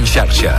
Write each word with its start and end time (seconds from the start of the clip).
En 0.00 0.06
xarxa. 0.08 0.54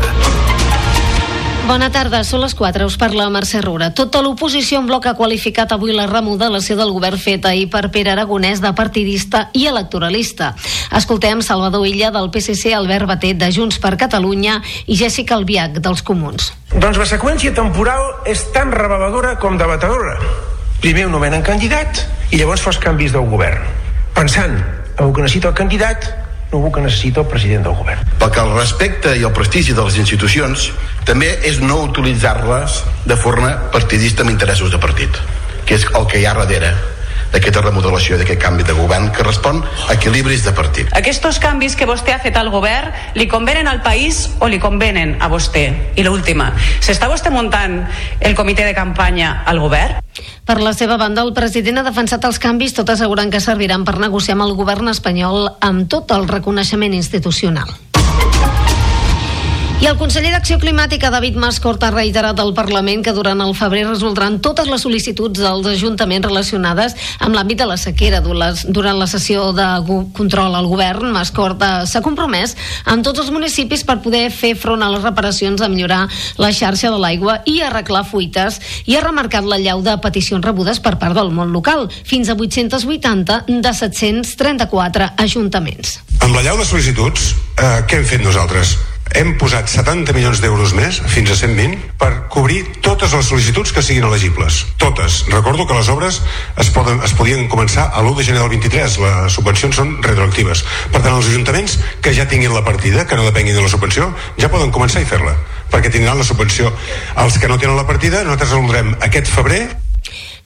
Bona 1.66 1.88
tarda, 1.89 2.20
són 2.21 2.44
les 2.44 2.54
4, 2.54 2.86
us 2.86 2.98
parla 3.02 3.26
Mercè 3.34 3.62
Rura. 3.64 3.88
Tota 3.98 4.20
l'oposició 4.21 4.78
en 4.78 4.86
bloc 4.86 5.07
ha 5.10 5.16
qualificat 5.18 5.74
avui 5.74 5.96
la 5.96 6.06
remodelació 6.06 6.75
del 6.78 6.92
govern 6.94 7.18
feta 7.18 7.50
ahir 7.50 7.66
per 7.74 7.88
Pere 7.89 8.12
Aragonès 8.14 8.62
de 8.62 8.70
partidista 8.78 9.48
i 9.57 9.66
electoralista. 9.71 10.52
Escoltem 10.93 11.42
Salvador 11.42 11.88
Illa 11.89 12.12
del 12.14 12.30
PSC, 12.30 12.75
Albert 12.78 13.10
Batet 13.10 13.42
de 13.42 13.50
Junts 13.56 13.82
per 13.82 13.96
Catalunya 13.98 14.60
i 14.86 15.00
Jessica 15.00 15.39
Albiach 15.39 15.82
dels 15.82 16.06
Comuns. 16.06 16.54
Doncs 16.76 17.01
la 17.01 17.10
seqüència 17.10 17.57
temporal 17.57 18.29
és 18.29 18.46
tan 18.54 18.70
reveladora 18.70 19.39
com 19.42 19.57
debatedora. 19.57 20.20
Primer 20.86 21.10
ho 21.10 21.15
nomenen 21.18 21.42
candidat 21.42 22.06
i 22.29 22.37
llavors 22.37 22.62
fas 22.62 22.78
canvis 22.78 23.18
del 23.18 23.26
govern. 23.34 23.65
Pensant 24.14 24.60
en 24.60 25.07
el 25.07 25.15
que 25.15 25.26
necessita 25.26 25.50
el 25.50 25.57
candidat 25.57 26.21
no 26.51 26.65
el 26.65 26.73
que 26.73 26.82
necessita 26.83 27.21
el 27.21 27.28
president 27.32 27.64
del 27.68 27.75
govern. 27.79 28.07
Perquè 28.21 28.43
el 28.43 28.55
respecte 28.55 29.15
i 29.18 29.23
el 29.28 29.33
prestigi 29.36 29.75
de 29.78 29.86
les 29.87 29.97
institucions 30.01 30.69
també 31.07 31.32
és 31.47 31.61
no 31.64 31.82
utilitzar-les 31.87 32.81
de 33.08 33.17
forma 33.17 33.53
partidista 33.72 34.25
amb 34.25 34.33
interessos 34.33 34.72
de 34.72 34.80
partit, 34.80 35.22
que 35.66 35.80
és 35.80 35.88
el 35.95 36.08
que 36.11 36.19
hi 36.19 36.28
ha 36.28 36.36
darrere 36.36 36.75
d'aquesta 37.31 37.64
remodelació, 37.64 38.17
d'aquest 38.20 38.42
canvi 38.42 38.66
de 38.67 38.76
govern 38.78 39.09
que 39.16 39.23
respon 39.23 39.62
a 39.88 39.95
equilibris 39.95 40.45
de 40.45 40.53
partit. 40.56 40.92
Aquests 40.98 41.40
canvis 41.42 41.76
que 41.80 41.88
vostè 41.90 42.16
ha 42.16 42.22
fet 42.23 42.38
al 42.38 42.52
govern 42.52 42.92
li 43.16 43.28
convenen 43.31 43.67
al 43.67 43.81
país 43.81 44.28
o 44.40 44.50
li 44.52 44.59
convenen 44.59 45.17
a 45.22 45.30
vostè? 45.31 45.66
I 45.95 46.04
l'última, 46.04 46.52
s'està 46.80 47.09
vostè 47.12 47.32
muntant 47.32 47.82
el 48.20 48.36
comitè 48.36 48.66
de 48.68 48.76
campanya 48.76 49.44
al 49.46 49.60
govern? 49.60 50.02
Per 50.46 50.58
la 50.60 50.73
seva 50.73 50.98
banda, 50.98 51.23
el 51.23 51.34
president 51.34 51.80
ha 51.80 51.88
defensat 51.88 52.26
els 52.28 52.40
canvis, 52.42 52.76
tot 52.76 52.90
assegurant 52.90 53.32
que 53.32 53.40
serviran 53.40 53.86
per 53.88 54.00
negociar 54.02 54.36
amb 54.36 54.50
el 54.50 54.58
govern 54.60 54.92
espanyol 54.92 55.48
amb 55.62 55.88
tot 55.88 56.12
el 56.12 56.28
reconeixement 56.28 56.94
institucional. 56.98 57.72
I 59.82 59.88
el 59.90 59.96
conseller 59.98 60.30
d'Acció 60.30 60.60
Climàtica, 60.62 61.10
David 61.10 61.40
Mascort, 61.42 61.82
ha 61.82 61.90
reiterat 61.90 62.38
al 62.38 62.52
Parlament 62.54 63.02
que 63.02 63.16
durant 63.18 63.40
el 63.42 63.56
febrer 63.58 63.88
resoldran 63.88 64.36
totes 64.46 64.68
les 64.70 64.84
sol·licituds 64.86 65.42
dels 65.42 65.70
ajuntaments 65.72 66.28
relacionades 66.28 66.94
amb 67.18 67.34
l'àmbit 67.34 67.64
de 67.64 67.66
la 67.66 67.80
sequera. 67.82 68.20
Durant 68.22 69.00
la 69.00 69.08
sessió 69.10 69.48
de 69.58 69.66
control 70.14 70.54
al 70.54 70.70
govern, 70.70 71.10
Mascort 71.16 71.66
s'ha 71.90 72.04
compromès 72.06 72.54
amb 72.94 73.02
tots 73.02 73.23
els 73.23 73.32
municipis 73.34 73.82
per 73.82 73.98
poder 74.06 74.28
fer 74.30 74.54
front 74.54 74.86
a 74.86 74.92
les 74.94 75.02
reparacions, 75.02 75.66
a 75.66 75.72
millorar 75.73 76.04
la 76.38 76.54
xarxa 76.54 76.94
de 76.94 77.02
l'aigua 77.02 77.40
i 77.50 77.58
arreglar 77.66 78.06
fuites 78.06 78.62
i 78.86 79.00
ha 79.00 79.02
remarcat 79.02 79.50
la 79.50 79.58
llau 79.58 79.82
de 79.82 79.98
peticions 79.98 80.45
rebudes 80.45 80.78
per 80.78 81.00
part 81.02 81.18
del 81.18 81.34
món 81.34 81.58
local, 81.58 81.90
fins 81.90 82.30
a 82.30 82.38
880 82.38 83.50
de 83.50 83.73
734 83.82 85.10
ajuntaments. 85.26 85.98
Amb 86.22 86.38
la 86.38 86.45
llau 86.45 86.62
de 86.62 86.70
sol·licituds, 86.70 87.34
eh, 87.58 87.82
què 87.90 87.98
hem 87.98 88.10
fet 88.14 88.22
nosaltres? 88.22 88.78
Hem 89.16 89.34
posat 89.40 89.70
70 89.70 90.14
milions 90.16 90.42
d'euros 90.42 90.73
més, 90.78 91.00
fins 91.12 91.31
a 91.34 91.36
120, 91.40 91.78
per 92.00 92.09
cobrir 92.31 92.62
totes 92.86 93.14
les 93.16 93.28
sol·licituds 93.28 93.73
que 93.76 93.84
siguin 93.84 94.08
elegibles. 94.08 94.62
Totes. 94.81 95.22
Recordo 95.31 95.67
que 95.67 95.78
les 95.78 95.90
obres 95.92 96.22
es, 96.58 96.72
poden, 96.73 97.02
es 97.06 97.14
podien 97.17 97.48
començar 97.52 97.89
a 97.92 98.04
l'1 98.04 98.17
de 98.17 98.26
gener 98.30 98.42
del 98.42 98.54
23. 98.56 98.98
Les 99.04 99.38
subvencions 99.38 99.76
són 99.82 99.94
retroactives. 100.06 100.64
Per 100.94 101.02
tant, 101.02 101.14
els 101.16 101.30
ajuntaments 101.34 101.78
que 102.02 102.16
ja 102.17 102.28
tinguin 102.32 102.56
la 102.56 102.66
partida, 102.66 103.06
que 103.08 103.20
no 103.20 103.28
depenguin 103.28 103.58
de 103.58 103.66
la 103.66 103.72
subvenció, 103.72 104.12
ja 104.39 104.52
poden 104.54 104.72
començar 104.72 105.04
a 105.04 105.08
fer-la, 105.08 105.36
perquè 105.73 105.92
tindran 105.92 106.20
la 106.22 106.28
subvenció. 106.28 106.73
Els 107.22 107.38
que 107.38 107.52
no 107.52 107.59
tenen 107.62 107.80
la 107.80 107.88
partida, 107.88 108.23
nosaltres 108.23 108.54
resoldrem 108.54 108.95
aquest 109.02 109.32
febrer 109.32 109.66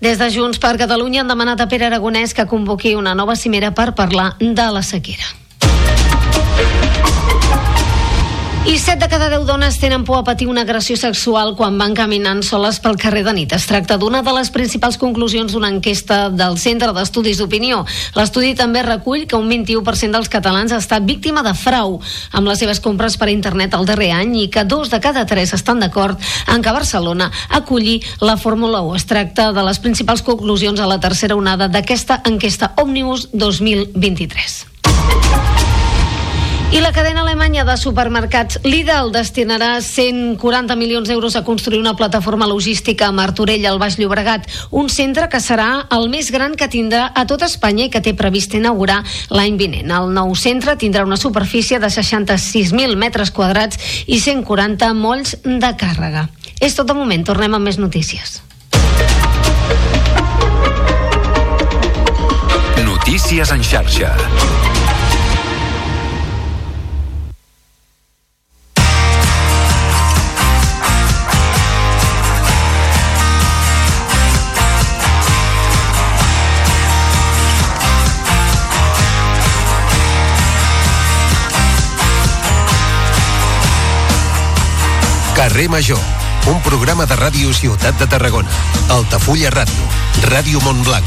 des 0.03 0.19
de 0.19 0.27
Junts 0.29 0.59
per 0.59 0.75
Catalunya 0.77 1.21
han 1.23 1.31
demanat 1.31 1.61
a 1.63 1.69
Pere 1.71 1.87
Aragonès 1.87 2.35
que 2.35 2.45
convoqui 2.45 2.93
una 2.99 3.15
nova 3.15 3.37
cimera 3.39 3.71
per 3.71 3.93
parlar 3.95 4.33
de 4.39 4.67
la 4.75 4.83
sequera. 4.83 5.23
I 8.65 8.79
7 8.79 8.97
de 8.97 9.07
cada 9.07 9.29
10 9.29 9.45
dones 9.45 9.77
tenen 9.77 10.03
por 10.05 10.17
a 10.17 10.23
patir 10.23 10.47
una 10.47 10.61
agressió 10.61 10.97
sexual 10.97 11.53
quan 11.53 11.77
van 11.77 11.93
caminant 11.93 12.41
soles 12.41 12.79
pel 12.81 12.97
carrer 12.97 13.21
de 13.27 13.33
nit. 13.37 13.53
Es 13.53 13.67
tracta 13.69 13.99
d'una 14.01 14.23
de 14.25 14.33
les 14.33 14.49
principals 14.49 14.97
conclusions 14.97 15.53
d'una 15.53 15.69
enquesta 15.69 16.31
del 16.33 16.57
Centre 16.57 16.89
d'Estudis 16.89 17.37
d'Opinió. 17.37 17.83
L'estudi 18.17 18.55
també 18.57 18.81
recull 18.81 19.27
que 19.29 19.37
un 19.37 19.45
21% 19.53 20.17
dels 20.17 20.33
catalans 20.33 20.73
ha 20.73 20.81
estat 20.81 21.05
víctima 21.05 21.45
de 21.45 21.53
frau 21.53 21.99
amb 22.33 22.49
les 22.49 22.57
seves 22.57 22.81
compres 22.81 23.21
per 23.21 23.29
internet 23.29 23.77
el 23.77 23.85
darrer 23.85 24.11
any 24.17 24.33
i 24.41 24.49
que 24.49 24.65
dos 24.65 24.89
de 24.89 24.99
cada 24.99 25.27
tres 25.29 25.53
estan 25.53 25.79
d'acord 25.79 26.17
en 26.49 26.65
que 26.65 26.73
Barcelona 26.73 27.29
acolli 27.49 27.99
la 28.19 28.35
Fórmula 28.35 28.81
1. 28.81 28.95
Es 28.97 29.05
tracta 29.05 29.51
de 29.53 29.61
les 29.61 29.77
principals 29.77 30.25
conclusions 30.25 30.81
a 30.81 30.89
la 30.89 30.99
tercera 30.99 31.37
onada 31.37 31.69
d'aquesta 31.69 32.23
enquesta 32.25 32.73
Òmnibus 32.81 33.29
2023. 33.31 34.74
I 36.71 36.81
la 36.81 36.91
cadena 36.91 37.21
alemanya 37.21 37.63
de 37.63 37.75
supermercats 37.77 38.57
Lidl 38.63 39.11
destinarà 39.13 39.77
140 39.81 40.75
milions 40.75 41.07
d'euros 41.07 41.35
a 41.37 41.43
construir 41.45 41.79
una 41.79 41.93
plataforma 41.95 42.47
logística 42.47 43.07
a 43.07 43.13
Martorell, 43.13 43.65
al 43.65 43.79
Baix 43.79 43.99
Llobregat, 43.99 44.49
un 44.71 44.89
centre 44.89 45.29
que 45.29 45.39
serà 45.39 45.85
el 45.95 46.09
més 46.09 46.31
gran 46.33 46.57
que 46.57 46.67
tindrà 46.67 47.11
a 47.15 47.25
tot 47.29 47.45
Espanya 47.45 47.85
i 47.85 47.91
que 47.93 48.01
té 48.01 48.15
previst 48.17 48.57
inaugurar 48.57 49.03
l'any 49.29 49.55
vinent. 49.61 49.93
El 49.93 50.11
nou 50.11 50.33
centre 50.35 50.75
tindrà 50.75 51.05
una 51.05 51.21
superfície 51.21 51.79
de 51.79 51.87
66.000 51.87 52.97
metres 52.97 53.31
quadrats 53.31 53.79
i 54.07 54.19
140 54.19 54.91
molls 54.97 55.37
de 55.45 55.71
càrrega. 55.79 56.27
És 56.59 56.75
tot 56.75 56.89
de 56.89 56.97
moment, 56.97 57.23
tornem 57.23 57.55
amb 57.55 57.69
més 57.69 57.79
notícies. 57.79 58.41
Notícies 62.83 63.51
en 63.53 63.63
xarxa. 63.63 64.15
Carrer 85.45 85.69
Major, 85.69 85.99
un 86.47 86.59
programa 86.65 87.05
de 87.05 87.13
ràdio 87.13 87.51
Ciutat 87.53 87.99
de 88.01 88.07
Tarragona, 88.09 88.49
Altafulla 88.89 89.51
Ràdio, 89.53 89.83
Ràdio 90.25 90.57
Montblanc, 90.65 91.05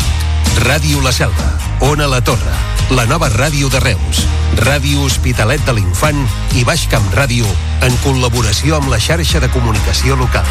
Ràdio 0.63 1.01
La 1.03 1.11
Selva, 1.11 1.49
Ona 1.83 2.07
La 2.07 2.21
Torre, 2.23 2.53
la 2.95 3.03
nova 3.11 3.33
ràdio 3.35 3.67
de 3.67 3.81
Reus, 3.83 4.21
Ràdio 4.63 5.03
Hospitalet 5.03 5.65
de 5.67 5.75
l'Infant 5.75 6.21
i 6.55 6.63
Baix 6.63 6.85
Camp 6.87 7.09
Ràdio 7.19 7.51
en 7.83 7.99
col·laboració 8.05 8.79
amb 8.79 8.93
la 8.93 9.01
xarxa 9.03 9.43
de 9.43 9.51
comunicació 9.51 10.15
local. 10.15 10.47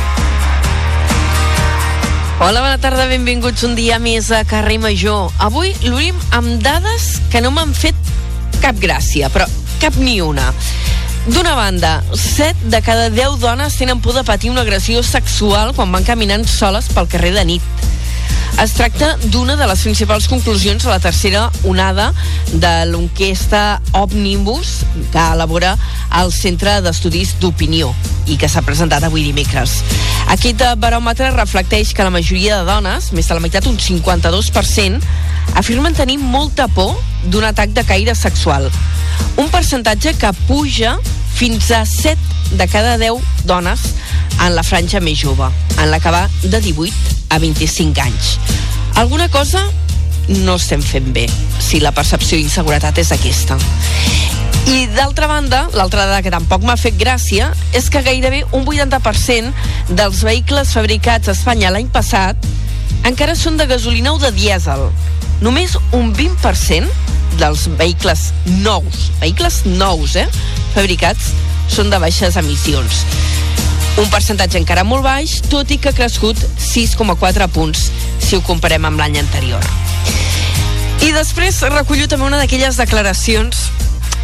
Hola, 2.43 2.59
bona 2.59 2.75
tarda, 2.83 3.07
benvinguts 3.07 3.63
un 3.63 3.79
dia 3.79 4.01
més 4.03 4.33
a 4.35 4.43
Carrer 4.43 4.81
Major. 4.83 5.31
Avui 5.39 5.71
l'obrim 5.87 6.19
amb 6.35 6.59
dades 6.59 7.21
que 7.31 7.39
no 7.39 7.55
m'han 7.55 7.71
fet 7.71 7.95
cap 8.59 8.83
gràcia, 8.83 9.31
però 9.31 9.47
cap 9.79 9.95
ni 9.95 10.19
una. 10.19 10.51
D'una 11.27 11.55
banda, 11.55 12.03
7 12.13 12.69
de 12.69 12.81
cada 12.81 13.09
10 13.09 13.39
dones 13.39 13.75
tenen 13.75 13.99
por 13.99 14.13
de 14.13 14.23
patir 14.23 14.49
una 14.49 14.61
agressió 14.61 15.03
sexual 15.03 15.73
quan 15.75 15.91
van 15.91 16.05
caminant 16.07 16.45
soles 16.47 16.87
pel 16.95 17.09
carrer 17.11 17.33
de 17.35 17.43
nit. 17.43 17.83
Es 18.63 18.71
tracta 18.73 19.09
d'una 19.27 19.57
de 19.59 19.67
les 19.67 19.81
principals 19.83 20.29
conclusions 20.31 20.85
a 20.85 20.93
la 20.93 21.01
tercera 21.03 21.49
onada 21.67 22.13
de 22.53 22.71
l'enquesta 22.87 23.81
Omnibus 23.91 24.85
que 25.11 25.25
elabora 25.33 25.75
el 26.21 26.31
Centre 26.31 26.79
d'Estudis 26.81 27.35
d'Opinió 27.41 27.91
i 28.25 28.39
que 28.39 28.47
s'ha 28.47 28.63
presentat 28.63 29.03
avui 29.03 29.27
dimecres. 29.27 29.81
Aquest 30.31 30.63
baròmetre 30.79 31.33
reflecteix 31.35 31.91
que 31.93 32.07
la 32.07 32.13
majoria 32.15 32.61
de 32.61 32.71
dones, 32.71 33.11
més 33.11 33.27
de 33.27 33.35
la 33.35 33.43
meitat, 33.43 33.67
un 33.67 33.77
52%, 33.77 35.03
afirmen 35.59 35.93
tenir 35.93 36.17
molta 36.23 36.71
por 36.71 36.95
d'un 37.27 37.43
atac 37.51 37.75
de 37.75 37.83
caire 37.83 38.15
sexual. 38.15 38.71
Un 39.37 39.51
percentatge 39.53 40.15
que 40.17 40.33
puja 40.47 40.97
fins 41.37 41.69
a 41.69 41.85
7 41.85 42.17
de 42.57 42.67
cada 42.67 42.97
10 42.97 43.21
dones 43.45 43.79
en 44.41 44.55
la 44.55 44.63
franja 44.65 44.97
més 44.99 45.19
jove, 45.21 45.45
en 45.77 45.91
la 45.91 45.99
que 46.01 46.09
va 46.09 46.23
de 46.41 46.57
18 46.57 46.93
a 47.29 47.37
25 47.37 48.01
anys. 48.01 48.31
Alguna 48.97 49.29
cosa 49.29 49.61
no 50.27 50.55
estem 50.57 50.81
fent 50.81 51.11
bé, 51.13 51.27
si 51.61 51.77
la 51.79 51.93
percepció 51.93 52.39
d'inseguretat 52.39 52.97
és 52.97 53.13
aquesta. 53.13 53.59
I 54.67 54.87
d'altra 54.97 55.29
banda, 55.29 55.67
l'altra 55.77 56.07
dada 56.07 56.23
que 56.25 56.33
tampoc 56.33 56.65
m'ha 56.65 56.75
fet 56.75 56.97
gràcia 56.97 57.51
és 57.77 57.91
que 57.93 58.01
gairebé 58.01 58.41
un 58.57 58.65
80% 58.65 59.93
dels 59.93 60.23
vehicles 60.25 60.73
fabricats 60.73 61.29
a 61.29 61.37
Espanya 61.37 61.69
l'any 61.69 61.93
passat 61.93 62.49
encara 63.05 63.37
són 63.37 63.61
de 63.61 63.69
gasolina 63.69 64.17
o 64.17 64.19
de 64.19 64.33
dièsel. 64.33 64.89
Només 65.41 65.75
un 65.93 66.13
20% 66.17 66.87
dels 67.37 67.67
vehicles 67.77 68.31
nous, 68.63 69.03
vehicles 69.21 69.61
nous, 69.65 70.15
eh, 70.15 70.25
fabricats, 70.73 71.33
són 71.69 71.91
de 71.91 71.99
baixes 72.01 72.37
emissions. 72.39 73.03
Un 74.01 74.09
percentatge 74.09 74.57
encara 74.57 74.85
molt 74.85 75.05
baix, 75.05 75.39
tot 75.49 75.69
i 75.73 75.77
que 75.81 75.89
ha 75.91 75.97
crescut 75.97 76.37
6,4 76.61 77.47
punts 77.53 77.89
si 78.21 78.35
ho 78.37 78.41
comparem 78.45 78.85
amb 78.85 78.99
l'any 79.01 79.19
anterior. 79.21 79.63
I 81.05 81.11
després 81.13 81.61
recullo 81.69 82.07
també 82.09 82.25
una 82.25 82.41
d'aquelles 82.41 82.77
declaracions 82.81 83.67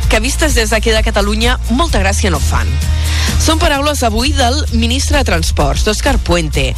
que 0.09 0.19
vistes 0.19 0.55
des 0.55 0.71
d'aquí 0.73 0.91
de 0.91 1.03
Catalunya 1.03 1.57
molta 1.69 2.01
gràcia 2.01 2.31
no 2.33 2.39
fan. 2.39 2.69
Són 3.43 3.59
paraules 3.59 4.03
avui 4.03 4.33
del 4.35 4.59
ministre 4.73 5.19
de 5.19 5.27
Transports, 5.27 5.83
d'Òscar 5.85 6.17
Puente, 6.23 6.71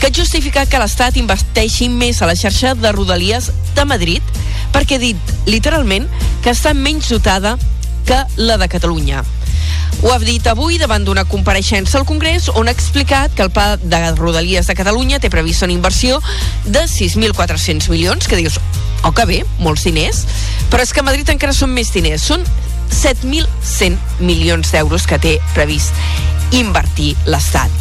que 0.00 0.08
ha 0.08 0.14
justificat 0.14 0.70
que 0.70 0.80
l'Estat 0.80 1.16
investeixi 1.20 1.88
més 1.88 2.22
a 2.22 2.28
la 2.30 2.36
xarxa 2.38 2.74
de 2.78 2.92
Rodalies 2.92 3.50
de 3.74 3.86
Madrid 3.88 4.34
perquè 4.74 4.98
ha 4.98 5.02
dit, 5.02 5.32
literalment, 5.46 6.08
que 6.42 6.52
està 6.52 6.74
menys 6.74 7.08
dotada 7.12 7.56
que 8.04 8.20
la 8.36 8.58
de 8.58 8.68
Catalunya. 8.68 9.22
Ho 10.02 10.12
ha 10.12 10.18
dit 10.20 10.46
avui 10.50 10.76
davant 10.78 11.04
d'una 11.06 11.24
compareixença 11.24 11.96
al 11.98 12.04
Congrés 12.08 12.50
on 12.52 12.68
ha 12.68 12.74
explicat 12.74 13.32
que 13.34 13.44
el 13.46 13.52
Pla 13.54 13.78
de 13.80 14.00
Rodalies 14.18 14.68
de 14.68 14.76
Catalunya 14.76 15.20
té 15.20 15.30
previst 15.32 15.64
una 15.64 15.72
inversió 15.72 16.20
de 16.64 16.84
6.400 16.90 17.88
milions, 17.88 18.28
que 18.28 18.36
dius, 18.36 18.58
oh 19.02 19.12
que 19.16 19.24
bé, 19.28 19.40
molts 19.58 19.86
diners, 19.88 20.24
però 20.72 20.84
és 20.84 20.92
que 20.92 21.00
a 21.00 21.06
Madrid 21.08 21.30
encara 21.32 21.56
són 21.56 21.72
més 21.72 21.92
diners, 21.94 22.26
són 22.26 22.44
7.100 22.92 23.96
milions 24.20 24.74
d'euros 24.74 25.08
que 25.08 25.18
té 25.18 25.38
previst 25.54 25.96
invertir 26.54 27.14
l'Estat. 27.26 27.72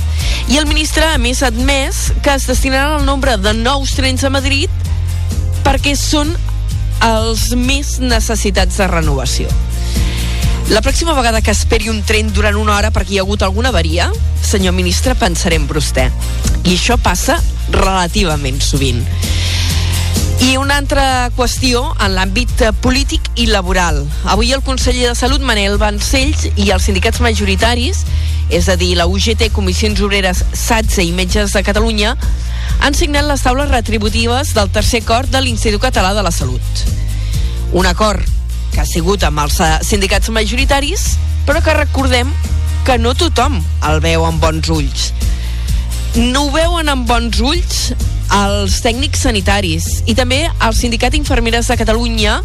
I 0.48 0.58
el 0.60 0.68
ministre, 0.68 1.06
a 1.08 1.20
més, 1.20 1.44
ha 1.44 1.52
admès 1.52 2.10
que 2.24 2.34
es 2.34 2.48
destinaran 2.48 3.02
el 3.02 3.06
nombre 3.06 3.38
de 3.38 3.54
nous 3.58 3.94
trens 3.96 4.24
a 4.24 4.32
Madrid 4.34 4.72
perquè 5.64 5.96
són 6.00 6.34
els 7.04 7.52
més 7.60 7.98
necessitats 8.00 8.80
de 8.80 8.88
renovació. 8.88 9.52
La 10.71 10.81
pròxima 10.81 11.13
vegada 11.13 11.42
que 11.42 11.51
esperi 11.51 11.89
un 11.92 12.00
tren 12.07 12.30
durant 12.31 12.56
una 12.56 12.77
hora 12.77 12.89
perquè 12.94 13.15
hi 13.15 13.18
ha 13.19 13.24
hagut 13.25 13.44
alguna 13.44 13.69
avaria, 13.74 14.07
senyor 14.42 14.74
ministre, 14.74 15.15
pensaré 15.19 15.57
en 15.60 15.65
vostè. 15.68 16.06
I 16.63 16.75
això 16.77 16.95
passa 16.95 17.36
relativament 17.74 18.62
sovint. 18.63 19.01
I 20.44 20.56
una 20.57 20.77
altra 20.80 21.30
qüestió 21.36 21.81
en 22.04 22.15
l'àmbit 22.15 22.63
polític 22.83 23.27
i 23.36 23.48
laboral. 23.51 24.01
Avui 24.31 24.54
el 24.56 24.63
conseller 24.63 25.10
de 25.10 25.15
Salut, 25.19 25.44
Manel 25.44 25.77
Vancells, 25.80 26.48
i 26.56 26.69
els 26.71 26.88
sindicats 26.88 27.19
majoritaris, 27.24 28.04
és 28.50 28.69
a 28.71 28.77
dir, 28.80 28.94
la 29.00 29.07
UGT, 29.07 29.50
Comissions 29.56 30.00
Obreres, 30.04 30.44
SATSE 30.51 31.04
i 31.04 31.12
Metges 31.15 31.56
de 31.56 31.63
Catalunya, 31.63 32.15
han 32.80 32.95
signat 32.95 33.27
les 33.27 33.44
taules 33.44 33.71
retributives 33.71 34.56
del 34.56 34.71
tercer 34.71 35.04
acord 35.04 35.31
de 35.31 35.44
l'Institut 35.44 35.83
Català 35.83 36.15
de 36.15 36.24
la 36.24 36.31
Salut. 36.31 36.88
Un 37.74 37.88
acord 37.89 38.43
que 38.74 38.81
ha 38.81 38.90
sigut 38.90 39.24
amb 39.28 39.44
els 39.44 39.60
eh, 39.62 39.70
sindicats 39.86 40.31
majoritaris, 40.34 41.14
però 41.48 41.62
que 41.64 41.75
recordem 41.78 42.31
que 42.84 42.98
no 43.00 43.14
tothom 43.16 43.60
el 43.90 44.02
veu 44.04 44.25
amb 44.25 44.42
bons 44.44 44.70
ulls. 44.74 45.12
No 46.18 46.48
ho 46.48 46.52
veuen 46.54 46.90
amb 46.92 47.08
bons 47.10 47.40
ulls 47.42 47.94
els 48.34 48.80
tècnics 48.84 49.24
sanitaris 49.28 49.88
i 50.10 50.16
també 50.18 50.44
el 50.50 50.75
Sindicat 50.78 51.16
Infermeres 51.18 51.70
de 51.70 51.78
Catalunya 51.78 52.40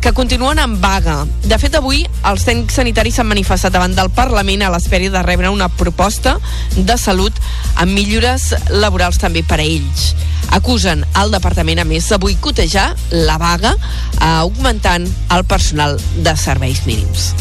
que 0.00 0.12
continuen 0.12 0.58
en 0.58 0.80
vaga. 0.80 1.24
De 1.44 1.58
fet, 1.58 1.74
avui 1.78 2.04
els 2.28 2.44
tècnics 2.46 2.78
sanitaris 2.78 3.18
s'han 3.18 3.28
manifestat 3.30 3.74
davant 3.74 3.94
del 3.96 4.10
Parlament 4.14 4.62
a 4.62 4.70
l'espera 4.72 5.10
de 5.12 5.22
rebre 5.26 5.50
una 5.52 5.68
proposta 5.68 6.36
de 6.76 6.96
salut 6.98 7.34
amb 7.74 7.92
millores 7.92 8.52
laborals 8.70 9.18
també 9.22 9.42
per 9.42 9.60
a 9.60 9.66
ells. 9.66 10.14
Acusen 10.56 11.04
el 11.20 11.34
departament, 11.34 11.82
a 11.82 11.88
més, 11.88 12.08
de 12.08 12.20
boicotejar 12.22 12.88
la 13.26 13.38
vaga 13.42 13.74
eh, 13.76 14.24
augmentant 14.24 15.08
el 15.34 15.44
personal 15.44 15.98
de 16.22 16.36
serveis 16.38 16.84
mínims. 16.86 17.32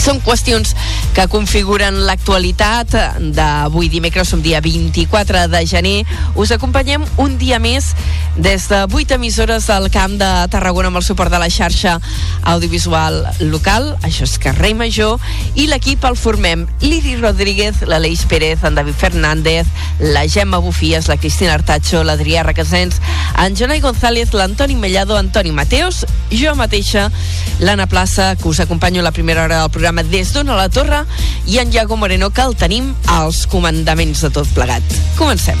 Són 0.00 0.18
qüestions 0.24 0.74
que 1.14 1.26
configuren 1.30 2.00
l'actualitat 2.08 2.90
d'avui 3.34 3.88
dimecres, 3.88 4.28
som 4.28 4.42
dia 4.42 4.58
24 4.60 5.46
de 5.52 5.60
gener. 5.70 5.94
Us 6.34 6.50
acompanyem 6.50 7.04
un 7.22 7.36
dia 7.38 7.60
més 7.62 7.92
des 8.34 8.66
de 8.68 8.80
8 8.90 9.14
emissores 9.14 9.68
del 9.70 9.86
Camp 9.94 10.16
de 10.18 10.30
Tarragona 10.50 10.90
amb 10.90 10.98
el 10.98 11.06
suport 11.06 11.30
de 11.30 11.38
la 11.38 11.48
xarxa 11.48 12.00
audiovisual 12.42 13.20
local. 13.52 13.92
Això 14.02 14.26
és 14.26 14.34
Carrer 14.42 14.74
Major. 14.74 15.22
I 15.54 15.68
l'equip 15.70 16.04
el 16.04 16.18
formem 16.18 16.66
Liri 16.82 17.14
Rodríguez, 17.20 17.84
l'Aleix 17.86 18.26
Pérez, 18.26 18.64
en 18.66 18.74
David 18.74 18.98
Fernández, 18.98 19.70
la 20.00 20.26
Gemma 20.26 20.58
Bufies, 20.58 21.06
la 21.08 21.16
Cristina 21.16 21.54
Artacho, 21.54 22.02
l'Adrià 22.02 22.42
Requesens, 22.42 22.98
en 23.38 23.54
Jonai 23.54 23.80
González, 23.80 24.34
l'Antoni 24.34 24.74
Mellado, 24.74 25.16
Antoni 25.16 25.54
Mateos, 25.54 26.04
jo 26.34 26.54
mateixa, 26.58 27.10
l'Anna 27.60 27.86
Plaça, 27.86 28.34
que 28.34 28.48
us 28.48 28.60
acompanyo 28.60 29.00
a 29.00 29.04
la 29.04 29.12
primera 29.12 29.44
hora 29.44 29.60
del 29.62 29.70
programa 29.70 29.83
programa 29.84 30.02
des 30.08 30.30
d'Ona 30.32 30.54
la 30.56 30.70
Torre 30.72 31.02
i 31.44 31.58
en 31.60 31.68
Iago 31.68 31.98
Moreno 32.00 32.30
que 32.32 32.40
el 32.40 32.54
tenim 32.56 32.86
als 33.12 33.42
comandaments 33.52 34.22
de 34.24 34.30
tot 34.32 34.48
plegat. 34.56 34.94
Comencem. 35.18 35.60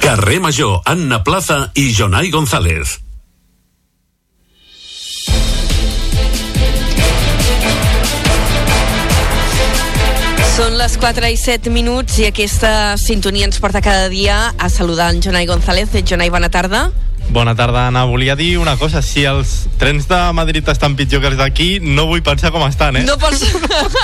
Carrer 0.00 0.40
Major, 0.40 0.80
Anna 0.88 1.20
Plaza 1.20 1.66
i 1.76 1.90
Jonai 1.92 2.32
González. 2.32 2.96
Les 10.88 10.96
4 10.96 11.28
i 11.28 11.36
7 11.36 11.68
minuts 11.68 12.14
i 12.22 12.24
aquesta 12.30 12.70
sintonia 12.96 13.44
ens 13.44 13.58
porta 13.60 13.82
cada 13.84 14.06
dia 14.08 14.38
a 14.56 14.70
saludar 14.72 15.10
en 15.12 15.20
Jonai 15.20 15.44
González. 15.44 15.92
Jonai, 16.08 16.30
bona 16.32 16.48
tarda. 16.48 16.86
Bona 17.30 17.54
tarda, 17.54 17.86
Anna. 17.88 18.04
Volia 18.04 18.36
dir 18.36 18.56
una 18.58 18.76
cosa. 18.80 19.02
Si 19.02 19.24
els 19.28 19.68
trens 19.78 20.08
de 20.08 20.20
Madrid 20.32 20.68
estan 20.68 20.96
pitjor 20.96 21.20
que 21.20 21.32
els 21.32 21.38
d'aquí, 21.40 21.68
no 21.84 22.06
vull 22.08 22.24
pensar 22.24 22.52
com 22.54 22.64
estan, 22.66 22.96
eh? 22.96 23.04
No 23.08 23.18
pots... 23.20 23.44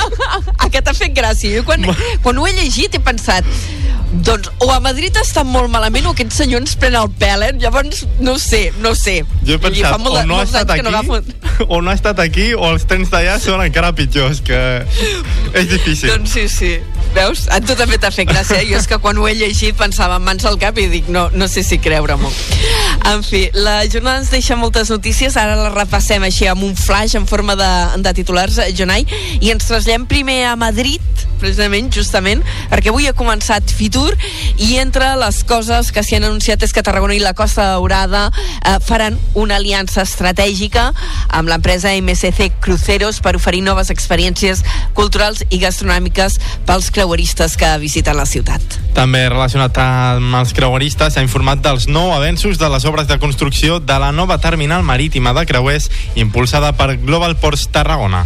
Aquest 0.64 0.84
t'ha 0.84 0.94
fet 0.96 1.16
gràcia. 1.16 1.58
Jo 1.58 1.64
quan, 1.64 1.88
quan 2.22 2.38
ho 2.38 2.46
he 2.48 2.54
llegit 2.58 2.94
he 2.94 3.02
pensat 3.02 3.48
doncs 4.22 4.50
o 4.62 4.68
a 4.70 4.78
Madrid 4.82 5.16
està 5.18 5.42
molt 5.46 5.70
malament 5.72 6.06
o 6.06 6.12
aquest 6.14 6.34
senyor 6.36 6.62
ens 6.62 6.76
pren 6.78 6.94
el 6.98 7.08
pèl, 7.18 7.42
eh? 7.48 7.52
Llavors, 7.62 8.04
no 8.22 8.36
sé, 8.38 8.68
no 8.84 8.94
sé. 8.98 9.22
Jo 9.46 9.56
he 9.56 9.62
pensat, 9.62 9.98
o 9.98 10.22
no 10.28 10.38
ha 10.38 10.44
estat 10.46 10.70
aquí, 10.70 10.84
no 10.86 11.18
o 11.66 11.80
no 11.82 11.90
ha 11.90 11.96
estat 11.96 12.20
aquí, 12.22 12.52
o 12.54 12.68
els 12.70 12.86
trens 12.90 13.10
d'allà 13.10 13.38
són 13.42 13.64
encara 13.64 13.94
pitjors, 13.96 14.42
que 14.44 14.60
és 15.54 15.70
difícil. 15.70 16.12
Doncs 16.12 16.36
sí, 16.36 16.46
sí. 16.52 16.74
Veus? 17.14 17.44
A 17.54 17.60
tu 17.62 17.76
també 17.78 17.94
t'ha 18.02 18.10
fet 18.10 18.26
gràcia. 18.26 18.58
Jo 18.66 18.78
és 18.80 18.88
que 18.90 18.98
quan 18.98 19.18
ho 19.18 19.28
he 19.28 19.34
llegit 19.38 19.76
pensava 19.78 20.18
en 20.18 20.24
mans 20.26 20.44
al 20.48 20.58
cap 20.58 20.78
i 20.82 20.88
dic, 20.90 21.10
no, 21.14 21.28
no 21.34 21.46
sé 21.50 21.62
si 21.62 21.78
creure-m'ho. 21.78 22.30
En 23.10 23.22
fi, 23.22 23.44
la 23.54 23.84
jornada 23.86 24.22
ens 24.22 24.32
deixa 24.32 24.56
moltes 24.58 24.90
notícies, 24.90 25.36
ara 25.38 25.54
la 25.58 25.70
repassem 25.74 26.24
així 26.26 26.48
amb 26.50 26.64
un 26.66 26.74
flash 26.74 27.14
en 27.18 27.28
forma 27.30 27.54
de, 27.60 27.70
de 28.02 28.14
titulars, 28.16 28.58
Jonai, 28.74 29.04
i 29.40 29.52
ens 29.52 29.68
traslladem 29.68 30.08
primer 30.10 30.40
a 30.48 30.56
Madrid, 30.58 31.02
precisament, 31.38 31.90
justament, 31.92 32.42
perquè 32.70 32.90
avui 32.90 33.06
ha 33.06 33.14
començat 33.16 33.74
Fitur 33.74 34.10
i 34.62 34.78
entre 34.80 35.10
les 35.20 35.42
coses 35.46 35.90
que 35.92 36.02
s'hi 36.04 36.16
han 36.18 36.26
anunciat 36.28 36.62
és 36.64 36.72
que 36.72 36.82
Tarragona 36.86 37.16
i 37.16 37.22
la 37.22 37.34
Costa 37.36 37.66
Daurada 37.74 38.26
eh, 38.30 38.78
faran 38.84 39.18
una 39.38 39.58
aliança 39.60 40.02
estratègica 40.06 40.86
amb 41.28 41.50
l'empresa 41.52 41.92
MSC 42.00 42.50
Cruceros 42.64 43.20
per 43.24 43.34
oferir 43.36 43.64
noves 43.66 43.92
experiències 43.92 44.64
culturals 44.96 45.44
i 45.50 45.60
gastronòmiques 45.62 46.40
pels 46.64 46.90
creueristes 47.04 47.58
que 47.60 47.68
visiten 47.78 48.16
la 48.16 48.24
ciutat. 48.24 48.62
També 48.96 49.26
relacionat 49.28 49.76
amb 49.82 50.38
els 50.38 50.54
creueristes 50.56 51.12
s'ha 51.12 51.24
informat 51.24 51.60
dels 51.60 51.84
nou 51.84 52.14
avenços 52.14 52.56
de 52.56 52.70
les 52.72 52.86
obres 52.88 53.10
de 53.10 53.18
construcció 53.20 53.76
de 53.76 53.98
la 54.00 54.08
nova 54.12 54.38
terminal 54.40 54.82
marítima 54.82 55.34
de 55.36 55.44
creuers 55.44 55.90
impulsada 56.16 56.72
per 56.72 56.96
Global 56.96 57.36
Ports 57.36 57.68
Tarragona. 57.68 58.24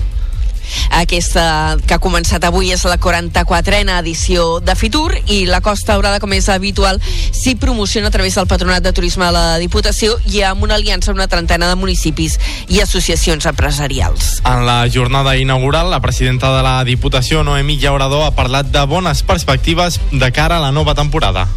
Aquesta 0.99 1.77
que 1.87 1.97
ha 1.97 2.03
començat 2.03 2.45
avui 2.45 2.73
és 2.75 2.85
la 2.89 2.99
44a 2.99 3.99
edició 3.99 4.59
de 4.61 4.75
Fitur 4.79 5.13
i 5.27 5.45
la 5.47 5.61
Costa 5.65 5.95
Daurada, 5.95 6.21
com 6.21 6.33
és 6.37 6.49
habitual, 6.53 7.01
s'hi 7.33 7.55
promociona 7.57 8.09
a 8.09 8.15
través 8.15 8.37
del 8.39 8.49
Patronat 8.51 8.83
de 8.85 8.93
Turisme 8.93 9.27
de 9.27 9.33
la 9.35 9.59
Diputació 9.63 10.19
i 10.33 10.43
amb 10.47 10.65
una 10.67 10.77
aliança 10.77 11.13
amb 11.13 11.21
una 11.21 11.29
trentena 11.29 11.69
de 11.69 11.79
municipis 11.79 12.39
i 12.69 12.81
associacions 12.81 13.47
empresarials. 13.47 14.39
En 14.45 14.67
la 14.67 14.85
jornada 14.93 15.37
inaugural, 15.37 15.91
la 15.91 16.01
presidenta 16.01 16.55
de 16.57 16.63
la 16.63 16.83
Diputació, 16.85 17.45
Noemí 17.45 17.79
Llaurador, 17.79 18.27
ha 18.27 18.37
parlat 18.37 18.73
de 18.73 18.85
bones 18.87 19.23
perspectives 19.23 20.01
de 20.13 20.33
cara 20.33 20.59
a 20.59 20.65
la 20.67 20.73
nova 20.73 20.95
temporada. 20.95 21.49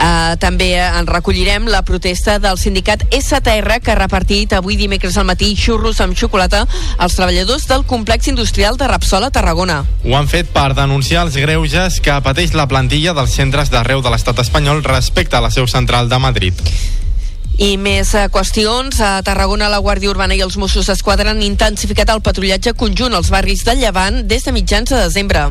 Uh, 0.00 0.36
també 0.40 0.72
en 0.80 1.08
recollirem 1.08 1.66
la 1.68 1.82
protesta 1.86 2.38
del 2.38 2.58
sindicat 2.60 3.02
STR 3.12 3.80
que 3.82 3.92
ha 3.92 3.98
repartit 3.98 4.54
avui 4.56 4.78
dimecres 4.80 5.18
al 5.20 5.26
matí 5.28 5.50
xurros 5.56 6.00
amb 6.00 6.16
xocolata 6.16 6.62
als 6.96 7.18
treballadors 7.18 7.66
del 7.68 7.84
complex 7.84 8.30
industrial 8.32 8.78
de 8.80 8.88
Rapsola 8.88 9.28
a 9.28 9.34
Tarragona. 9.34 9.82
Ho 10.04 10.16
han 10.16 10.30
fet 10.30 10.52
per 10.54 10.70
denunciar 10.78 11.26
els 11.26 11.36
greuges 11.36 12.00
que 12.00 12.16
pateix 12.24 12.54
la 12.56 12.68
plantilla 12.70 13.12
dels 13.16 13.36
centres 13.36 13.72
d'arreu 13.72 14.00
de 14.00 14.14
l'estat 14.14 14.38
espanyol 14.40 14.84
respecte 14.84 15.36
a 15.36 15.44
la 15.44 15.52
seu 15.52 15.68
central 15.68 16.08
de 16.08 16.18
Madrid. 16.18 16.64
I 17.60 17.74
més 17.76 18.14
eh, 18.16 18.28
qüestions. 18.32 19.02
A 19.04 19.20
Tarragona, 19.20 19.68
la 19.68 19.82
Guàrdia 19.84 20.08
Urbana 20.08 20.32
i 20.32 20.40
els 20.40 20.56
Mossos 20.56 20.86
d'Esquadra 20.88 21.34
han 21.34 21.42
intensificat 21.44 22.08
el 22.08 22.22
patrullatge 22.24 22.72
conjunt 22.72 23.12
als 23.12 23.28
barris 23.28 23.66
de 23.66 23.74
Llevant 23.76 24.22
des 24.28 24.46
de 24.46 24.54
mitjans 24.56 24.88
de 24.88 25.02
desembre. 25.02 25.50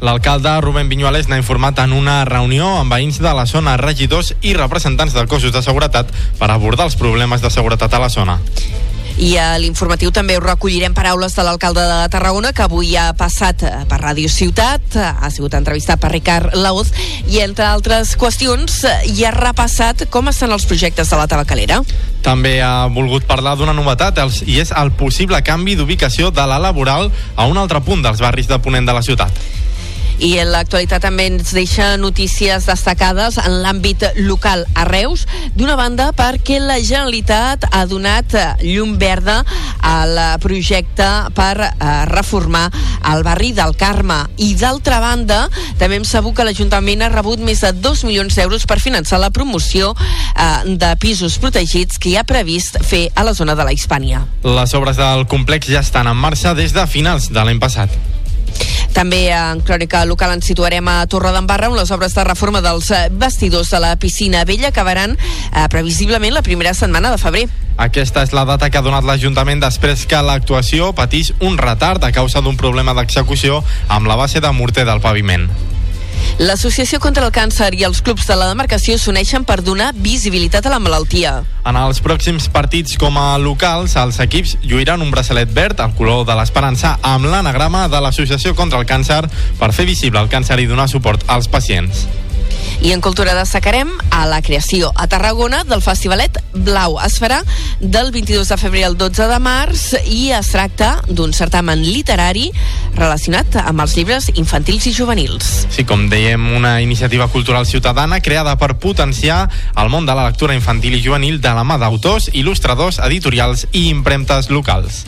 L'alcalde 0.00 0.60
Rubén 0.64 0.88
Viñuales 0.88 1.28
n'ha 1.28 1.36
informat 1.36 1.78
en 1.82 1.92
una 1.92 2.24
reunió 2.24 2.78
amb 2.80 2.92
veïns 2.94 3.20
de 3.20 3.32
la 3.36 3.44
zona, 3.44 3.76
regidors 3.76 4.32
i 4.40 4.54
representants 4.56 5.12
de 5.12 5.26
cossos 5.28 5.52
de 5.52 5.60
seguretat 5.62 6.08
per 6.38 6.48
abordar 6.50 6.88
els 6.88 6.96
problemes 6.96 7.44
de 7.44 7.50
seguretat 7.52 7.92
a 7.92 8.00
la 8.00 8.08
zona. 8.08 8.40
I 9.20 9.34
a 9.36 9.58
l'informatiu 9.60 10.08
també 10.16 10.38
us 10.38 10.44
recollirem 10.46 10.94
paraules 10.96 11.34
de 11.36 11.44
l'alcalde 11.44 11.82
de 11.84 12.08
Tarragona, 12.08 12.54
que 12.56 12.64
avui 12.64 12.94
ha 12.96 13.10
passat 13.12 13.60
per 13.90 13.98
Ràdio 14.00 14.30
Ciutat, 14.32 14.96
ha 14.96 15.28
sigut 15.28 15.52
entrevistat 15.58 16.00
per 16.00 16.08
Ricard 16.14 16.56
Laoz, 16.56 16.94
i 17.28 17.42
entre 17.44 17.68
altres 17.68 18.14
qüestions 18.16 18.80
hi 19.04 19.26
ha 19.28 19.34
repassat 19.36 20.06
com 20.08 20.32
estan 20.32 20.56
els 20.56 20.64
projectes 20.64 21.12
de 21.12 21.20
la 21.20 21.28
tabacalera. 21.28 21.82
També 22.24 22.56
ha 22.64 22.88
volgut 22.88 23.28
parlar 23.28 23.58
d'una 23.60 23.76
novetat 23.76 24.24
els, 24.24 24.40
i 24.48 24.56
és 24.64 24.72
el 24.72 24.94
possible 24.96 25.44
canvi 25.44 25.76
d'ubicació 25.76 26.32
de 26.32 26.46
la 26.48 26.56
laboral 26.62 27.12
a 27.36 27.44
un 27.44 27.60
altre 27.60 27.84
punt 27.84 28.00
dels 28.00 28.24
barris 28.24 28.48
de 28.48 28.56
Ponent 28.64 28.88
de 28.88 28.96
la 28.96 29.04
ciutat. 29.04 29.36
I 30.20 30.34
en 30.42 30.50
l'actualitat 30.52 31.00
també 31.00 31.24
ens 31.30 31.54
deixa 31.56 31.94
notícies 31.96 32.66
destacades 32.68 33.38
en 33.40 33.54
l'àmbit 33.62 34.04
local 34.26 34.66
a 34.76 34.84
Reus. 34.84 35.22
D'una 35.56 35.78
banda, 35.80 36.10
perquè 36.16 36.58
la 36.60 36.76
Generalitat 36.76 37.64
ha 37.70 37.86
donat 37.88 38.36
eh, 38.36 38.44
llum 38.66 38.98
verda 39.00 39.38
al 39.80 40.20
projecte 40.44 41.08
per 41.32 41.54
eh, 41.64 41.72
reformar 42.12 42.66
el 43.14 43.24
barri 43.24 43.54
del 43.56 43.72
Carme. 43.80 44.20
I 44.44 44.52
d'altra 44.60 45.00
banda, 45.00 45.46
també 45.80 45.96
hem 45.96 46.04
sabut 46.04 46.36
que 46.36 46.44
l'Ajuntament 46.44 47.06
ha 47.06 47.10
rebut 47.14 47.40
més 47.40 47.64
de 47.64 47.72
2 47.72 48.04
milions 48.04 48.36
d'euros 48.36 48.68
per 48.68 48.76
finançar 48.84 49.22
la 49.24 49.32
promoció 49.32 49.94
eh, 49.96 50.76
de 50.76 50.94
pisos 51.00 51.40
protegits 51.40 51.96
que 51.96 52.12
hi 52.12 52.18
ha 52.20 52.28
previst 52.28 52.76
fer 52.84 53.06
a 53.16 53.24
la 53.24 53.32
zona 53.32 53.56
de 53.56 53.64
la 53.64 53.72
Hispània. 53.72 54.26
Les 54.44 54.76
obres 54.76 55.00
del 55.00 55.24
complex 55.32 55.72
ja 55.72 55.80
estan 55.80 56.12
en 56.12 56.20
marxa 56.20 56.52
des 56.52 56.76
de 56.76 56.84
finals 56.86 57.32
de 57.32 57.40
l'any 57.40 57.62
passat. 57.62 58.19
També 58.94 59.30
en 59.32 59.62
crònica 59.64 60.02
local 60.04 60.34
ens 60.34 60.48
situarem 60.50 60.88
a 60.90 61.06
Torre 61.10 61.30
d'Embarra 61.32 61.70
on 61.70 61.78
les 61.78 61.92
obres 61.94 62.14
de 62.16 62.24
reforma 62.26 62.60
dels 62.64 62.90
eh, 62.90 63.06
vestidors 63.12 63.70
de 63.70 63.80
la 63.80 63.94
piscina 63.96 64.44
vella 64.44 64.68
acabaran 64.74 65.16
eh, 65.16 65.66
previsiblement 65.70 66.34
la 66.34 66.42
primera 66.42 66.74
setmana 66.74 67.14
de 67.14 67.18
febrer. 67.22 67.46
Aquesta 67.80 68.26
és 68.26 68.34
la 68.36 68.44
data 68.44 68.68
que 68.68 68.76
ha 68.76 68.84
donat 68.84 69.06
l'Ajuntament 69.06 69.62
després 69.62 70.04
que 70.10 70.20
l'actuació 70.26 70.92
patís 70.92 71.32
un 71.40 71.56
retard 71.56 72.04
a 72.04 72.12
causa 72.12 72.42
d'un 72.44 72.58
problema 72.60 72.92
d'execució 72.98 73.62
amb 73.88 74.10
la 74.10 74.18
base 74.20 74.42
de 74.42 74.52
morter 74.52 74.84
del 74.84 75.00
paviment. 75.00 75.48
L'Associació 76.38 77.00
contra 77.02 77.26
el 77.26 77.32
Càncer 77.34 77.72
i 77.74 77.84
els 77.84 78.00
clubs 78.04 78.26
de 78.28 78.36
la 78.38 78.46
demarcació 78.48 78.96
s'uneixen 79.00 79.44
per 79.48 79.60
donar 79.66 79.90
visibilitat 79.96 80.66
a 80.66 80.72
la 80.72 80.78
malaltia. 80.78 81.34
En 81.66 81.76
els 81.76 82.00
pròxims 82.04 82.48
partits 82.52 82.96
com 83.00 83.18
a 83.20 83.34
locals, 83.42 83.96
els 84.00 84.20
equips 84.22 84.56
lluiran 84.62 85.02
un 85.02 85.10
braçalet 85.10 85.52
verd, 85.52 85.82
el 85.84 85.94
color 85.98 86.24
de 86.28 86.38
l'esperança, 86.38 86.96
amb 87.02 87.28
l'anagrama 87.28 87.88
de 87.92 88.00
l'Associació 88.00 88.54
contra 88.54 88.80
el 88.80 88.88
Càncer 88.88 89.24
per 89.58 89.72
fer 89.76 89.88
visible 89.88 90.20
el 90.20 90.32
càncer 90.32 90.60
i 90.60 90.70
donar 90.70 90.88
suport 90.88 91.26
als 91.28 91.48
pacients. 91.48 92.06
I 92.80 92.92
en 92.92 93.02
cultura 93.04 93.34
destacarem 93.36 93.90
a 94.08 94.22
la 94.24 94.40
creació 94.40 94.88
a 94.96 95.04
Tarragona 95.06 95.64
del 95.68 95.82
Festivalet 95.84 96.38
Blau. 96.54 96.96
Es 97.04 97.18
farà 97.20 97.42
del 97.80 98.08
22 98.14 98.48
de 98.48 98.56
febrer 98.56 98.86
al 98.88 98.96
12 98.96 99.26
de 99.28 99.38
març 99.44 99.82
i 100.08 100.30
es 100.32 100.48
tracta 100.54 100.94
d'un 101.06 101.34
certamen 101.36 101.84
literari 101.84 102.48
relacionat 102.96 103.60
amb 103.60 103.84
els 103.84 103.98
llibres 103.98 104.30
infantils 104.32 104.88
i 104.88 104.94
juvenils. 104.96 105.50
Sí, 105.68 105.84
com 105.84 106.08
dèiem, 106.08 106.50
una 106.56 106.78
iniciativa 106.80 107.28
cultural 107.28 107.68
ciutadana 107.68 108.22
creada 108.24 108.56
per 108.56 108.78
potenciar 108.80 109.42
el 109.76 109.92
món 109.92 110.08
de 110.08 110.16
la 110.16 110.30
lectura 110.30 110.56
infantil 110.56 110.96
i 110.96 111.04
juvenil 111.04 111.36
de 111.40 111.52
la 111.52 111.66
mà 111.68 111.76
d'autors, 111.76 112.32
il·lustradors, 112.32 113.02
editorials 113.04 113.68
i 113.72 113.90
impremtes 113.92 114.48
locals. 114.48 115.04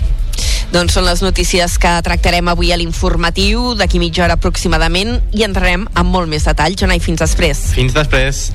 Doncs 0.72 0.94
són 0.96 1.04
les 1.04 1.20
notícies 1.20 1.74
que 1.76 1.90
tractarem 2.00 2.48
avui 2.48 2.70
a 2.72 2.78
l'informatiu, 2.80 3.74
d'aquí 3.76 3.98
mitja 4.00 4.24
hora 4.24 4.38
aproximadament, 4.38 5.18
i 5.36 5.44
entrarem 5.44 5.84
amb 5.92 6.08
molt 6.08 6.32
més 6.32 6.48
detall. 6.48 6.72
Jonai, 6.80 6.96
fins 6.96 7.20
després. 7.20 7.60
Fins 7.76 7.92
després. 7.92 8.48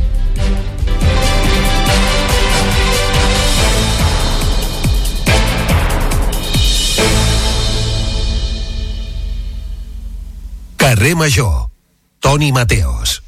Carrer 10.82 11.14
Major. 11.22 11.68
Toni 12.20 12.50
Mateos. 12.52 13.27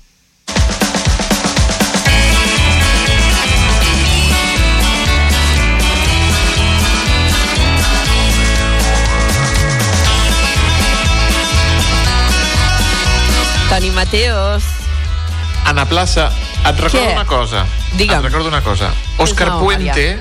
Toni 13.79 13.91
Mateos. 13.91 14.62
Ana 15.63 15.86
Plaça, 15.88 16.25
et 16.67 16.75
recordo 16.81 17.00
Què? 17.00 17.13
una 17.13 17.24
cosa. 17.24 17.62
Digue'm. 17.95 18.17
Et 18.19 18.25
recordo 18.25 18.50
una 18.50 18.59
cosa. 18.62 18.89
Òscar 19.17 19.48
No, 19.48 19.59
Puente, 19.62 20.19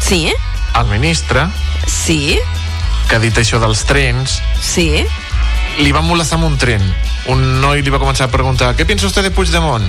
Sí? 0.00 0.32
el 0.74 0.86
ministre, 0.86 1.48
Sí? 1.86 2.38
que 3.10 3.16
ha 3.16 3.18
dit 3.18 3.36
això 3.36 3.60
dels 3.60 3.84
trens, 3.84 4.40
Sí? 4.62 5.04
li 5.76 5.92
va 5.92 6.00
molestar 6.00 6.38
amb 6.38 6.46
un 6.46 6.56
tren. 6.56 6.80
Un 7.26 7.60
noi 7.60 7.82
li 7.82 7.90
va 7.90 7.98
començar 7.98 8.24
a 8.24 8.30
preguntar 8.30 8.74
¿Qué 8.74 8.86
piensa 8.86 9.06
usted 9.06 9.22
de 9.22 9.30
Puigdemont? 9.32 9.84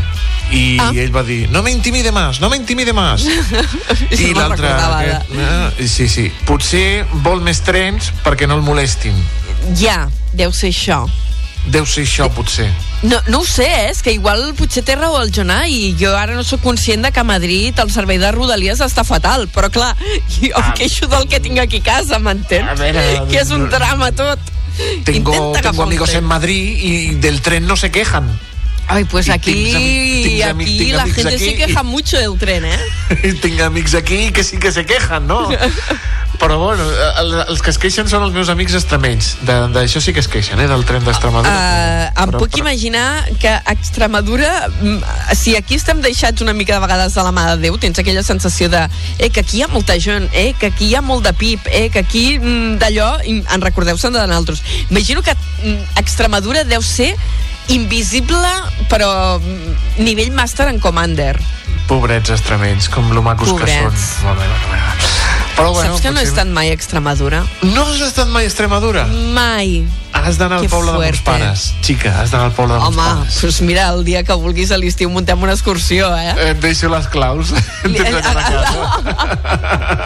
I 0.52 0.78
Ah. 0.82 0.92
ell 0.94 1.16
va 1.16 1.24
dir, 1.24 1.50
no 1.50 1.64
me 1.64 1.72
intimide 1.72 2.12
más, 2.12 2.42
no 2.42 2.50
me 2.50 2.58
intimide 2.58 2.92
más. 2.92 3.22
I 4.12 4.34
me'n 4.34 4.34
l'altre, 4.38 4.68
aquest, 4.68 5.32
ah, 5.40 5.72
sí, 5.88 6.10
sí, 6.10 6.34
potser 6.46 7.06
vol 7.14 7.40
més 7.40 7.62
trens 7.62 8.12
perquè 8.26 8.46
no 8.46 8.56
el 8.56 8.62
molestin. 8.62 9.16
Ja, 9.74 10.10
deu 10.34 10.52
ser 10.52 10.72
això. 10.74 11.08
Deu 11.68 11.86
ser 11.86 12.06
això, 12.08 12.30
potser. 12.32 12.68
No, 13.04 13.20
no 13.28 13.42
ho 13.44 13.46
sé, 13.46 13.68
eh? 13.68 13.90
és 13.92 14.00
que 14.02 14.14
igual 14.16 14.54
potser 14.58 14.82
té 14.88 14.96
raó 14.98 15.20
el 15.22 15.32
Jonà 15.36 15.66
i 15.70 15.92
jo 16.00 16.14
ara 16.18 16.34
no 16.38 16.46
sóc 16.48 16.64
conscient 16.64 17.04
de 17.06 17.12
que 17.12 17.22
a 17.22 17.28
Madrid 17.28 17.78
el 17.84 17.92
servei 17.94 18.18
de 18.22 18.32
Rodalies 18.32 18.82
està 18.82 19.04
fatal, 19.08 19.46
però 19.54 19.70
clar, 19.74 19.94
jo 20.40 20.50
em 20.50 20.72
queixo 20.80 21.10
del 21.12 21.28
que 21.30 21.42
tinc 21.44 21.60
aquí 21.62 21.84
a 21.84 21.88
casa, 21.92 22.22
m'entens? 22.24 22.80
Que 23.30 23.42
és 23.44 23.52
un 23.54 23.68
drama 23.70 24.14
tot. 24.16 24.40
Tengo, 25.04 25.34
Intenta 25.34 25.72
tengo 25.72 25.84
amigos 25.84 26.14
en 26.14 26.24
Madrid 26.24 26.78
y 26.78 27.16
del 27.16 27.42
tren 27.42 27.66
no 27.66 27.76
se 27.76 27.92
quejan. 27.92 28.30
Ay, 28.88 29.04
pues 29.04 29.28
aquí, 29.30 29.52
tinc 29.52 30.24
tinc 30.24 30.44
aquí 30.44 30.78
tinc 30.78 30.94
la 30.96 31.06
gente 31.06 31.36
aquí 31.36 31.46
se 31.46 31.56
queja 31.56 31.84
mucho 31.84 32.18
del 32.18 32.38
tren, 32.40 32.64
eh? 32.66 32.80
Tinc 33.42 33.60
amics 33.60 33.96
aquí 33.96 34.32
que 34.32 34.46
sí 34.46 34.58
que 34.60 34.72
se 34.72 34.86
quejan, 34.86 35.28
no? 35.28 35.50
Però 36.38 36.56
bueno, 36.60 36.84
el- 37.20 37.46
els 37.50 37.62
que 37.64 37.72
es 37.72 37.80
queixen 37.82 38.08
són 38.08 38.22
els 38.22 38.32
meus 38.32 38.48
amics 38.50 38.76
extremenys. 38.78 39.38
De- 39.42 39.68
D'això 39.74 40.00
sí 40.00 40.14
que 40.14 40.20
es 40.20 40.28
queixen, 40.28 40.60
eh? 40.60 40.68
Del 40.68 40.86
tren 40.86 41.04
d'Extremadura. 41.04 41.50
Uh, 41.50 42.22
em 42.22 42.30
Però- 42.30 42.38
puc 42.38 42.52
però- 42.52 42.60
imaginar 42.60 43.26
que 43.40 43.50
a 43.50 43.64
Extremadura, 43.72 44.70
mm, 44.70 45.00
si 45.36 45.56
aquí 45.56 45.76
estem 45.76 46.00
deixats 46.00 46.42
una 46.42 46.54
mica 46.54 46.76
de 46.76 46.80
vegades 46.80 47.16
de 47.16 47.24
la 47.24 47.32
mà 47.32 47.56
de 47.56 47.58
Déu, 47.64 47.78
tens 47.80 47.98
aquella 47.98 48.22
sensació 48.22 48.70
de 48.70 48.88
eh, 49.18 49.30
que 49.32 49.40
aquí 49.40 49.58
hi 49.58 49.64
ha 49.64 49.68
molta 49.68 49.98
gent, 50.00 50.30
eh, 50.32 50.54
que 50.60 50.68
aquí 50.68 50.86
hi 50.86 50.96
ha 50.96 51.02
molt 51.02 51.26
de 51.26 51.34
pip, 51.34 51.60
eh, 51.72 51.90
que 51.90 52.00
aquí 52.00 52.38
mm, 52.38 52.78
d'allò 52.78 53.18
en 53.26 53.62
recordeu-se'n 53.62 54.14
de 54.14 54.28
naltros. 54.28 54.62
Imagino 54.92 55.24
que 55.24 55.34
mm, 55.34 55.98
Extremadura 55.98 56.64
deu 56.64 56.82
ser 56.84 57.16
invisible, 57.70 58.48
però 58.90 59.42
nivell 59.98 60.32
Master 60.32 60.68
en 60.70 60.80
Commander. 60.80 61.40
Pobrets 61.88 62.30
extremenys, 62.30 62.90
com 62.90 63.12
lo 63.14 63.22
macos 63.24 63.48
que 63.54 63.68
són. 63.68 63.84
Pobrets. 63.88 64.08
Molt 64.24 64.40
bé, 64.40 64.48
molt 64.48 64.72
bé. 64.72 64.82
Però 65.58 65.72
bueno, 65.74 65.94
Saps 65.96 66.02
que 66.04 66.12
no 66.12 66.20
he 66.20 66.24
potser- 66.24 66.30
estat 66.36 66.48
mai 66.54 66.70
a 66.70 66.74
Extremadura? 66.74 67.40
No 67.64 67.86
has 67.88 68.02
estat 68.02 68.28
mai 68.28 68.44
a 68.44 68.48
Extremadura? 68.48 69.06
Mai. 69.34 69.88
Has 70.14 70.38
d'anar 70.38 70.60
al 70.60 70.68
poble 70.70 70.92
de 70.92 70.98
mons 70.98 71.06
fuerte. 71.06 71.24
pares. 71.26 71.74
Xica, 71.82 72.12
has 72.22 72.30
d'anar 72.32 72.48
al 72.48 72.52
poble 72.52 72.74
de 72.76 72.80
mons 72.80 72.96
Home, 72.98 73.08
pares. 73.22 73.42
doncs 73.42 73.62
mira, 73.62 73.88
el 73.90 74.04
dia 74.06 74.24
que 74.24 74.34
vulguis 74.34 74.70
a 74.72 74.78
l'estiu 74.78 75.10
muntem 75.10 75.42
una 75.42 75.54
excursió, 75.54 76.12
eh? 76.18 76.34
Eh, 76.38 76.50
Et 76.52 76.60
deixo 76.62 76.90
les 76.90 77.08
claus. 77.08 77.54
Em 77.86 77.94
tens 77.94 78.16
a 78.18 78.22
casa. 78.22 79.58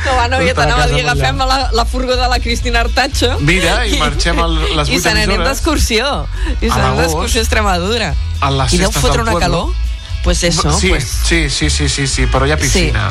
No, 0.00 0.14
va, 0.16 0.28
no, 0.28 0.40
la 0.40 0.54
t'anava 0.54 0.84
a 0.84 0.86
dir, 0.88 1.00
agafem 1.04 1.36
la, 1.38 1.68
la 1.72 1.84
furgó 1.84 2.16
de 2.16 2.28
la 2.28 2.38
Cristina 2.40 2.80
Artacho. 2.80 3.36
Mira, 3.40 3.86
i 3.86 3.98
marxem 4.02 4.38
al- 4.40 4.56
les 4.76 4.88
I 4.88 4.92
vuit 4.96 5.02
se 5.02 5.08
n'anem 5.12 5.30
emissores. 5.36 5.48
d'excursió. 5.48 6.26
I 6.60 6.66
se 6.66 6.72
A 6.72 6.78
n'anem 6.78 6.98
d'excursió 7.02 7.40
a 7.40 7.44
Extremadura. 7.44 8.14
A 8.40 8.50
les 8.50 8.74
I 8.74 8.78
deu 8.78 8.90
fotre 8.92 9.22
una 9.22 9.32
pueblo. 9.32 9.40
calor? 9.40 9.89
Pues 10.22 10.44
eso, 10.44 10.72
sí, 10.72 10.88
pues... 10.88 11.04
sí, 11.24 11.48
sí, 11.48 11.70
sí, 11.70 11.88
sí, 11.88 12.06
sí, 12.06 12.26
però 12.26 12.46
hi 12.46 12.52
ha 12.52 12.58
piscina. 12.60 13.08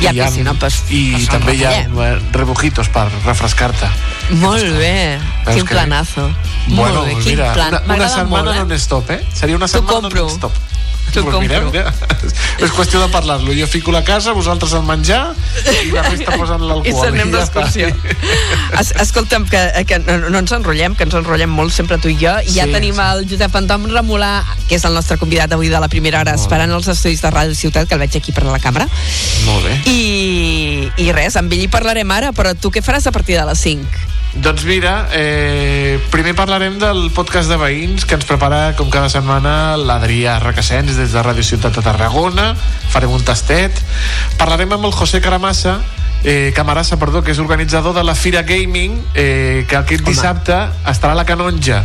Hi 0.00 0.06
ha 0.08 0.12
I 0.12 0.20
piscina, 0.22 0.54
pues, 0.54 0.78
I 0.88 1.02
pues 1.12 1.28
també 1.28 1.54
hi 1.58 1.64
ha 1.68 1.72
eh, 1.82 2.18
rebujitos 2.32 2.88
per 2.88 3.10
refrescar-te. 3.26 3.90
Molt 4.40 4.64
bé, 4.78 5.20
Veus 5.44 5.58
quin 5.58 5.68
planazo. 5.68 6.30
Bueno, 6.68 7.02
molt 7.02 7.08
bé, 7.10 7.16
quin 7.20 7.34
mira, 7.34 7.52
plan. 7.52 7.76
una, 7.84 7.96
una 7.98 8.08
setmana 8.08 8.50
molt, 8.54 8.56
eh? 8.56 8.68
non-stop, 8.72 9.10
eh? 9.12 9.20
Seria 9.36 9.60
una 9.60 9.68
setmana 9.68 10.08
non-stop. 10.08 10.56
T'ho 11.12 11.24
Pues 11.26 11.40
mira, 11.42 11.60
compro. 11.60 11.72
mira, 11.72 11.92
és 12.64 12.70
qüestió 12.72 13.00
de 13.02 13.08
parlar-lo. 13.12 13.52
Jo 13.52 13.66
fico 13.68 13.92
la 13.92 14.00
casa, 14.02 14.32
vosaltres 14.32 14.72
el 14.72 14.82
menjar 14.88 15.34
i 15.84 15.90
la 15.92 16.02
resta 16.06 16.36
posen 16.38 16.62
l'alcohol. 16.64 16.86
I 16.88 16.92
se 16.92 17.10
ja 17.10 17.24
està. 17.24 17.32
d'excursió. 17.36 17.88
Es, 18.80 18.92
escolta'm, 19.02 19.44
que, 19.50 19.60
que 19.84 19.98
no, 20.00 20.38
ens 20.38 20.54
enrotllem, 20.56 20.94
que 20.96 21.04
ens 21.04 21.16
enrotllem 21.18 21.52
molt 21.52 21.74
sempre 21.76 21.98
tu 22.00 22.08
i 22.08 22.16
jo, 22.16 22.32
i 22.46 22.54
ja 22.56 22.64
Sí, 22.64 22.72
tenim 22.72 22.96
sí. 22.96 23.04
el 23.04 23.26
Josep 23.28 23.58
Anton 23.60 23.84
Remolà, 23.92 24.30
que 24.70 24.78
és 24.78 24.86
el 24.88 24.94
nostre 24.96 25.18
convidat 25.20 25.52
avui 25.52 25.68
de 25.68 25.80
la 25.84 25.88
primera 25.92 26.22
hora, 26.22 26.32
esperant 26.40 26.72
els 26.72 26.88
estudis 26.88 27.20
de 27.20 27.28
Ràdio 27.34 27.54
Ciutat, 27.60 27.88
que 27.90 27.98
el 27.98 28.00
veig 28.06 28.16
aquí 28.16 28.32
per 28.32 28.46
la 28.48 28.60
càmera. 28.62 28.88
Molt 29.44 29.68
bé. 29.68 29.76
I, 29.92 30.88
I 30.96 31.12
res, 31.12 31.36
amb 31.36 31.52
ell 31.52 31.66
hi 31.66 31.68
parlarem 31.68 32.08
ara, 32.16 32.32
però 32.32 32.54
tu 32.56 32.70
què 32.72 32.80
faràs 32.80 33.06
a 33.10 33.12
partir 33.12 33.36
de 33.36 33.44
les 33.50 33.60
5? 33.68 34.08
Doncs 34.32 34.64
mira, 34.64 35.08
eh, 35.12 36.00
primer 36.10 36.32
parlarem 36.34 36.78
del 36.80 37.10
podcast 37.12 37.50
de 37.52 37.58
veïns 37.60 38.06
que 38.08 38.16
ens 38.16 38.24
prepara 38.24 38.72
com 38.78 38.88
cada 38.88 39.10
setmana 39.12 39.76
l'Adrià 39.76 40.38
Requesens 40.40 40.96
des 40.96 41.12
de 41.12 41.24
Ràdio 41.24 41.44
Ciutat 41.44 41.76
de 41.76 41.84
Tarragona 41.84 42.54
farem 42.94 43.12
un 43.12 43.20
tastet 43.26 43.76
parlarem 44.40 44.72
amb 44.72 44.88
el 44.88 44.96
José 44.96 45.20
Caramassa 45.20 45.82
eh, 46.24 46.52
Camarassa, 46.54 46.98
perdó, 46.98 47.22
que 47.22 47.32
és 47.32 47.40
organitzador 47.42 47.94
de 47.94 48.04
la 48.04 48.14
Fira 48.14 48.42
Gaming, 48.42 49.00
eh, 49.14 49.66
que 49.68 49.76
aquest 49.76 50.02
Home. 50.02 50.14
dissabte 50.14 50.54
estarà 50.86 51.12
a 51.12 51.18
la 51.18 51.26
Canonja. 51.26 51.84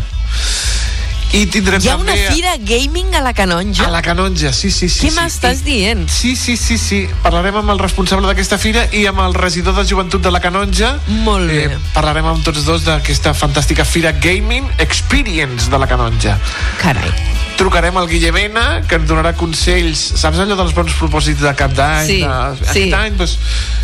I 1.36 1.42
tindrem 1.52 1.82
Hi 1.84 1.90
ha 1.92 1.96
una 2.00 2.14
també... 2.14 2.30
fira 2.32 2.54
gaming 2.64 3.14
a 3.18 3.20
la 3.22 3.34
Canonja? 3.36 3.84
A 3.88 3.92
la 3.92 4.00
Canonja, 4.02 4.54
sí, 4.56 4.72
sí, 4.72 4.88
sí. 4.88 5.08
Què 5.08 5.12
sí. 5.12 5.18
m'estàs 5.20 5.60
dient? 5.66 6.06
Sí, 6.10 6.36
sí, 6.40 6.56
sí, 6.58 6.78
sí. 6.80 7.02
Parlarem 7.24 7.58
amb 7.60 7.74
el 7.74 7.82
responsable 7.84 8.30
d'aquesta 8.30 8.58
fira 8.62 8.86
i 8.96 9.04
amb 9.10 9.20
el 9.26 9.36
regidor 9.36 9.76
de 9.76 9.84
joventut 9.90 10.24
de 10.24 10.32
la 10.32 10.40
Canonja. 10.44 10.94
Molt 11.26 11.52
bé. 11.52 11.66
Eh, 11.68 11.80
parlarem 11.94 12.30
amb 12.32 12.46
tots 12.48 12.64
dos 12.68 12.86
d'aquesta 12.88 13.34
fantàstica 13.36 13.84
fira 13.86 14.14
Gaming 14.24 14.70
Experience 14.80 15.68
de 15.70 15.78
la 15.84 15.90
Canonja. 15.92 16.38
Carai. 16.80 17.12
Trucarem 17.58 17.96
al 17.98 18.08
Guille 18.08 18.32
Mena, 18.32 18.84
que 18.88 18.96
ens 19.02 19.08
donarà 19.10 19.34
consells. 19.36 20.00
Saps 20.22 20.40
allò 20.40 20.56
dels 20.60 20.76
bons 20.78 20.94
propòsits 20.96 21.42
de 21.44 21.54
cap 21.58 21.74
d'any? 21.76 22.08
Sí, 22.08 22.20
de... 22.22 22.58
sí. 22.62 22.70
Aquest 22.72 23.00
any, 23.02 23.18
doncs, 23.20 23.38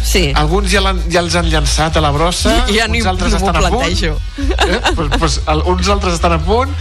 Sí. 0.04 0.26
alguns 0.36 0.70
ja, 0.72 0.82
ja 1.10 1.22
els 1.24 1.36
han 1.40 1.48
llançat 1.50 1.96
a 1.98 2.02
la 2.04 2.12
brossa, 2.12 2.54
Ja 2.70 2.88
ni- 2.88 3.00
uns 3.02 3.08
altres 3.10 3.34
estan 3.34 3.56
a 3.56 3.70
punt. 3.72 4.04
Eh? 4.04 4.14
Pues, 4.96 5.10
pues, 5.18 5.40
el, 5.48 5.64
uns 5.74 5.90
altres 5.90 6.14
estan 6.20 6.34
a 6.38 6.40
punt. 6.44 6.72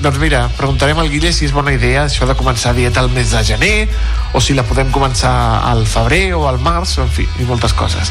Doncs 0.00 0.16
mira, 0.16 0.46
preguntarem 0.56 0.96
al 0.96 1.10
Guille 1.12 1.28
si 1.36 1.44
és 1.44 1.52
bona 1.52 1.74
idea 1.76 2.06
això 2.06 2.24
de 2.24 2.32
començar 2.32 2.72
dieta 2.72 3.02
al 3.02 3.10
mes 3.12 3.34
de 3.34 3.42
gener 3.44 3.74
o 4.32 4.40
si 4.40 4.54
la 4.56 4.62
podem 4.64 4.88
començar 4.94 5.32
al 5.68 5.82
febrer 5.84 6.32
o 6.38 6.46
al 6.48 6.56
març, 6.62 6.94
o 6.96 7.04
en 7.04 7.10
fi, 7.12 7.26
i 7.36 7.44
moltes 7.44 7.74
coses. 7.76 8.08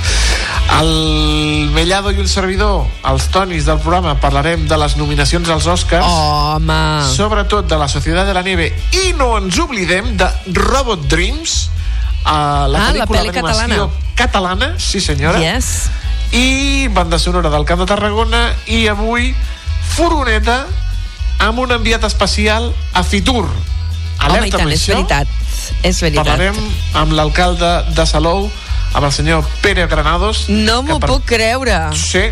El 0.77 1.71
Mellado 1.73 2.11
i 2.13 2.19
un 2.21 2.29
servidor, 2.29 2.83
els 3.09 3.25
tonis 3.33 3.65
del 3.65 3.79
programa, 3.81 4.13
parlarem 4.21 4.67
de 4.69 4.77
les 4.77 4.97
nominacions 5.01 5.49
als 5.49 5.65
Oscars. 5.65 6.05
Home. 6.05 6.77
Sobretot 7.09 7.65
de 7.71 7.79
la 7.81 7.87
Societat 7.89 8.29
de 8.29 8.35
la 8.37 8.43
Neve 8.45 8.69
i 8.93 9.15
no 9.17 9.31
ens 9.39 9.57
oblidem 9.57 10.13
de 10.19 10.27
Robot 10.59 11.07
Dreams, 11.09 11.71
a 12.23 12.67
la 12.69 12.83
Ah, 12.83 12.91
la 12.93 13.07
pel·lícula 13.07 13.33
d'animació 13.33 13.89
catalana, 14.19 14.75
sí 14.77 15.01
senyora. 15.01 15.41
Yes. 15.41 15.89
I 16.37 16.87
banda 16.93 17.17
sonora 17.17 17.49
del 17.49 17.65
Camp 17.65 17.81
de 17.81 17.89
Tarragona 17.89 18.43
i 18.67 18.85
avui 18.91 19.33
furgoneta 19.95 20.67
amb 21.39 21.59
un 21.59 21.71
enviat 21.71 22.03
especial 22.03 22.71
a 22.93 23.03
Fitur. 23.03 23.45
Home, 23.45 23.55
i 24.19 24.25
Alerta 24.27 24.57
tant, 24.57 24.65
amb 24.67 24.75
és 24.75 24.85
veritat. 24.87 25.27
És 25.87 26.01
veritat. 26.03 26.25
Parlarem 26.27 26.57
amb 26.99 27.13
l'alcalde 27.15 27.69
de 27.95 28.05
Salou, 28.09 28.49
amb 28.93 29.05
el 29.07 29.11
senyor 29.15 29.45
Pere 29.63 29.87
Granados. 29.87 30.45
No 30.49 30.81
m'ho 30.83 30.99
per- 30.99 31.09
puc 31.13 31.25
creure. 31.29 31.77
Sí, 31.95 32.25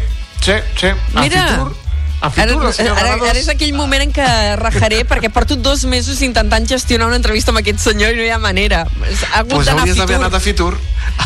sí, 0.44 0.58
sí. 0.76 0.88
A 1.16 1.22
Mira. 1.22 1.46
Fitur, 1.48 1.76
a 2.20 2.28
Ara, 2.28 2.34
Fitur, 2.34 2.74
senyor 2.74 2.98
ara, 2.98 3.02
Granados... 3.14 3.30
ara 3.30 3.40
és 3.40 3.48
aquell 3.54 3.74
moment 3.78 4.02
en 4.04 4.12
què 4.12 4.28
rajaré 4.60 5.04
perquè 5.08 5.30
porto 5.32 5.56
dos 5.56 5.86
mesos 5.86 6.22
intentant 6.26 6.66
gestionar 6.68 7.08
una 7.08 7.16
entrevista 7.22 7.54
amb 7.54 7.62
aquest 7.62 7.80
senyor 7.80 8.12
i 8.12 8.18
no 8.20 8.28
hi 8.28 8.32
ha 8.34 8.40
manera. 8.42 8.84
Ha 9.32 9.40
hagut 9.40 9.54
Pues 9.62 9.68
a 9.70 9.78
hauries 9.78 9.96
d'haver 10.02 10.18
anat 10.20 10.34
a 10.34 10.42
Fitur. 10.44 10.74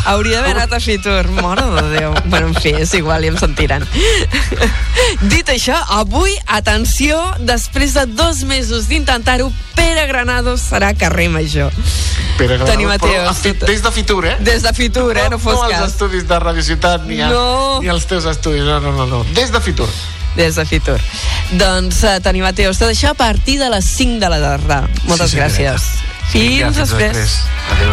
Hauria 0.04 0.40
d'haver 0.40 0.56
anat 0.56 0.72
a 0.72 0.80
Fitur, 0.80 1.28
mare 1.30 1.62
de 1.62 1.82
Déu. 1.98 2.14
Bueno, 2.26 2.48
en 2.48 2.54
fi, 2.54 2.70
és 2.74 2.92
igual, 2.98 3.22
ja 3.22 3.30
em 3.30 3.36
sentiran. 3.38 3.84
Dit 5.32 5.48
això, 5.52 5.76
avui, 5.94 6.34
atenció, 6.46 7.18
després 7.38 7.94
de 7.94 8.06
dos 8.06 8.42
mesos 8.48 8.88
d'intentar-ho, 8.90 9.52
Pere 9.76 10.06
Granados 10.06 10.60
serà 10.70 10.92
carrer 10.98 11.28
Major. 11.30 11.70
Pere 12.38 12.56
Granados, 12.56 12.72
Toni 12.74 12.86
Mateos, 12.86 13.12
però 13.14 13.30
a 13.30 13.34
fi- 13.34 13.52
des 13.66 13.82
de 13.82 13.92
Fitur, 13.92 14.24
eh? 14.26 14.36
Des 14.40 14.62
de 14.62 14.72
Fitur, 14.72 15.16
eh? 15.16 15.28
No 15.30 15.38
fos 15.38 15.54
no 15.54 15.62
als 15.68 15.74
cas. 15.74 15.90
estudis 15.92 16.26
de 16.28 16.38
Radio 16.38 16.62
Ciutat 16.62 17.04
ni, 17.06 17.20
a, 17.20 17.28
No. 17.28 17.80
ni 17.82 17.88
als 17.88 18.06
teus 18.06 18.24
estudis, 18.24 18.62
no, 18.64 18.80
no, 18.80 18.92
no, 18.92 19.06
no. 19.06 19.22
Des 19.34 19.52
de 19.52 19.60
Fitur. 19.60 19.88
Des 20.36 20.54
de 20.56 20.64
Fitur. 20.66 20.98
Doncs, 21.52 22.02
uh, 22.04 22.18
Toni 22.24 22.40
Mateos, 22.40 22.78
tot 22.78 22.88
això 22.90 23.10
a 23.10 23.14
partir 23.14 23.58
de 23.60 23.68
les 23.70 23.84
5 23.84 24.18
de 24.18 24.28
la 24.32 24.40
tarda. 24.40 24.88
Moltes 25.04 25.30
Sí, 25.30 25.36
gràcies. 25.36 25.82
senyoreta. 25.82 26.30
Fins, 26.32 26.48
Vinga, 26.48 26.70
després. 26.70 27.38
Adéu, 27.70 27.92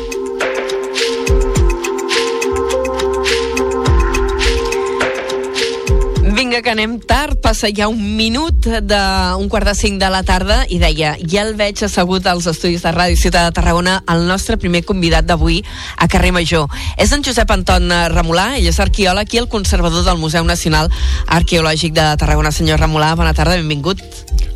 Vinga, 6.51 6.65
que 6.67 6.71
anem 6.75 6.97
tard, 6.99 7.37
passa 7.39 7.69
ja 7.71 7.85
un 7.87 8.01
minut 8.17 8.65
d'un 8.67 9.45
quart 9.47 9.69
de 9.69 9.71
cinc 9.71 10.01
de 10.01 10.09
la 10.11 10.19
tarda 10.27 10.57
i 10.67 10.81
deia, 10.81 11.13
ja 11.23 11.45
el 11.45 11.53
veig 11.55 11.79
assegut 11.87 12.27
als 12.27 12.49
estudis 12.51 12.83
de 12.83 12.91
Ràdio 12.91 13.15
Ciutat 13.15 13.47
de 13.47 13.55
Tarragona 13.55 13.93
el 14.11 14.25
nostre 14.27 14.57
primer 14.59 14.81
convidat 14.83 15.23
d'avui 15.23 15.61
a 15.95 16.09
Carrer 16.11 16.33
Major. 16.35 16.67
És 16.99 17.15
en 17.15 17.23
Josep 17.23 17.55
Anton 17.55 17.87
Remolà, 18.11 18.49
ell 18.59 18.67
és 18.67 18.81
arqueòleg 18.83 19.31
i 19.31 19.39
el 19.45 19.47
conservador 19.47 20.03
del 20.03 20.19
Museu 20.19 20.43
Nacional 20.43 20.91
Arqueològic 21.39 21.95
de 21.95 22.09
Tarragona. 22.19 22.51
Senyor 22.51 22.83
Remolà, 22.83 23.13
bona 23.15 23.31
tarda, 23.31 23.55
benvingut. 23.55 24.03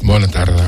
Bona 0.03 0.27
tarda. 0.27 0.67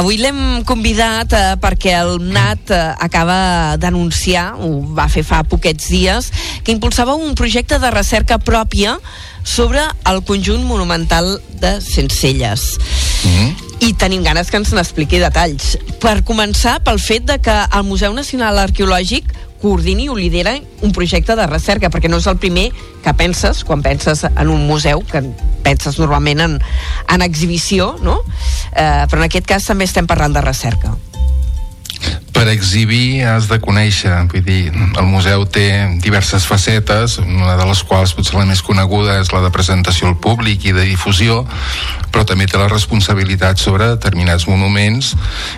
Avui 0.00 0.16
l'hem 0.16 0.62
convidat 0.64 1.32
eh, 1.36 1.44
perquè 1.60 1.96
el 1.98 2.20
NAT 2.22 2.72
eh, 2.72 2.80
acaba 3.04 3.76
d'anunciar, 3.80 4.54
ho 4.62 4.78
va 4.96 5.10
fer 5.12 5.24
fa 5.26 5.42
poquets 5.44 5.90
dies, 5.92 6.30
que 6.64 6.72
impulsava 6.72 7.16
un 7.18 7.34
projecte 7.36 7.80
de 7.82 7.90
recerca 7.92 8.38
pròpia 8.40 8.96
sobre 9.42 9.82
el 10.10 10.22
conjunt 10.24 10.64
monumental 10.64 11.40
de 11.60 11.80
Sencelles. 11.80 12.78
Mm. 13.24 13.68
I 13.80 13.92
tenim 13.96 14.24
ganes 14.24 14.50
que 14.50 14.58
ens 14.60 14.72
n'expliqui 14.76 15.20
detalls. 15.22 15.76
Per 16.02 16.20
començar, 16.28 16.80
pel 16.84 17.00
fet 17.00 17.24
de 17.28 17.38
que 17.40 17.54
el 17.64 17.86
Museu 17.88 18.12
Nacional 18.16 18.60
Arqueològic 18.60 19.32
coordini 19.60 20.08
o 20.08 20.16
lidera 20.16 20.54
un 20.80 20.92
projecte 20.92 21.36
de 21.36 21.46
recerca, 21.46 21.90
perquè 21.92 22.08
no 22.08 22.18
és 22.20 22.28
el 22.30 22.38
primer 22.40 22.70
que 23.04 23.14
penses 23.16 23.62
quan 23.68 23.84
penses 23.84 24.24
en 24.24 24.48
un 24.48 24.66
museu, 24.66 25.04
que 25.04 25.22
penses 25.64 26.00
normalment 26.00 26.40
en, 26.40 26.58
en 27.08 27.22
exhibició, 27.22 27.94
no? 28.02 28.20
Eh, 28.72 29.04
però 29.08 29.20
en 29.20 29.28
aquest 29.28 29.48
cas 29.48 29.68
també 29.68 29.88
estem 29.88 30.08
parlant 30.08 30.36
de 30.36 30.44
recerca. 30.44 30.96
Per 32.32 32.46
exhibir 32.48 33.26
has 33.28 33.50
de 33.50 33.58
conèixer, 33.60 34.14
vull 34.30 34.44
dir, 34.46 34.70
el 34.72 35.08
museu 35.10 35.42
té 35.44 35.66
diverses 36.00 36.46
facetes, 36.48 37.18
una 37.20 37.56
de 37.58 37.66
les 37.68 37.82
quals 37.84 38.14
potser 38.16 38.38
la 38.38 38.46
més 38.48 38.62
coneguda 38.64 39.18
és 39.20 39.32
la 39.34 39.42
de 39.44 39.50
presentació 39.52 40.08
al 40.08 40.16
públic 40.16 40.64
i 40.64 40.72
de 40.72 40.86
difusió, 40.88 41.42
però 42.08 42.24
també 42.24 42.46
té 42.48 42.56
la 42.56 42.70
responsabilitat 42.70 43.60
sobre 43.60 43.90
determinats 43.92 44.48
monuments 44.48 45.12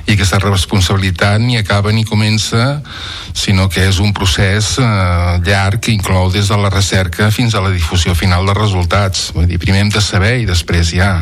i 0.09 0.16
aquesta 0.16 0.40
responsabilitat 0.42 1.38
ni 1.44 1.61
acaba 1.61 1.94
ni 1.94 2.02
comença, 2.09 2.83
sinó 3.31 3.68
que 3.70 3.87
és 3.87 4.02
un 4.02 4.11
procés 4.16 4.74
eh, 4.83 5.38
llarg 5.46 5.78
que 5.87 5.94
inclou 5.94 6.33
des 6.35 6.50
de 6.50 6.59
la 6.59 6.72
recerca 6.72 7.31
fins 7.31 7.55
a 7.55 7.62
la 7.62 7.70
difusió 7.70 8.16
final 8.18 8.48
dels 8.48 8.59
resultats. 8.59 9.31
Vull 9.37 9.46
dir, 9.46 9.62
primer 9.62 9.87
hem 9.87 9.94
de 9.94 10.02
saber 10.02 10.40
i 10.42 10.50
després 10.50 10.96
ja 10.98 11.14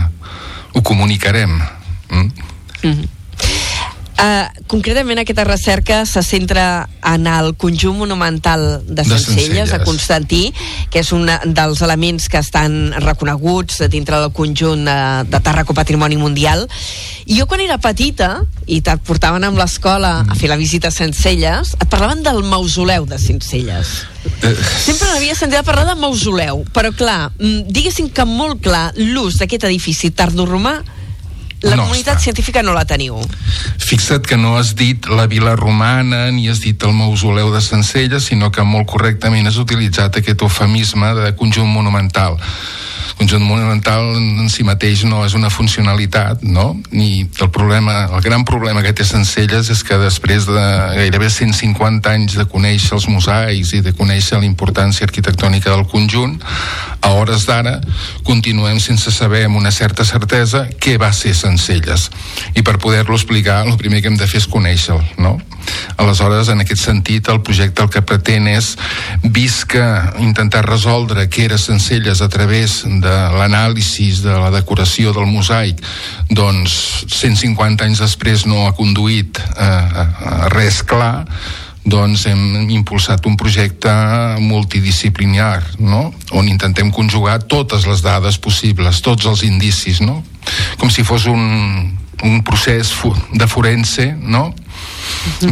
ho 0.72 0.82
comunicarem. 0.82 1.58
Mm? 2.08 3.08
Uh, 4.20 4.44
concretament 4.68 5.16
aquesta 5.22 5.46
recerca 5.48 6.02
se 6.04 6.20
centra 6.20 6.90
en 7.08 7.24
el 7.24 7.54
conjunt 7.56 7.96
monumental 7.96 8.82
de 8.84 9.00
De 9.00 9.04
Sencelles, 9.08 9.72
a. 9.72 9.78
Constantí, 9.80 10.50
que 10.92 11.00
és 11.00 11.12
un 11.16 11.24
dels 11.56 11.80
elements 11.80 12.28
que 12.28 12.36
estan 12.36 12.92
reconeguts 13.00 13.80
dintre 13.88 14.20
del 14.20 14.34
conjunt 14.36 14.84
uh, 14.84 15.22
de 15.24 15.40
Tàrraco 15.40 15.72
Patrimoni 15.72 16.20
Mundial. 16.20 16.66
I 17.24 17.38
jo 17.38 17.48
quan 17.48 17.64
era 17.64 17.80
petita, 17.80 18.44
i 18.68 18.82
et 18.84 19.08
portaven 19.08 19.48
amb 19.48 19.56
l'escola 19.56 20.18
a 20.28 20.36
fer 20.36 20.52
la 20.52 20.60
visita 20.60 20.92
a 20.92 20.94
Sencelles, 20.94 21.72
et 21.80 21.88
parlaven 21.88 22.20
del 22.26 22.44
mausoleu 22.44 23.08
de 23.08 23.16
Sencelles. 23.16 24.04
Eh, 24.44 24.54
Sempre 24.84 25.14
n'havia 25.14 25.32
sentit 25.34 25.62
a 25.62 25.64
parlar 25.64 25.88
de 25.88 25.96
mausoleu, 25.96 26.66
però 26.76 26.92
clar, 26.92 27.32
mm, 27.38 27.72
diguéssim 27.72 28.12
que 28.12 28.28
molt 28.28 28.60
clar 28.60 28.90
l'ús 29.00 29.40
d'aquest 29.40 29.64
edifici 29.64 30.12
tardoromà 30.12 30.82
la 31.62 31.76
No 31.76 31.84
comunitat 31.84 32.16
està. 32.16 32.24
científica 32.30 32.62
no 32.62 32.72
la 32.72 32.84
teniu. 32.84 33.18
Fixa't 33.78 34.26
que 34.26 34.36
no 34.36 34.56
has 34.56 34.74
dit 34.74 35.06
la 35.06 35.26
vila 35.26 35.56
romana 35.56 36.30
ni 36.30 36.48
has 36.48 36.60
dit 36.60 36.82
el 36.82 36.92
mausoleu 36.92 37.52
de 37.52 37.60
Sencelles, 37.60 38.24
sinó 38.24 38.50
que 38.50 38.62
molt 38.62 38.86
correctament 38.88 39.46
has 39.46 39.58
utilitzat 39.60 40.16
aquest 40.16 40.40
eufemisme 40.42 41.14
de 41.14 41.34
conjunt 41.36 41.68
monumental. 41.68 42.38
Conjunt 43.20 43.42
monumental 43.44 44.14
en 44.16 44.48
si 44.48 44.64
mateix 44.64 45.02
no 45.04 45.18
és 45.26 45.34
una 45.36 45.50
funcionalitat, 45.52 46.40
no? 46.40 46.70
Ni 46.88 47.26
el 47.28 47.50
problema, 47.52 48.06
el 48.08 48.22
gran 48.24 48.46
problema 48.48 48.80
que 48.80 48.94
té 48.96 49.04
Sencelles 49.04 49.68
és 49.68 49.82
que 49.84 49.98
després 50.00 50.46
de 50.48 50.62
gairebé 50.96 51.28
150 51.28 52.14
anys 52.14 52.38
de 52.40 52.46
conèixer 52.48 52.94
els 52.96 53.10
mosaics 53.12 53.74
i 53.76 53.82
de 53.84 53.92
conèixer 53.92 54.40
la 54.40 54.48
importància 54.48 55.04
arquitectònica 55.04 55.68
del 55.68 55.84
conjunt, 55.92 56.38
a 57.04 57.12
hores 57.12 57.44
d'ara 57.44 57.76
continuem 58.24 58.80
sense 58.80 59.12
saber 59.12 59.44
amb 59.44 59.60
una 59.60 59.70
certa 59.70 60.08
certesa 60.08 60.64
què 60.80 60.96
va 60.96 61.12
ser 61.12 61.36
Sencelles. 61.36 62.08
I 62.56 62.64
per 62.64 62.78
poder-lo 62.80 63.20
explicar, 63.20 63.66
el 63.66 63.76
primer 63.76 64.00
que 64.00 64.08
hem 64.08 64.16
de 64.16 64.28
fer 64.30 64.40
és 64.40 64.48
conèixer-lo, 64.48 65.04
no? 65.20 65.36
Aleshores, 66.00 66.48
en 66.48 66.64
aquest 66.64 66.80
sentit, 66.82 67.28
el 67.28 67.42
projecte 67.44 67.84
el 67.84 67.90
que 67.92 68.00
pretén 68.00 68.48
és, 68.48 68.72
que 69.70 69.84
intentar 70.24 70.64
resoldre 70.66 71.28
què 71.28 71.44
era 71.46 71.58
Sencelles 71.60 72.22
a 72.24 72.28
través 72.32 72.80
de 72.84 73.09
l'anàlisi 73.36 74.10
de 74.24 74.36
la 74.36 74.50
decoració 74.54 75.14
del 75.16 75.28
mosaic, 75.30 75.80
doncs 76.30 77.06
150 77.08 77.86
anys 77.86 78.02
després 78.02 78.46
no 78.48 78.66
ha 78.66 78.76
conduït 78.76 79.40
a, 79.56 79.66
a, 79.66 80.04
a 80.04 80.52
res 80.54 80.82
clar, 80.86 81.26
doncs 81.84 82.26
hem 82.28 82.70
impulsat 82.70 83.24
un 83.26 83.36
projecte 83.40 83.90
multidisciplinar, 84.40 85.62
no? 85.80 86.10
on 86.36 86.48
intentem 86.48 86.90
conjugar 86.92 87.40
totes 87.48 87.86
les 87.88 88.04
dades 88.04 88.36
possibles, 88.38 89.00
tots 89.00 89.26
els 89.26 89.42
indicis, 89.48 90.02
no? 90.04 90.20
com 90.78 90.92
si 90.92 91.04
fos 91.06 91.26
un, 91.30 91.96
un 92.22 92.42
procés 92.44 92.92
de 93.32 93.48
forense, 93.48 94.10
no? 94.20 94.50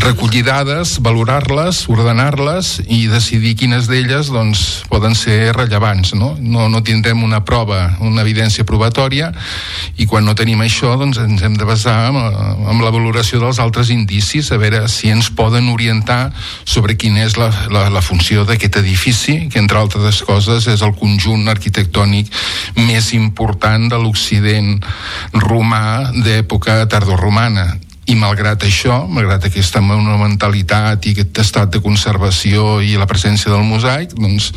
Recollir 0.00 0.42
dades, 0.46 0.96
valorar-les, 1.04 1.82
ordenar-les 1.92 2.78
i 2.88 3.06
decidir 3.10 3.54
quines 3.58 3.88
d'elles 3.88 4.30
doncs, 4.32 4.84
poden 4.88 5.14
ser 5.18 5.52
rellevants. 5.56 6.14
No? 6.16 6.34
No, 6.40 6.68
no 6.72 6.82
tindrem 6.84 7.22
una 7.24 7.42
prova, 7.44 7.98
una 8.04 8.24
evidència 8.24 8.64
probatòria 8.68 9.30
i 10.00 10.06
quan 10.08 10.24
no 10.24 10.36
tenim 10.38 10.62
això 10.64 10.94
doncs, 11.00 11.20
ens 11.20 11.44
hem 11.44 11.58
de 11.58 11.68
basar 11.68 11.96
amb, 12.08 12.20
amb 12.72 12.84
la 12.84 12.92
valoració 12.94 13.42
dels 13.42 13.60
altres 13.60 13.92
indicis, 13.92 14.50
a 14.52 14.60
veure 14.60 14.86
si 14.88 15.12
ens 15.12 15.30
poden 15.36 15.68
orientar 15.72 16.32
sobre 16.64 16.96
quina 16.96 17.24
és 17.26 17.36
la, 17.40 17.50
la, 17.72 17.88
la 17.92 18.04
funció 18.04 18.46
d'aquest 18.48 18.80
edifici, 18.80 19.38
que 19.52 19.60
entre 19.60 19.80
altres 19.80 20.22
coses 20.24 20.68
és 20.70 20.84
el 20.84 20.94
conjunt 20.96 21.48
arquitectònic 21.48 22.32
més 22.78 23.12
important 23.16 23.88
de 23.90 24.00
l'Occident 24.00 24.78
romà 25.44 26.10
d'època 26.24 26.80
tardoromana 26.88 27.74
i 28.08 28.16
malgrat 28.16 28.64
això, 28.64 29.02
malgrat 29.12 29.44
aquesta 29.44 29.82
monumentalitat 29.84 31.04
i 31.06 31.12
aquest 31.12 31.40
estat 31.42 31.72
de 31.74 31.82
conservació 31.84 32.78
i 32.80 32.94
la 32.96 33.08
presència 33.08 33.52
del 33.52 33.66
mosaic, 33.68 34.14
doncs 34.16 34.48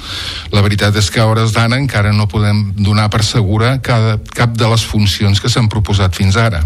la 0.56 0.64
veritat 0.64 0.96
és 0.96 1.10
que 1.12 1.20
a 1.20 1.28
hores 1.28 1.52
d'ara 1.56 1.80
encara 1.80 2.14
no 2.16 2.30
podem 2.32 2.70
donar 2.80 3.10
per 3.12 3.26
segura 3.28 3.76
cada, 3.84 4.18
cap 4.36 4.56
de 4.56 4.72
les 4.72 4.86
funcions 4.88 5.44
que 5.44 5.52
s'han 5.52 5.68
proposat 5.68 6.16
fins 6.16 6.40
ara. 6.40 6.64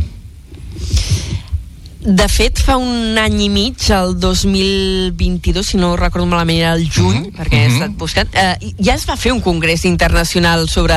De 2.06 2.28
fet, 2.30 2.60
fa 2.62 2.76
un 2.78 3.18
any 3.18 3.40
i 3.42 3.48
mig, 3.50 3.82
el 3.90 4.12
2022, 4.22 5.66
si 5.66 5.78
no 5.82 5.96
recordo 5.98 6.28
malament, 6.30 6.60
era 6.60 6.74
el 6.76 6.86
juny, 6.86 7.18
mm 7.18 7.24
-hmm. 7.24 7.34
perquè 7.34 7.58
he 7.58 7.66
estat 7.66 7.96
buscant, 7.98 8.30
eh, 8.36 8.74
ja 8.78 8.94
es 8.94 9.08
va 9.10 9.18
fer 9.18 9.32
un 9.34 9.42
congrés 9.42 9.86
internacional 9.86 10.70
sobre 10.70 10.94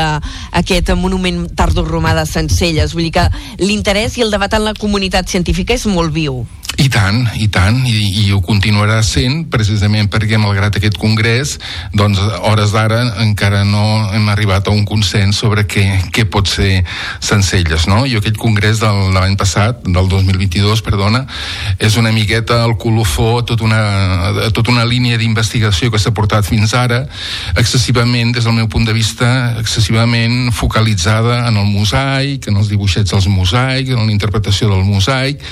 aquest 0.53 0.93
monument 0.95 1.49
tardoromà 1.55 2.15
de 2.15 2.27
Sencelles. 2.27 2.93
Vull 2.93 3.05
dir 3.05 3.13
que 3.13 3.31
l'interès 3.57 4.19
i 4.19 4.21
el 4.21 4.31
debat 4.31 4.53
en 4.53 4.65
la 4.65 4.75
comunitat 4.75 5.27
científica 5.27 5.73
és 5.73 5.87
molt 5.87 6.13
viu. 6.13 6.47
I 6.79 6.87
tant, 6.95 7.25
i 7.35 7.49
tant, 7.51 7.81
i, 7.91 8.23
i 8.23 8.25
ho 8.31 8.39
continuarà 8.39 9.01
sent 9.03 9.49
precisament 9.51 10.07
perquè 10.13 10.39
malgrat 10.39 10.77
aquest 10.79 10.95
congrés 11.03 11.57
doncs 11.91 12.21
hores 12.47 12.71
d'ara 12.71 13.01
encara 13.25 13.65
no 13.67 13.83
hem 14.15 14.29
arribat 14.31 14.69
a 14.71 14.75
un 14.77 14.85
consens 14.87 15.41
sobre 15.43 15.65
què, 15.67 15.83
què 16.15 16.23
pot 16.31 16.47
ser 16.47 16.85
Sencelles, 17.19 17.89
no? 17.91 18.05
I 18.07 18.15
aquest 18.21 18.39
congrés 18.39 18.79
de 18.79 18.93
l'any 19.17 19.35
passat, 19.41 19.81
del 19.89 20.07
2022, 20.07 20.85
perdona, 20.87 21.25
és 21.83 21.99
una 21.99 22.13
miqueta 22.15 22.61
el 22.63 22.77
colofó 22.79 23.43
tot 23.43 23.65
una, 23.67 23.83
tota 24.55 24.71
una 24.71 24.87
línia 24.87 25.19
d'investigació 25.19 25.91
que 25.91 25.99
s'ha 25.99 26.15
portat 26.15 26.47
fins 26.47 26.77
ara, 26.79 27.03
excessivament, 27.59 28.31
des 28.39 28.47
del 28.47 28.55
meu 28.55 28.71
punt 28.71 28.87
de 28.87 28.95
vista, 28.95 29.57
excessivament 29.59 30.53
focalitzada 30.55 31.41
en 31.51 31.59
el 31.59 31.67
mosaic, 31.75 32.47
en 32.47 32.63
els 32.63 32.71
dibuixets 32.71 33.11
dels 33.17 33.27
mosaics, 33.27 33.91
en 33.91 34.07
la 34.07 34.15
interpretació 34.15 34.71
del 34.71 34.87
mosaic, 34.87 35.43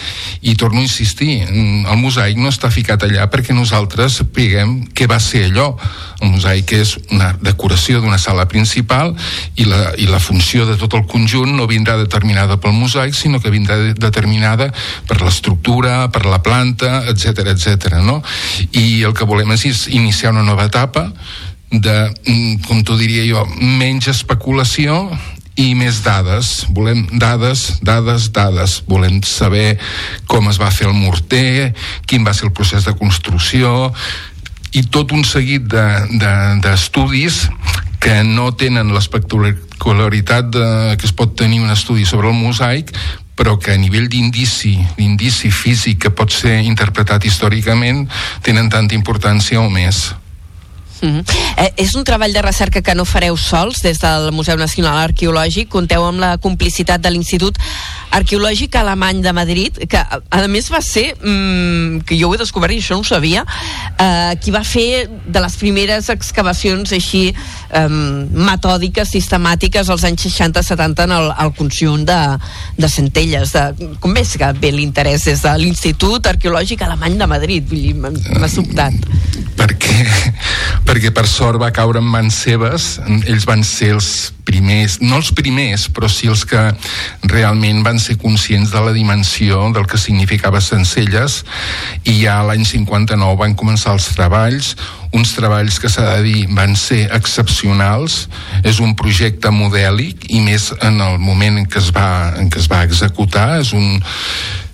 i 0.46 0.54
torno 0.54 0.78
a 0.78 0.86
insistir 0.86 1.15
insistir, 1.16 1.46
mm, 1.48 1.86
el 1.86 1.98
mosaic 1.98 2.36
no 2.36 2.48
està 2.48 2.70
ficat 2.70 3.02
allà 3.02 3.26
perquè 3.30 3.54
nosaltres 3.54 4.20
sapiguem 4.20 4.86
què 4.92 5.06
va 5.06 5.18
ser 5.18 5.46
allò. 5.46 5.76
El 6.20 6.30
mosaic 6.30 6.72
és 6.72 6.98
una 7.10 7.36
decoració 7.40 8.00
d'una 8.00 8.18
sala 8.18 8.46
principal 8.46 9.14
i 9.56 9.64
la, 9.64 9.94
i 9.96 10.06
la 10.06 10.18
funció 10.18 10.66
de 10.66 10.76
tot 10.76 10.94
el 10.94 11.06
conjunt 11.06 11.56
no 11.56 11.66
vindrà 11.66 11.96
determinada 11.96 12.58
pel 12.58 12.72
mosaic, 12.72 13.14
sinó 13.14 13.40
que 13.40 13.50
vindrà 13.50 13.94
determinada 13.94 14.72
per 15.06 15.22
l'estructura, 15.22 16.10
per 16.10 16.26
la 16.26 16.42
planta, 16.42 17.04
etc 17.08 17.46
etc. 17.52 18.00
no? 18.02 18.22
I 18.72 19.02
el 19.04 19.14
que 19.14 19.24
volem 19.24 19.52
és 19.52 19.88
iniciar 19.88 20.32
una 20.32 20.42
nova 20.42 20.66
etapa 20.66 21.12
de, 21.70 22.12
mm, 22.26 22.66
com 22.66 22.82
t'ho 22.84 22.96
diria 22.96 23.24
jo, 23.26 23.46
menys 23.58 24.08
especulació 24.08 25.10
i 25.56 25.72
més 25.74 26.02
dades. 26.04 26.66
Volem 26.76 27.06
dades, 27.18 27.80
dades, 27.82 28.30
dades. 28.32 28.82
Volem 28.88 29.22
saber 29.24 29.78
com 30.28 30.48
es 30.52 30.60
va 30.60 30.70
fer 30.70 30.88
el 30.90 30.96
morter, 30.96 31.72
quin 32.06 32.24
va 32.26 32.34
ser 32.36 32.50
el 32.50 32.54
procés 32.56 32.84
de 32.84 32.94
construcció, 32.96 33.92
i 34.76 34.84
tot 34.92 35.12
un 35.16 35.24
seguit 35.24 35.64
d'estudis 35.64 37.46
de, 37.46 37.52
de, 37.52 37.86
que 38.06 38.20
no 38.28 38.50
tenen 38.54 38.92
l'espectacularitat 38.94 40.52
que 41.00 41.08
es 41.08 41.14
pot 41.16 41.32
tenir 41.38 41.62
un 41.64 41.72
estudi 41.72 42.04
sobre 42.04 42.28
el 42.28 42.36
mosaic, 42.36 42.92
però 43.36 43.56
que 43.60 43.72
a 43.72 43.80
nivell 43.80 44.08
d'indici, 44.12 44.76
d'indici 44.96 45.50
físic 45.52 46.04
que 46.04 46.12
pot 46.12 46.32
ser 46.32 46.60
interpretat 46.64 47.24
històricament, 47.28 48.06
tenen 48.44 48.70
tanta 48.72 48.96
importància 48.96 49.60
o 49.60 49.68
més. 49.72 50.12
Mm 51.00 51.08
-hmm. 51.08 51.24
eh, 51.56 51.72
és 51.76 51.94
un 51.94 52.04
treball 52.04 52.32
de 52.32 52.42
recerca 52.42 52.80
que 52.80 52.94
no 52.94 53.04
fareu 53.04 53.36
sols 53.36 53.82
des 53.82 53.98
del 53.98 54.32
Museu 54.32 54.56
Nacional 54.56 54.96
Arqueològic, 54.96 55.68
conteu 55.68 56.04
amb 56.04 56.18
la 56.18 56.38
complicitat 56.38 57.00
de 57.00 57.10
l'Institut 57.10 57.58
Arqueològic 58.10 58.74
Alemany 58.74 59.20
de 59.20 59.32
Madrid, 59.32 59.78
que 59.88 59.98
a 59.98 60.46
més 60.48 60.70
va 60.72 60.80
ser, 60.80 61.16
mm, 61.20 62.00
que 62.06 62.18
jo 62.18 62.28
ho 62.28 62.34
he 62.34 62.38
descobert 62.38 62.72
i 62.72 62.78
això 62.78 62.94
no 62.94 63.00
ho 63.00 63.04
sabia, 63.04 63.44
eh, 63.98 64.36
qui 64.40 64.50
va 64.50 64.64
fer 64.64 65.08
de 65.26 65.40
les 65.40 65.56
primeres 65.56 66.08
excavacions 66.08 66.92
així 66.92 67.34
eh, 67.70 67.88
metòdiques, 67.88 69.10
sistemàtiques 69.10 69.90
als 69.90 70.04
anys 70.04 70.26
60-70 70.26 71.04
en 71.04 71.12
el, 71.12 71.32
el 71.38 71.52
conjunt 71.52 72.06
de, 72.06 72.20
de 72.78 72.88
Centelles. 72.88 73.52
De, 73.52 73.90
com 74.00 74.16
és 74.16 74.36
que 74.36 74.52
ve 74.52 74.72
l'interès 74.72 75.24
des 75.24 75.42
de 75.42 75.56
l'Institut 75.58 76.26
Arqueològic 76.26 76.82
Alemany 76.82 77.18
de 77.18 77.26
Madrid? 77.26 77.76
M'ha 77.96 78.48
sobtat. 78.48 78.94
Perquè 79.56 80.06
perquè 80.86 81.10
per 81.14 81.26
sort 81.28 81.60
va 81.60 81.72
caure 81.74 82.00
en 82.00 82.06
mans 82.08 82.36
seves, 82.46 82.96
ells 83.26 83.44
van 83.48 83.64
ser 83.66 83.92
els 83.96 84.08
primers, 84.46 85.00
no 85.02 85.18
els 85.18 85.32
primers, 85.34 85.88
però 85.92 86.08
sí 86.10 86.28
els 86.30 86.44
que 86.46 86.60
realment 87.26 87.82
van 87.84 87.98
ser 88.02 88.16
conscients 88.22 88.70
de 88.70 88.82
la 88.84 88.94
dimensió 88.94 89.64
del 89.74 89.88
que 89.90 89.98
significava 89.98 90.62
Sencelles. 90.62 91.40
I 92.06 92.14
ja 92.22 92.38
l'any 92.46 92.62
59 92.64 93.40
van 93.40 93.56
començar 93.58 93.96
els 93.96 94.06
treballs, 94.14 94.74
uns 95.16 95.34
treballs 95.34 95.80
que 95.82 95.90
s'ha 95.90 96.06
de 96.14 96.22
dir 96.28 96.44
van 96.54 96.76
ser 96.78 97.06
excepcionals, 97.16 98.26
és 98.62 98.78
un 98.80 98.94
projecte 98.98 99.50
modèlic 99.50 100.28
i 100.30 100.42
més 100.44 100.70
en 100.80 101.02
el 101.02 101.18
moment 101.18 101.58
en 101.58 101.66
què 101.66 101.82
es 101.82 101.90
va, 101.94 102.36
en 102.38 102.50
què 102.52 102.62
es 102.62 102.70
va 102.70 102.84
executar, 102.86 103.56
és 103.64 103.74
un, 103.74 103.98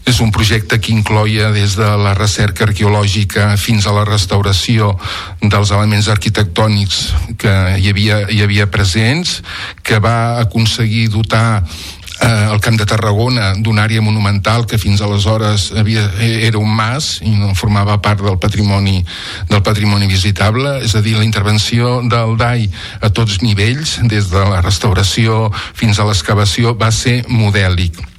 és 0.05 0.19
un 0.21 0.33
projecte 0.35 0.81
que 0.81 0.93
incloia 0.93 1.51
des 1.55 1.77
de 1.79 1.89
la 2.01 2.15
recerca 2.19 2.67
arqueològica 2.67 3.53
fins 3.61 3.87
a 3.87 3.95
la 3.95 4.05
restauració 4.09 4.93
dels 5.41 5.71
elements 5.71 6.11
arquitectònics 6.11 7.03
que 7.39 7.55
hi 7.79 7.91
havia, 7.93 8.23
hi 8.29 8.43
havia 8.43 8.71
presents, 8.71 9.41
que 9.83 10.01
va 10.03 10.41
aconseguir 10.43 11.09
dotar 11.15 11.63
eh, 11.63 12.49
el 12.53 12.61
Camp 12.61 12.79
de 12.81 12.87
Tarragona 12.87 13.53
d'una 13.59 13.87
àrea 13.87 14.03
monumental 14.03 14.67
que 14.67 14.79
fins 14.79 15.03
aleshores 15.03 15.71
havia, 15.79 16.05
era 16.19 16.59
un 16.59 16.71
mas 16.75 17.21
i 17.23 17.35
no 17.37 17.55
formava 17.55 18.01
part 18.03 18.23
del 18.27 18.39
patrimoni 18.43 19.05
del 19.51 19.63
patrimoni 19.63 20.11
visitable, 20.11 20.81
és 20.83 20.97
a 20.99 21.03
dir, 21.05 21.17
la 21.19 21.27
intervenció 21.27 22.01
del 22.03 22.37
DAI 22.41 22.69
a 23.01 23.13
tots 23.15 23.43
nivells, 23.43 24.01
des 24.11 24.31
de 24.35 24.47
la 24.51 24.63
restauració 24.65 25.47
fins 25.75 25.99
a 25.99 26.09
l'excavació, 26.09 26.75
va 26.75 26.91
ser 26.91 27.23
modèlic 27.29 28.12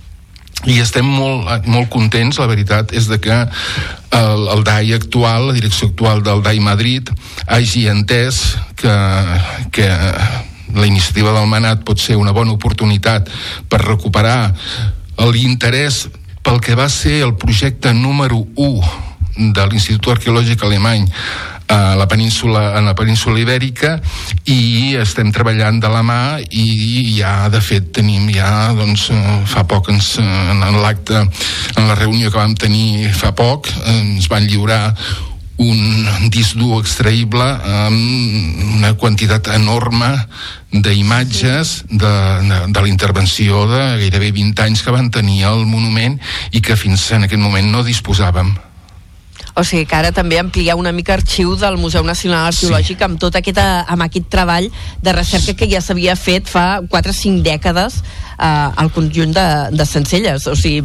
i 0.70 0.80
estem 0.80 1.08
molt, 1.08 1.68
molt 1.68 1.90
contents, 1.92 2.40
la 2.40 2.48
veritat 2.48 2.94
és 2.96 3.10
de 3.12 3.20
que 3.22 3.36
el, 3.36 4.48
el 4.56 4.64
DAI 4.64 4.94
actual, 4.96 5.50
la 5.50 5.58
direcció 5.58 5.90
actual 5.92 6.24
del 6.24 6.44
DAI 6.46 6.62
Madrid, 6.64 7.12
hagi 7.48 7.88
entès 7.92 8.44
que, 8.80 8.96
que 9.76 9.88
la 10.74 10.88
iniciativa 10.88 11.34
del 11.36 11.50
Manat 11.52 11.84
pot 11.86 12.00
ser 12.02 12.18
una 12.18 12.34
bona 12.36 12.56
oportunitat 12.56 13.30
per 13.70 13.84
recuperar 13.84 14.54
l'interès 15.30 16.08
pel 16.44 16.60
que 16.64 16.76
va 16.76 16.90
ser 16.92 17.22
el 17.24 17.36
projecte 17.40 17.94
número 17.94 18.42
1 18.56 19.52
de 19.54 19.66
l'Institut 19.70 20.14
Arqueològic 20.14 20.64
Alemany 20.64 21.08
a 21.74 21.96
la 21.98 22.08
península, 22.08 22.78
en 22.78 22.86
la 22.86 22.94
península 22.94 23.40
ibèrica 23.42 23.98
i 24.46 24.94
estem 25.02 25.32
treballant 25.34 25.80
de 25.82 25.90
la 25.90 26.04
mà 26.06 26.22
i 26.54 27.18
ja 27.18 27.50
de 27.50 27.62
fet 27.66 27.90
tenim 27.98 28.30
ja 28.34 28.70
doncs 28.78 29.10
eh, 29.14 29.42
fa 29.50 29.66
poc 29.70 29.90
ens, 29.94 30.16
eh, 30.22 30.52
en 30.54 30.62
l'acte 30.84 31.18
en 31.18 31.88
la 31.90 31.98
reunió 31.98 32.30
que 32.30 32.38
vam 32.38 32.54
tenir 32.54 33.10
fa 33.18 33.34
poc 33.34 33.72
ens 33.90 34.30
van 34.30 34.46
lliurar 34.46 34.84
un 35.64 36.30
disc 36.34 36.58
dur 36.58 36.80
extraïble 36.82 37.46
amb 37.86 38.78
una 38.80 38.94
quantitat 38.98 39.52
enorme 39.54 40.10
d'imatges 40.74 41.74
de, 41.90 42.14
de, 42.50 42.60
de 42.74 42.82
la 42.82 42.90
intervenció 42.90 43.66
de 43.70 43.82
gairebé 44.02 44.32
20 44.34 44.66
anys 44.66 44.84
que 44.84 44.94
van 44.94 45.12
tenir 45.14 45.44
el 45.50 45.66
monument 45.70 46.18
i 46.52 46.62
que 46.62 46.78
fins 46.78 47.12
en 47.14 47.30
aquest 47.30 47.42
moment 47.42 47.70
no 47.70 47.86
disposàvem. 47.86 48.54
O 49.56 49.64
sigui 49.68 49.86
que 49.86 49.96
ara 49.96 50.12
també 50.16 50.40
ampliar 50.42 50.76
una 50.80 50.92
mica 50.92 51.14
arxiu 51.14 51.54
del 51.60 51.78
Museu 51.78 52.04
Nacional 52.04 52.48
Arqueològic 52.50 52.98
sí. 52.98 53.06
amb 53.06 53.20
tot 53.22 53.36
aquest, 53.38 53.60
eh, 53.62 53.84
amb 53.94 54.06
aquest 54.08 54.30
treball 54.34 54.70
de 55.02 55.14
recerca 55.14 55.54
que 55.54 55.70
ja 55.70 55.82
s'havia 55.82 56.16
fet 56.18 56.50
fa 56.50 56.82
4 56.90 57.14
o 57.14 57.18
5 57.18 57.44
dècades 57.46 58.00
eh, 58.02 58.82
al 58.84 58.92
conjunt 58.92 59.36
de, 59.36 59.46
de 59.78 59.86
Sencelles. 59.86 60.48
O 60.50 60.56
sigui, 60.58 60.82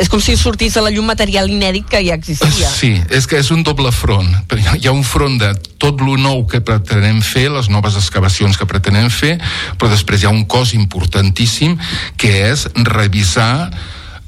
és 0.00 0.08
com 0.08 0.22
si 0.24 0.36
sortís 0.40 0.78
a 0.80 0.84
la 0.84 0.92
llum 0.94 1.08
material 1.10 1.50
inèdit 1.52 1.88
que 1.92 2.00
ja 2.06 2.16
existia. 2.16 2.70
Sí, 2.72 2.94
és 3.10 3.28
que 3.28 3.40
és 3.40 3.52
un 3.52 3.64
doble 3.66 3.92
front. 3.92 4.32
Hi 4.80 4.88
ha 4.88 4.96
un 4.96 5.04
front 5.04 5.36
de 5.40 5.52
tot 5.80 6.00
lo 6.04 6.16
nou 6.20 6.46
que 6.48 6.62
pretenem 6.64 7.20
fer, 7.24 7.48
les 7.52 7.68
noves 7.72 7.96
excavacions 8.00 8.56
que 8.56 8.68
pretenem 8.68 9.10
fer, 9.12 9.36
però 9.76 9.92
després 9.92 10.22
hi 10.22 10.30
ha 10.30 10.34
un 10.34 10.46
cos 10.48 10.74
importantíssim 10.76 11.76
que 12.20 12.32
és 12.48 12.66
revisar 12.88 13.70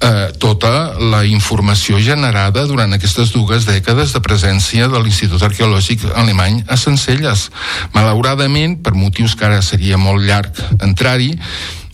eh, 0.03 0.33
tota 0.39 0.95
la 0.99 1.23
informació 1.29 2.01
generada 2.03 2.67
durant 2.67 2.93
aquestes 2.95 3.33
dues 3.35 3.67
dècades 3.69 4.15
de 4.15 4.23
presència 4.25 4.89
de 4.91 5.03
l'Institut 5.03 5.43
Arqueològic 5.47 6.05
Alemany 6.15 6.63
a 6.69 6.79
Sencelles. 6.81 7.49
Malauradament, 7.95 8.81
per 8.83 8.97
motius 8.99 9.37
que 9.39 9.47
ara 9.49 9.63
seria 9.63 10.01
molt 10.01 10.25
llarg 10.27 10.59
entrar-hi, 10.83 11.37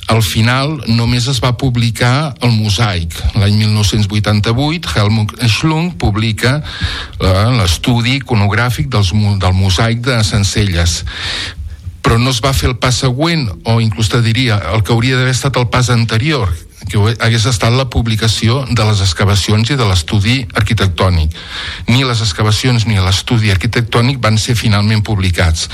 al 0.08 0.22
final 0.24 0.78
només 0.88 1.26
es 1.28 1.36
va 1.44 1.52
publicar 1.60 2.32
el 2.40 2.54
mosaic. 2.56 3.12
L'any 3.36 3.58
1988 3.60 4.94
Helmut 4.96 5.34
Schlung 5.52 5.92
publica 6.00 6.62
eh, 6.62 7.28
l'estudi 7.58 8.16
iconogràfic 8.22 8.88
dels, 8.88 9.12
del 9.12 9.56
mosaic 9.56 10.00
de 10.06 10.22
Sencelles 10.24 11.02
però 11.98 12.16
no 12.16 12.30
es 12.32 12.38
va 12.40 12.54
fer 12.56 12.70
el 12.70 12.78
pas 12.80 12.96
següent 13.02 13.42
o 13.68 13.82
inclús 13.84 14.08
te 14.08 14.22
diria 14.24 14.56
el 14.72 14.80
que 14.80 14.94
hauria 14.94 15.18
d'haver 15.18 15.34
estat 15.34 15.58
el 15.60 15.66
pas 15.68 15.90
anterior 15.92 16.48
que 16.88 17.14
hagués 17.20 17.46
estat 17.50 17.74
la 17.76 17.88
publicació 17.92 18.62
de 18.70 18.86
les 18.88 19.02
excavacions 19.04 19.70
i 19.70 19.76
de 19.78 19.86
l'estudi 19.88 20.40
arquitectònic. 20.56 21.36
Ni 21.88 22.04
les 22.04 22.22
excavacions 22.24 22.86
ni 22.88 22.98
l'estudi 22.98 23.52
arquitectònic 23.54 24.20
van 24.24 24.38
ser 24.40 24.56
finalment 24.58 25.04
publicats. 25.04 25.68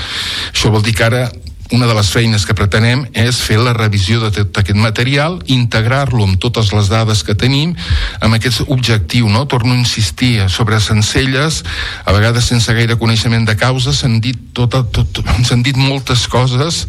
Això 0.51 0.71
vol 0.73 0.83
dir 0.85 0.95
que 0.95 1.07
ara 1.07 1.25
una 1.71 1.87
de 1.87 1.95
les 1.97 2.09
feines 2.13 2.45
que 2.45 2.53
pretenem 2.53 3.05
és 3.17 3.39
fer 3.41 3.57
la 3.57 3.73
revisió 3.73 4.19
de 4.21 4.29
tot 4.29 4.59
aquest 4.61 4.77
material, 4.77 5.39
integrar-lo 5.49 6.21
amb 6.27 6.37
totes 6.41 6.69
les 6.75 6.91
dades 6.91 7.23
que 7.25 7.33
tenim, 7.33 7.73
amb 8.21 8.37
aquest 8.37 8.61
objectiu, 8.67 9.29
no? 9.33 9.45
Torno 9.49 9.73
a 9.73 9.79
insistir 9.79 10.45
sobre 10.49 10.79
Sencelles, 10.79 11.63
a 12.05 12.13
vegades 12.13 12.45
sense 12.51 12.73
gaire 12.73 12.99
coneixement 13.01 13.47
de 13.47 13.55
causa, 13.57 13.93
s'han 13.93 14.19
dit, 14.21 14.37
tot, 14.53 14.77
tot, 14.93 15.21
s'han 15.47 15.63
dit 15.65 15.77
moltes 15.77 16.27
coses 16.29 16.83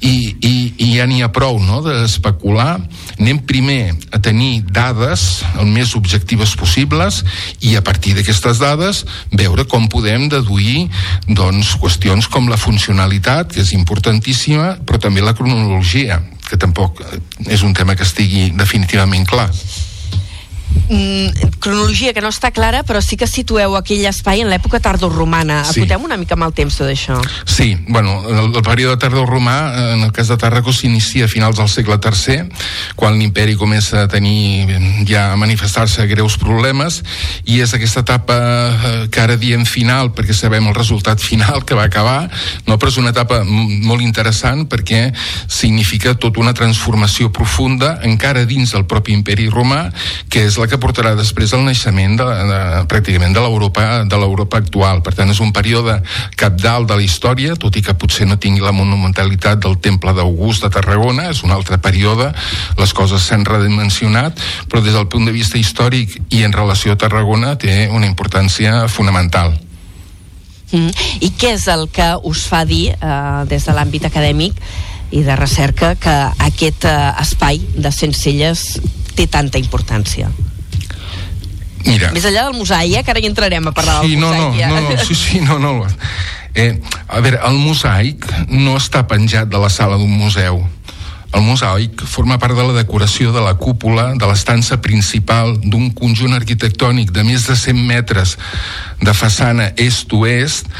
i, 0.00 0.32
i, 0.40 0.54
i 0.80 0.90
ja 0.96 1.04
n'hi 1.08 1.20
ha 1.20 1.32
prou, 1.32 1.60
no?, 1.60 1.82
d'especular. 1.84 2.78
Anem 3.20 3.42
primer 3.44 3.92
a 4.16 4.20
tenir 4.22 4.64
dades 4.64 5.44
el 5.60 5.68
més 5.68 5.92
objectives 5.98 6.56
possibles 6.56 7.20
i 7.60 7.76
a 7.76 7.84
partir 7.84 8.16
d'aquestes 8.16 8.60
dades 8.62 9.04
veure 9.32 9.66
com 9.68 9.90
podem 9.92 10.30
deduir 10.32 10.86
doncs, 11.28 11.76
qüestions 11.80 12.30
com 12.32 12.48
la 12.48 12.60
funcionalitat, 12.60 13.52
que 13.52 13.60
és 13.60 13.74
important 13.76 14.05
importantíssima, 14.06 14.76
però 14.86 15.00
també 15.02 15.20
la 15.20 15.34
cronologia, 15.34 16.20
que 16.46 16.56
tampoc 16.56 17.02
és 17.50 17.62
un 17.66 17.74
tema 17.74 17.96
que 17.96 18.06
estigui 18.06 18.52
definitivament 18.54 19.26
clar 19.26 19.48
mm, 20.88 21.58
cronologia 21.60 22.12
que 22.14 22.22
no 22.22 22.30
està 22.32 22.52
clara, 22.54 22.82
però 22.86 23.00
sí 23.02 23.16
que 23.16 23.26
situeu 23.26 23.76
aquell 23.78 24.04
espai 24.08 24.42
en 24.44 24.50
l'època 24.52 24.80
tardorromana. 24.82 25.62
Sí. 25.66 25.82
Acotem 25.82 26.04
una 26.06 26.18
mica 26.20 26.36
amb 26.36 26.46
el 26.46 26.54
temps 26.56 26.78
tot 26.78 26.90
això. 26.90 27.18
Sí, 27.44 27.76
bueno, 27.88 28.18
el, 28.28 28.52
el 28.54 28.64
període 28.66 28.98
tardorromà, 29.02 29.56
en 29.96 30.04
el 30.06 30.12
cas 30.16 30.30
de 30.32 30.38
Tàrraco, 30.40 30.74
s'inicia 30.74 31.26
a 31.26 31.32
finals 31.32 31.58
del 31.58 31.70
segle 31.72 31.98
III, 31.98 32.46
quan 32.96 33.18
l'imperi 33.18 33.56
comença 33.58 34.04
a 34.04 34.10
tenir 34.10 34.68
ja 35.08 35.32
a 35.32 35.40
manifestar-se 35.40 36.06
greus 36.10 36.38
problemes, 36.40 37.02
i 37.44 37.60
és 37.64 37.74
aquesta 37.74 38.04
etapa 38.04 38.36
eh, 38.36 38.94
que 39.10 39.22
ara 39.22 39.38
diem 39.40 39.64
final, 39.66 40.12
perquè 40.14 40.36
sabem 40.36 40.66
el 40.68 40.76
resultat 40.76 41.22
final 41.22 41.64
que 41.66 41.78
va 41.78 41.86
acabar, 41.90 42.28
no? 42.66 42.78
però 42.78 42.92
és 42.92 43.00
una 43.00 43.14
etapa 43.14 43.42
molt 43.46 44.02
interessant 44.04 44.66
perquè 44.70 45.10
significa 45.48 46.14
tota 46.14 46.40
una 46.42 46.54
transformació 46.56 47.30
profunda 47.32 47.96
encara 48.06 48.44
dins 48.48 48.72
del 48.74 48.86
propi 48.86 49.14
imperi 49.16 49.48
romà, 49.52 49.88
que 50.30 50.44
és 50.46 50.58
la 50.60 50.65
que 50.70 50.78
portarà 50.80 51.14
després 51.18 51.52
el 51.56 51.64
naixement 51.66 52.16
de, 52.20 52.26
de, 52.50 52.60
pràcticament 52.90 53.34
de 53.36 53.42
l'Europa 53.44 54.04
de 54.08 54.20
l'Europa 54.20 54.60
actual. 54.62 55.02
Per 55.06 55.14
tant, 55.16 55.30
és 55.32 55.40
un 55.42 55.52
període 55.56 55.98
capdalt 56.38 56.88
de 56.90 56.98
la 56.98 57.04
història, 57.04 57.56
tot 57.60 57.76
i 57.76 57.84
que 57.84 57.96
potser 57.98 58.26
no 58.28 58.38
tingui 58.40 58.64
la 58.64 58.74
monumentalitat 58.76 59.62
del 59.64 59.78
Temple 59.82 60.14
d'August 60.16 60.66
de 60.66 60.72
Tarragona, 60.74 61.30
és 61.32 61.42
un 61.46 61.54
altre 61.54 61.78
període, 61.82 62.32
les 62.78 62.96
coses 62.96 63.22
s'han 63.22 63.46
redimensionat, 63.48 64.40
però 64.70 64.82
des 64.84 64.96
del 64.96 65.08
punt 65.12 65.28
de 65.28 65.34
vista 65.34 65.58
històric 65.58 66.18
i 66.30 66.42
en 66.46 66.56
relació 66.56 66.94
a 66.94 67.00
Tarragona 67.00 67.56
té 67.60 67.86
una 67.92 68.08
importància 68.08 68.86
fonamental. 68.88 69.56
Mm. 70.72 70.90
I 71.22 71.30
què 71.38 71.54
és 71.54 71.68
el 71.70 71.86
que 71.94 72.08
us 72.26 72.46
fa 72.50 72.64
dir, 72.66 72.90
eh, 72.94 73.44
des 73.50 73.64
de 73.64 73.74
l'àmbit 73.76 74.06
acadèmic 74.08 74.58
i 75.10 75.22
de 75.22 75.36
recerca, 75.38 75.94
que 75.94 76.16
aquest 76.48 76.84
eh, 76.84 76.96
espai 77.22 77.60
de 77.76 77.92
Sencelles 77.94 78.80
té 79.14 79.28
tanta 79.30 79.62
importància? 79.62 80.30
Mira. 81.86 82.10
Més 82.14 82.26
enllà 82.26 82.46
del 82.48 82.56
mosaic, 82.58 83.04
que 83.04 83.14
ara 83.14 83.22
hi 83.22 83.28
entrarem 83.30 83.70
a 83.70 83.74
parlar 83.74 84.00
sí, 84.02 84.14
del 84.14 84.20
no, 84.20 84.32
mosaic. 84.32 84.46
No, 84.52 84.58
ja. 84.58 84.70
no, 84.74 84.80
no, 84.90 85.04
sí, 85.04 85.14
sí, 85.14 85.40
no, 85.44 85.58
no. 85.62 85.74
Eh, 86.56 86.80
a 87.08 87.20
veure, 87.20 87.38
el 87.44 87.60
mosaic 87.60 88.24
no 88.48 88.78
està 88.80 89.04
penjat 89.08 89.50
de 89.52 89.60
la 89.60 89.70
sala 89.72 89.98
d'un 90.00 90.12
museu. 90.12 90.62
El 91.36 91.42
mosaic 91.44 92.00
forma 92.08 92.38
part 92.40 92.56
de 92.56 92.64
la 92.64 92.72
decoració 92.72 93.32
de 93.34 93.42
la 93.44 93.56
cúpula 93.60 94.06
de 94.16 94.28
l'estança 94.28 94.78
principal 94.80 95.52
d'un 95.60 95.90
conjunt 95.92 96.32
arquitectònic 96.32 97.12
de 97.12 97.26
més 97.28 97.44
de 97.50 97.56
100 97.60 97.82
metres 97.90 98.36
de 99.02 99.12
façana 99.12 99.68
est-oest. 99.76 100.70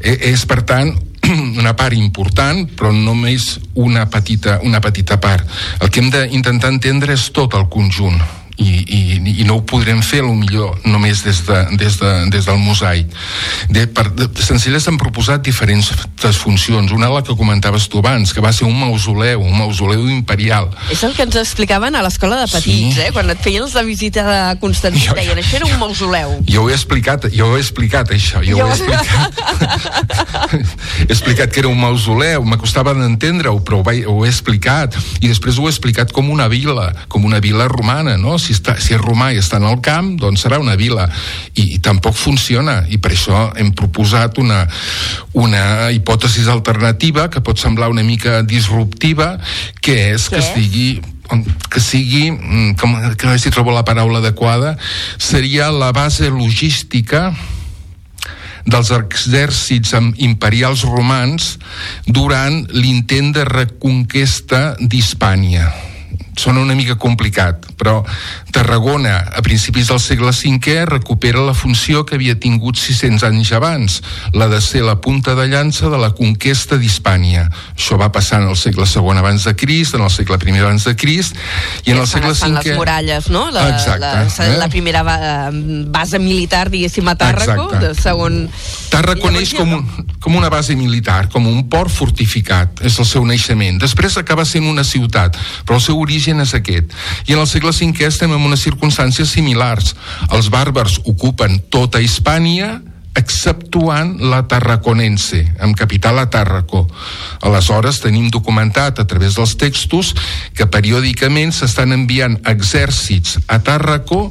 Eh, 0.00 0.14
és, 0.30 0.46
per 0.46 0.62
tant, 0.62 0.94
una 1.60 1.74
part 1.74 1.98
important, 1.98 2.62
però 2.78 2.92
només 2.94 3.56
una 3.74 4.06
petita, 4.06 4.60
una 4.62 4.80
petita 4.84 5.18
part. 5.18 5.42
El 5.80 5.90
que 5.90 6.04
hem 6.04 6.14
d'intentar 6.14 6.70
entendre 6.70 7.18
és 7.18 7.30
tot 7.34 7.58
el 7.58 7.66
conjunt 7.72 8.22
i, 8.56 8.84
i, 8.86 9.40
i 9.40 9.44
no 9.46 9.56
ho 9.58 9.62
podrem 9.66 9.98
fer 10.04 10.20
a 10.22 10.26
lo 10.28 10.34
millor 10.38 10.76
només 10.86 11.24
des, 11.26 11.40
de, 11.46 11.56
des, 11.80 11.96
de, 11.98 12.10
des 12.30 12.46
del 12.46 12.58
mosaic 12.62 13.10
de, 13.68 13.86
per, 13.90 14.06
de, 14.14 14.28
Sencelles 14.44 14.86
han 14.86 14.98
proposat 15.00 15.42
diferents 15.42 15.90
funcions 16.38 16.92
una 16.94 17.08
la 17.10 17.22
que 17.26 17.34
comentaves 17.34 17.88
tu 17.90 17.98
abans 17.98 18.32
que 18.34 18.42
va 18.44 18.52
ser 18.54 18.68
un 18.68 18.76
mausoleu, 18.78 19.42
un 19.42 19.56
mausoleu 19.58 20.06
imperial 20.10 20.70
és 20.94 21.02
el 21.06 21.16
que 21.16 21.26
ens 21.26 21.38
explicaven 21.40 21.98
a 21.98 22.04
l'escola 22.06 22.38
de 22.44 22.46
petits 22.52 22.94
sí. 22.94 23.02
eh? 23.02 23.10
quan 23.14 23.32
et 23.34 23.42
feien 23.42 23.66
la 23.74 23.82
visita 23.82 24.22
de 24.28 24.38
Constantí 24.62 25.02
jo, 25.08 25.16
deien 25.18 25.40
això 25.42 25.58
era 25.58 25.70
un 25.72 25.78
mausoleu 25.82 26.36
jo 26.46 26.66
ho 26.66 26.70
he 26.70 26.78
explicat, 26.78 27.26
jo 27.34 27.50
ho 27.50 27.58
he 27.58 27.64
explicat 27.64 28.14
això 28.14 28.44
jo, 28.46 28.60
jo... 28.60 28.68
ho 28.68 28.70
he 28.70 28.76
explicat 28.78 29.32
he 31.08 31.10
explicat 31.10 31.50
que 31.50 31.64
era 31.64 31.72
un 31.72 31.80
mausoleu 31.80 32.46
m'acostava 32.46 32.94
d'entendre-ho 32.94 33.58
però 33.66 33.82
ho, 33.82 33.98
ho 34.14 34.22
he 34.22 34.30
explicat 34.30 34.94
i 35.18 35.26
després 35.26 35.58
ho 35.58 35.66
he 35.66 35.74
explicat 35.74 36.14
com 36.14 36.30
una 36.30 36.46
vila 36.52 36.92
com 37.10 37.26
una 37.26 37.42
vila 37.42 37.66
romana 37.72 38.14
no? 38.20 38.38
Si, 38.44 38.54
està, 38.56 38.76
si 38.80 38.94
és 38.96 39.00
romà 39.00 39.30
i 39.32 39.40
està 39.40 39.58
en 39.60 39.68
el 39.68 39.80
camp, 39.84 40.14
doncs 40.20 40.44
serà 40.44 40.60
una 40.62 40.76
vila. 40.80 41.06
I, 41.54 41.74
i 41.76 41.80
tampoc 41.84 42.16
funciona, 42.18 42.82
i 42.88 43.00
per 43.02 43.14
això 43.14 43.46
hem 43.60 43.72
proposat 43.76 44.38
una, 44.42 44.64
una 45.40 45.64
hipòtesi 45.94 46.46
alternativa 46.50 47.28
que 47.32 47.42
pot 47.44 47.60
semblar 47.60 47.90
una 47.92 48.04
mica 48.06 48.42
disruptiva, 48.42 49.34
que 49.80 49.98
és 50.14 50.28
Què? 50.28 50.36
que 50.36 50.44
estigui 50.44 50.88
que 51.72 51.80
sigui, 51.80 52.28
mm, 52.30 52.74
com, 52.76 52.92
que 53.16 53.26
no 53.26 53.32
sé 53.32 53.46
si 53.46 53.50
trobo 53.50 53.72
la 53.72 53.84
paraula 53.84 54.20
adequada, 54.20 54.76
seria 55.16 55.70
la 55.72 55.88
base 55.96 56.28
logística 56.28 57.30
dels 58.68 58.92
exèrcits 58.92 59.96
imperials 60.20 60.84
romans 60.84 61.56
durant 62.06 62.62
l'intent 62.76 63.32
de 63.36 63.48
reconquesta 63.48 64.76
d'Hispània 64.80 65.93
sona 66.36 66.60
una 66.60 66.74
mica 66.74 66.96
complicat, 66.96 67.72
però 67.76 68.02
Tarragona, 68.54 69.16
a 69.34 69.42
principis 69.42 69.88
del 69.90 69.98
segle 69.98 70.30
V, 70.30 70.86
recupera 70.86 71.40
la 71.42 71.54
funció 71.58 72.04
que 72.06 72.14
havia 72.14 72.36
tingut 72.38 72.78
600 72.78 73.24
anys 73.26 73.50
abans, 73.50 73.96
la 74.30 74.46
de 74.46 74.60
ser 74.62 74.84
la 74.86 75.00
punta 75.02 75.34
de 75.34 75.48
llança 75.50 75.90
de 75.90 75.98
la 75.98 76.12
conquesta 76.14 76.78
d'Hispània. 76.78 77.48
Això 77.74 77.98
va 77.98 78.12
passar 78.14 78.38
en 78.44 78.52
el 78.52 78.54
segle 78.54 78.86
II 78.86 79.18
abans 79.18 79.42
de 79.48 79.56
Crist, 79.58 79.96
en 79.98 80.04
el 80.06 80.10
segle 80.14 80.38
I 80.38 80.54
abans 80.60 80.86
de 80.86 80.94
Crist, 80.94 81.34
i 81.82 81.90
en 81.90 81.98
el 81.98 82.06
segle 82.06 82.30
V... 82.30 82.52
les 82.54 82.78
muralles, 82.78 83.28
no? 83.28 83.50
La, 83.50 83.66
Exacte, 83.74 83.98
la, 83.98 84.46
eh? 84.46 84.56
la 84.60 84.68
primera 84.70 85.02
base 85.02 86.22
militar, 86.22 86.70
diguéssim, 86.70 87.10
a 87.10 87.16
Tàrraco, 87.18 87.72
de 87.74 87.90
segon... 87.98 88.38
Tàrraco 88.94 89.34
neix 89.34 89.56
com, 89.58 89.74
un, 89.80 90.06
com 90.22 90.38
una 90.38 90.52
base 90.52 90.78
militar, 90.78 91.26
com 91.32 91.50
un 91.50 91.66
port 91.66 91.90
fortificat, 91.90 92.84
és 92.86 93.00
el 93.02 93.10
seu 93.10 93.26
naixement. 93.26 93.82
Després 93.82 94.14
acaba 94.22 94.46
sent 94.46 94.70
una 94.70 94.86
ciutat, 94.86 95.34
però 95.66 95.82
el 95.82 95.82
seu 95.82 95.98
origen 95.98 96.38
és 96.46 96.54
aquest. 96.54 96.94
I 97.26 97.34
en 97.34 97.42
el 97.42 97.50
segle 97.50 97.74
V 97.74 98.06
estem 98.06 98.30
en 98.30 98.43
unes 98.44 98.64
circumstàncies 98.64 99.32
similars. 99.36 99.94
Els 100.32 100.50
bàrbars 100.52 101.00
ocupen 101.04 101.60
tota 101.72 102.02
Hispània, 102.04 102.80
exceptuant 103.14 104.16
la 104.26 104.40
Tarraconense, 104.50 105.44
amb 105.62 105.76
capital 105.78 106.18
a 106.18 106.26
Tàrraco. 106.30 106.82
Aleshores, 107.46 108.00
tenim 108.02 108.26
documentat 108.30 108.98
a 108.98 109.06
través 109.06 109.38
dels 109.38 109.54
textos 109.60 110.12
que 110.58 110.66
periòdicament 110.66 111.54
s'estan 111.54 111.94
enviant 111.94 112.40
exèrcits 112.50 113.38
a 113.46 113.60
Tàrraco 113.62 114.26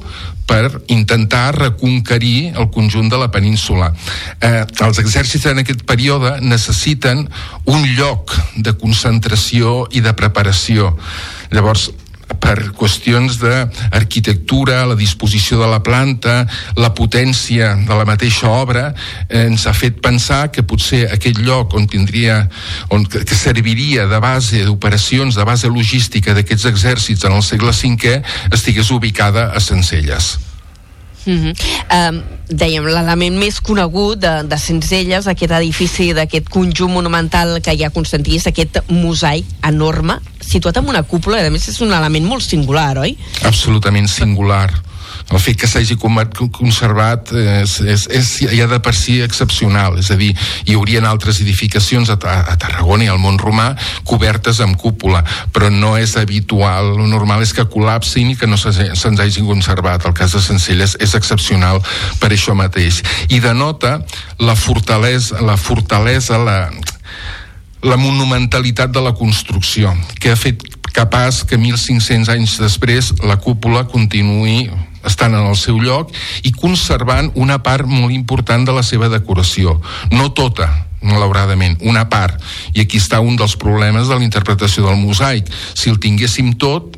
per 0.45 0.83
intentar 0.91 1.55
reconquerir 1.55 2.53
el 2.59 2.69
conjunt 2.69 3.07
de 3.09 3.17
la 3.17 3.31
península. 3.31 3.93
Eh, 4.41 4.65
els 4.83 4.99
exèrcits 4.99 5.47
en 5.47 5.63
aquest 5.63 5.85
període 5.87 6.35
necessiten 6.43 7.23
un 7.63 7.87
lloc 7.95 8.35
de 8.55 8.75
concentració 8.75 9.87
i 9.95 10.03
de 10.03 10.11
preparació. 10.13 10.91
Llavors, 11.55 11.91
per 12.43 12.71
qüestions 12.75 13.37
d'arquitectura, 13.41 14.83
la 14.87 14.97
disposició 14.99 15.59
de 15.61 15.69
la 15.71 15.81
planta, 15.83 16.43
la 16.79 16.91
potència 16.95 17.73
de 17.87 17.97
la 17.99 18.05
mateixa 18.07 18.49
obra, 18.51 18.89
eh, 19.29 19.45
ens 19.47 19.67
ha 19.67 19.73
fet 19.73 19.99
pensar 20.03 20.49
que 20.51 20.65
potser 20.67 21.05
aquest 21.11 21.39
lloc 21.43 21.75
on 21.77 21.87
tindria, 21.87 22.43
on, 22.89 23.05
que, 23.05 23.23
serviria 23.35 24.07
de 24.07 24.19
base 24.23 24.63
d'operacions, 24.67 25.35
de 25.35 25.45
base 25.47 25.71
logística 25.71 26.33
d'aquests 26.33 26.69
exèrcits 26.71 27.27
en 27.27 27.37
el 27.37 27.43
segle 27.43 27.73
V, 27.73 28.17
estigués 28.51 28.91
ubicada 28.91 29.51
a 29.51 29.59
Sencelles. 29.59 30.37
Mm 31.25 31.39
-hmm. 31.39 31.53
um, 32.11 32.23
dèiem, 32.47 32.83
l'element 32.83 33.37
més 33.37 33.61
conegut 33.61 34.19
de, 34.19 34.43
de 34.47 34.57
Sencelles, 34.57 35.27
aquest 35.27 35.51
edifici 35.51 36.13
d'aquest 36.13 36.49
conjunt 36.49 36.91
monumental 36.91 37.61
que 37.61 37.73
hi 37.73 37.83
ha 37.83 37.89
Constantí, 37.89 38.35
és 38.35 38.47
aquest 38.47 38.81
mosaic 38.89 39.45
enorme, 39.63 40.19
situat 40.45 40.81
en 40.81 40.89
una 40.93 41.03
cúpula, 41.03 41.41
i 41.41 41.49
a 41.49 41.53
més 41.53 41.67
és 41.71 41.79
un 41.83 41.93
element 41.93 42.27
molt 42.27 42.45
singular, 42.45 42.97
oi? 43.03 43.15
Absolutament 43.49 44.09
singular 44.11 44.67
el 45.31 45.39
fet 45.39 45.57
que 45.61 45.69
s'hagi 45.69 45.95
conservat 45.97 47.31
és, 47.33 47.77
és, 47.81 48.05
és 48.11 48.29
ja 48.57 48.67
de 48.69 48.79
per 48.83 48.93
si 48.97 49.19
excepcional, 49.23 49.97
és 50.01 50.11
a 50.11 50.17
dir, 50.19 50.31
hi 50.67 50.75
haurien 50.75 51.07
altres 51.07 51.39
edificacions 51.43 52.11
a, 52.13 52.17
a 52.17 52.57
Tarragona 52.59 53.07
i 53.07 53.11
al 53.11 53.21
món 53.21 53.39
romà 53.41 53.71
cobertes 54.07 54.59
amb 54.63 54.77
cúpula, 54.79 55.23
però 55.55 55.71
no 55.73 55.95
és 55.97 56.17
habitual, 56.19 56.93
lo 56.97 57.07
normal 57.09 57.45
és 57.45 57.53
que 57.55 57.65
col·lapsin 57.65 58.33
i 58.33 58.37
que 58.39 58.49
no 58.49 58.59
se'ns 58.59 58.99
se 58.99 59.13
hagi 59.13 59.45
conservat. 59.47 60.05
El 60.05 60.17
cas 60.17 60.35
de 60.35 60.41
Sencelles 60.43 60.97
és 61.01 61.15
excepcional 61.15 61.81
per 62.19 62.33
això 62.33 62.55
mateix. 62.57 63.01
I 63.31 63.39
denota 63.43 63.99
la 64.43 64.57
fortalesa, 64.59 65.41
la 65.41 65.57
fortalesa, 65.57 66.37
la, 66.41 66.57
la 67.83 67.97
monumentalitat 67.99 68.91
de 68.95 69.01
la 69.03 69.13
construcció, 69.13 69.91
que 70.19 70.31
ha 70.31 70.39
fet 70.39 70.63
capaç 70.93 71.43
que 71.49 71.57
1.500 71.59 72.31
anys 72.31 72.57
després 72.61 73.11
la 73.25 73.39
cúpula 73.41 73.83
continuï 73.89 74.69
estan 75.03 75.35
en 75.35 75.49
el 75.49 75.57
seu 75.59 75.81
lloc 75.83 76.13
i 76.47 76.53
conservant 76.55 77.31
una 77.35 77.59
part 77.65 77.89
molt 77.89 78.13
important 78.15 78.63
de 78.63 78.75
la 78.75 78.85
seva 78.87 79.09
decoració. 79.11 79.75
No 80.13 80.31
tota, 80.31 80.69
malauradament, 81.03 81.75
una 81.83 82.07
part. 82.09 82.39
I 82.73 82.85
aquí 82.85 83.01
està 83.01 83.19
un 83.19 83.35
dels 83.35 83.57
problemes 83.59 84.07
de 84.07 84.15
la 84.15 84.23
interpretació 84.23 84.87
del 84.87 85.01
mosaic. 85.01 85.49
Si 85.75 85.91
el 85.91 85.99
tinguéssim 85.99 86.53
tot, 86.55 86.95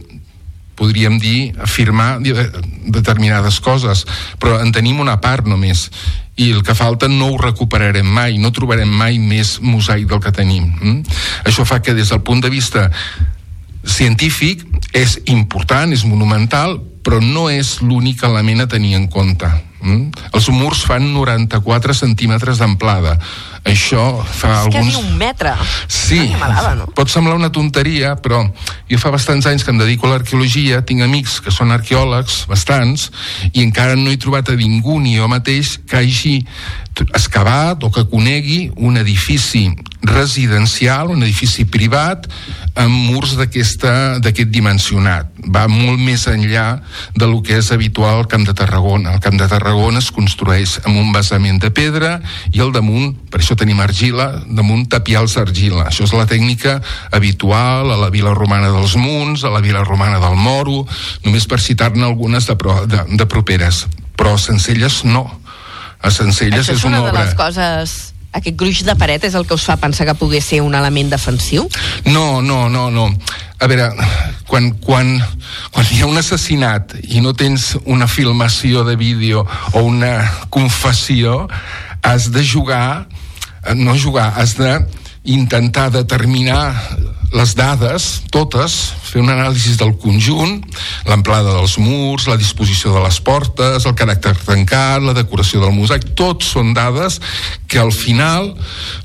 podríem 0.76 1.20
dir, 1.20 1.56
afirmar 1.62 2.20
determinades 2.22 3.60
coses, 3.64 4.06
però 4.40 4.60
en 4.62 4.72
tenim 4.76 5.00
una 5.00 5.20
part 5.24 5.48
només 5.48 5.90
i 6.36 6.50
el 6.52 6.64
que 6.68 6.76
falta 6.76 7.08
no 7.08 7.30
ho 7.32 7.38
recuperarem 7.40 8.08
mai, 8.08 8.38
no 8.38 8.52
trobarem 8.52 8.90
mai 8.92 9.20
més 9.20 9.58
mosaic 9.64 10.10
del 10.10 10.20
que 10.24 10.34
tenim. 10.36 10.68
Mm? 10.82 11.16
Això 11.48 11.64
fa 11.68 11.80
que 11.82 11.96
des 11.96 12.12
del 12.12 12.24
punt 12.28 12.44
de 12.44 12.52
vista 12.52 12.90
científic 13.86 14.66
és 14.92 15.20
important, 15.32 15.94
és 15.94 16.04
monumental, 16.04 16.80
però 17.06 17.22
no 17.22 17.48
és 17.54 17.78
l'únic 17.86 18.24
element 18.28 18.66
a 18.66 18.68
tenir 18.68 18.96
en 18.98 19.08
compte. 19.08 19.48
Mm? 19.82 20.10
Els 20.34 20.48
murs 20.54 20.86
fan 20.88 21.06
94 21.14 21.94
centímetres 21.98 22.62
d'amplada. 22.62 23.18
Això 23.66 24.04
fa 24.24 24.52
és 24.52 24.60
alguns... 24.64 24.94
És 24.94 25.00
un 25.02 25.18
metre. 25.18 25.56
Sí, 25.90 26.20
Una 26.38 26.76
no? 26.78 26.88
pot 26.96 27.10
semblar 27.10 27.36
una 27.38 27.52
tonteria, 27.54 28.14
però 28.22 28.44
jo 28.90 29.00
fa 29.02 29.12
bastants 29.14 29.48
anys 29.50 29.66
que 29.66 29.74
em 29.74 29.82
dedico 29.82 30.08
a 30.08 30.16
l'arqueologia, 30.16 30.84
tinc 30.86 31.02
amics 31.06 31.40
que 31.42 31.54
són 31.54 31.74
arqueòlegs, 31.74 32.44
bastants, 32.52 33.10
i 33.54 33.66
encara 33.66 33.98
no 33.98 34.14
he 34.14 34.22
trobat 34.22 34.54
a 34.54 34.58
ningú, 34.60 35.00
ni 35.02 35.18
jo 35.18 35.30
mateix, 35.32 35.80
que 35.90 35.98
hagi 35.98 36.38
excavat 37.12 37.84
o 37.84 37.92
que 37.92 38.06
conegui 38.08 38.70
un 38.78 38.98
edifici 39.02 39.68
residencial, 40.06 41.10
un 41.10 41.26
edifici 41.26 41.66
privat, 41.66 42.30
amb 42.78 42.94
murs 43.10 43.34
d'aquest 43.40 44.52
dimensionat. 44.54 45.32
Va 45.50 45.66
molt 45.72 46.00
més 46.00 46.28
enllà 46.30 46.68
de 47.18 47.26
lo 47.26 47.42
que 47.42 47.58
és 47.58 47.72
habitual 47.74 48.22
al 48.22 48.30
Camp 48.30 48.46
de 48.46 48.54
Tarragona. 48.54 49.18
El 49.18 49.24
Camp 49.26 49.42
de 49.42 49.48
Tarragona 49.50 49.65
es 49.98 50.12
construeix 50.14 50.80
amb 50.86 50.98
un 51.00 51.12
basament 51.14 51.60
de 51.60 51.72
pedra 51.72 52.20
i 52.54 52.62
al 52.62 52.72
damunt, 52.72 53.16
per 53.32 53.40
això 53.42 53.56
tenim 53.58 53.80
argila, 53.82 54.42
damunt 54.46 54.88
tapials 54.90 55.36
d'argila. 55.36 55.88
Això 55.90 56.06
és 56.06 56.14
la 56.14 56.26
tècnica 56.26 56.82
habitual 57.12 57.92
a 57.92 57.98
la 57.98 58.10
vila 58.10 58.34
romana 58.34 58.72
dels 58.72 58.96
Munts, 58.96 59.44
a 59.44 59.50
la 59.50 59.62
vila 59.62 59.84
romana 59.84 60.20
del 60.20 60.36
Moro, 60.36 60.86
només 61.26 61.48
per 61.48 61.60
citar-ne 61.60 62.06
algunes 62.06 62.46
de, 62.46 62.56
pro, 62.56 62.86
de, 62.86 63.04
de 63.10 63.26
properes. 63.26 63.86
Però 64.16 64.38
Sencelles 64.38 65.04
no. 65.06 65.26
A 66.02 66.12
Sencelles 66.12 66.68
Això 66.70 66.78
és 66.78 66.86
una, 66.86 67.02
una 67.02 67.10
obra... 67.10 67.20
de 67.20 67.26
les 67.26 67.36
coses 67.40 68.15
aquest 68.36 68.58
gruix 68.60 68.84
de 68.86 68.96
paret 69.00 69.24
és 69.28 69.36
el 69.38 69.48
que 69.48 69.56
us 69.56 69.66
fa 69.68 69.78
pensar 69.80 70.08
que 70.08 70.18
pogués 70.20 70.46
ser 70.46 70.62
un 70.62 70.76
element 70.76 71.14
defensiu? 71.14 71.70
No, 72.12 72.42
no, 72.42 72.68
no, 72.70 72.90
no. 72.92 73.08
A 73.60 73.70
veure, 73.72 73.88
quan, 74.50 74.74
quan, 74.84 75.16
quan 75.72 75.88
hi 75.90 76.02
ha 76.04 76.10
un 76.10 76.20
assassinat 76.20 76.98
i 77.08 77.24
no 77.24 77.32
tens 77.34 77.74
una 77.86 78.10
filmació 78.12 78.84
de 78.84 78.98
vídeo 79.00 79.46
o 79.74 79.86
una 79.88 80.18
confessió, 80.52 81.46
has 82.04 82.30
de 82.36 82.44
jugar, 82.46 83.08
no 83.76 83.96
jugar, 83.98 84.34
has 84.36 84.58
de 84.60 84.78
intentar 85.24 85.90
determinar 85.92 86.76
les 87.36 87.52
dades, 87.56 88.22
totes, 88.32 88.74
fer 89.04 89.20
un 89.20 89.30
anàlisi 89.34 89.76
del 89.76 89.92
conjunt, 90.00 90.62
l'amplada 91.10 91.58
dels 91.58 91.76
murs, 91.84 92.30
la 92.32 92.38
disposició 92.40 92.94
de 92.96 93.02
les 93.04 93.18
portes, 93.20 93.84
el 93.84 93.96
caràcter 94.00 94.34
tancat, 94.40 95.04
la 95.04 95.16
decoració 95.18 95.60
del 95.60 95.76
mosaic, 95.76 96.08
tots 96.16 96.54
són 96.56 96.72
dades 96.76 97.20
que 97.68 97.82
al 97.82 97.92
final 97.92 98.54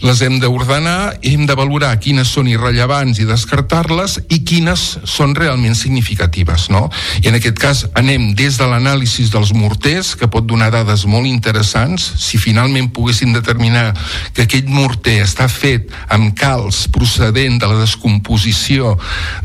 les 0.05 0.23
hem 0.23 0.39
d'ordenar 0.39 1.17
i 1.27 1.35
hem 1.35 1.47
de 1.49 1.57
valorar 1.59 1.97
quines 1.99 2.31
són 2.31 2.47
irrellevants 2.53 3.19
i 3.19 3.27
descartar-les 3.27 4.21
i 4.31 4.41
quines 4.47 4.87
són 5.11 5.35
realment 5.35 5.75
significatives, 5.75 6.69
no? 6.71 6.87
I 7.25 7.33
en 7.33 7.41
aquest 7.41 7.59
cas 7.59 7.83
anem 7.99 8.31
des 8.39 8.61
de 8.61 8.71
l'anàlisi 8.71 9.27
dels 9.33 9.51
morters, 9.57 10.15
que 10.15 10.31
pot 10.31 10.47
donar 10.47 10.71
dades 10.71 11.03
molt 11.11 11.27
interessants, 11.27 12.07
si 12.23 12.39
finalment 12.39 12.93
poguéssim 12.95 13.35
determinar 13.35 13.91
que 14.37 14.47
aquest 14.47 14.71
morter 14.71 15.19
està 15.25 15.51
fet 15.51 15.91
amb 16.15 16.31
calç 16.39 16.87
procedent 16.95 17.59
de 17.59 17.67
la 17.67 17.83
descomposició 17.83 18.20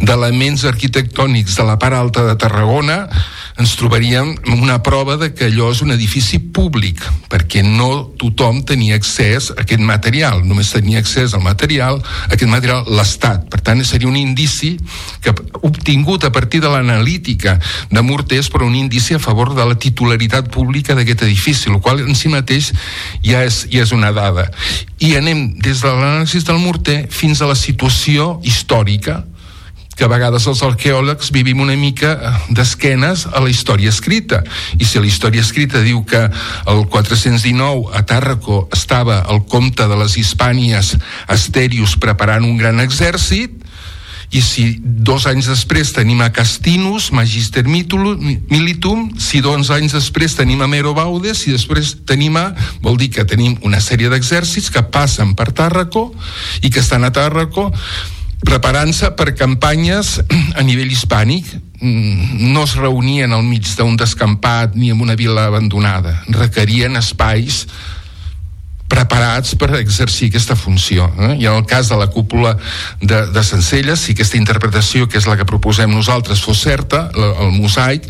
d'elements 0.02 0.66
arquitectònics 0.70 1.58
de 1.60 1.66
la 1.68 1.78
part 1.82 1.98
alta 1.98 2.26
de 2.28 2.36
Tarragona, 2.40 3.06
ens 3.56 3.76
trobaríem 3.80 4.34
una 4.52 4.82
prova 4.84 5.16
de 5.16 5.30
que 5.32 5.48
allò 5.48 5.70
és 5.72 5.80
un 5.84 5.94
edifici 5.96 6.42
públic, 6.52 7.00
perquè 7.32 7.62
no 7.64 8.12
tothom 8.20 8.60
tenia 8.68 8.98
accés 9.00 9.48
a 9.54 9.62
aquest 9.64 9.80
material, 9.80 10.42
només 10.44 10.74
tenia 10.74 11.00
accés 11.00 11.34
al 11.34 11.44
material, 11.46 12.02
aquest 12.28 12.52
material 12.52 12.84
l'Estat. 12.92 13.46
Per 13.52 13.62
tant, 13.64 13.80
seria 13.88 14.10
un 14.10 14.18
indici 14.20 14.74
que 15.24 15.32
obtingut 15.64 16.28
a 16.28 16.34
partir 16.36 16.60
de 16.62 16.72
l'analítica 16.72 17.56
de 17.92 18.04
Mortés, 18.04 18.50
però 18.52 18.68
un 18.68 18.76
indici 18.76 19.16
a 19.16 19.24
favor 19.24 19.54
de 19.56 19.64
la 19.64 19.80
titularitat 19.80 20.52
pública 20.52 20.96
d'aquest 20.96 21.24
edifici, 21.24 21.70
el 21.72 21.80
qual 21.80 22.04
en 22.04 22.16
si 22.16 22.28
mateix 22.34 22.74
ja 23.24 23.46
és, 23.48 23.64
ja 23.72 23.86
és 23.88 23.96
una 23.96 24.12
dada. 24.12 24.50
I 25.00 25.16
anem 25.16 25.48
des 25.64 25.80
de 25.80 25.88
l'anàlisi 25.88 26.44
del 26.44 26.60
morter 26.60 27.06
fins 27.12 27.40
a 27.40 27.48
la 27.48 27.56
situació 27.56 28.42
històrica 28.44 29.24
que 29.96 30.06
a 30.06 30.12
vegades 30.12 30.46
els 30.52 30.62
arqueòlegs 30.66 31.32
vivim 31.36 31.62
una 31.64 31.76
mica 31.80 32.14
eh, 32.16 32.34
d'esquenes 32.56 33.26
a 33.32 33.42
la 33.44 33.50
història 33.52 33.92
escrita. 33.94 34.44
I 34.80 34.86
si 34.86 35.00
la 35.00 35.10
història 35.10 35.44
escrita 35.46 35.84
diu 35.84 36.04
que 36.08 36.26
el 36.28 36.86
419 36.92 37.96
a 37.96 38.04
Tàrraco 38.08 38.66
estava 38.76 39.24
el 39.32 39.46
comte 39.50 39.88
de 39.88 40.00
les 40.00 40.18
Hispànies 40.20 40.96
Asterius 41.32 41.96
preparant 42.02 42.46
un 42.46 42.58
gran 42.60 42.84
exèrcit, 42.84 43.64
i 44.36 44.42
si 44.42 44.66
dos 44.82 45.28
anys 45.30 45.48
després 45.48 45.94
tenim 45.96 46.20
a 46.26 46.32
Castinus, 46.34 47.12
Magister 47.16 47.64
Militum, 47.70 49.06
si 49.22 49.42
dos 49.44 49.70
anys 49.72 49.96
després 49.96 50.36
tenim 50.36 50.64
a 50.66 50.68
Mero 50.68 50.96
Baudes, 50.98 51.46
i 51.48 51.54
després 51.54 51.94
tenim 52.10 52.36
a... 52.42 52.50
vol 52.84 52.98
dir 53.00 53.12
que 53.14 53.28
tenim 53.28 53.56
una 53.64 53.80
sèrie 53.84 54.10
d'exèrcits 54.12 54.72
que 54.74 54.84
passen 54.92 55.36
per 55.38 55.52
Tàrraco 55.56 56.10
i 56.62 56.72
que 56.72 56.82
estan 56.82 57.06
a 57.06 57.14
Tàrraco 57.16 57.70
preparant-se 58.46 59.12
per 59.18 59.34
campanyes 59.38 60.20
a 60.60 60.64
nivell 60.66 60.92
hispànic. 60.94 61.50
Mm, 61.82 62.52
no 62.54 62.64
es 62.64 62.76
reunien 62.80 63.34
al 63.36 63.44
mig 63.44 63.68
d'un 63.78 63.98
descampat 64.00 64.78
ni 64.78 64.94
en 64.94 65.02
una 65.04 65.18
vila 65.20 65.50
abandonada. 65.50 66.22
Requerien 66.32 66.96
espais 67.02 67.66
preparats 68.88 69.56
per 69.58 69.72
exercir 69.80 70.30
aquesta 70.30 70.56
funció. 70.56 71.08
Eh? 71.18 71.36
I 71.42 71.48
en 71.50 71.58
el 71.58 71.66
cas 71.66 71.90
de 71.90 71.98
la 71.98 72.08
cúpula 72.08 72.56
de, 73.02 73.26
de 73.34 73.44
Sencelles, 73.44 74.00
si 74.00 74.14
aquesta 74.14 74.38
interpretació, 74.38 75.10
que 75.10 75.18
és 75.18 75.28
la 75.28 75.38
que 75.40 75.48
proposem 75.48 75.92
nosaltres, 75.92 76.44
fos 76.46 76.62
certa, 76.62 77.08
la, 77.18 77.32
el 77.46 77.56
mosaic, 77.58 78.06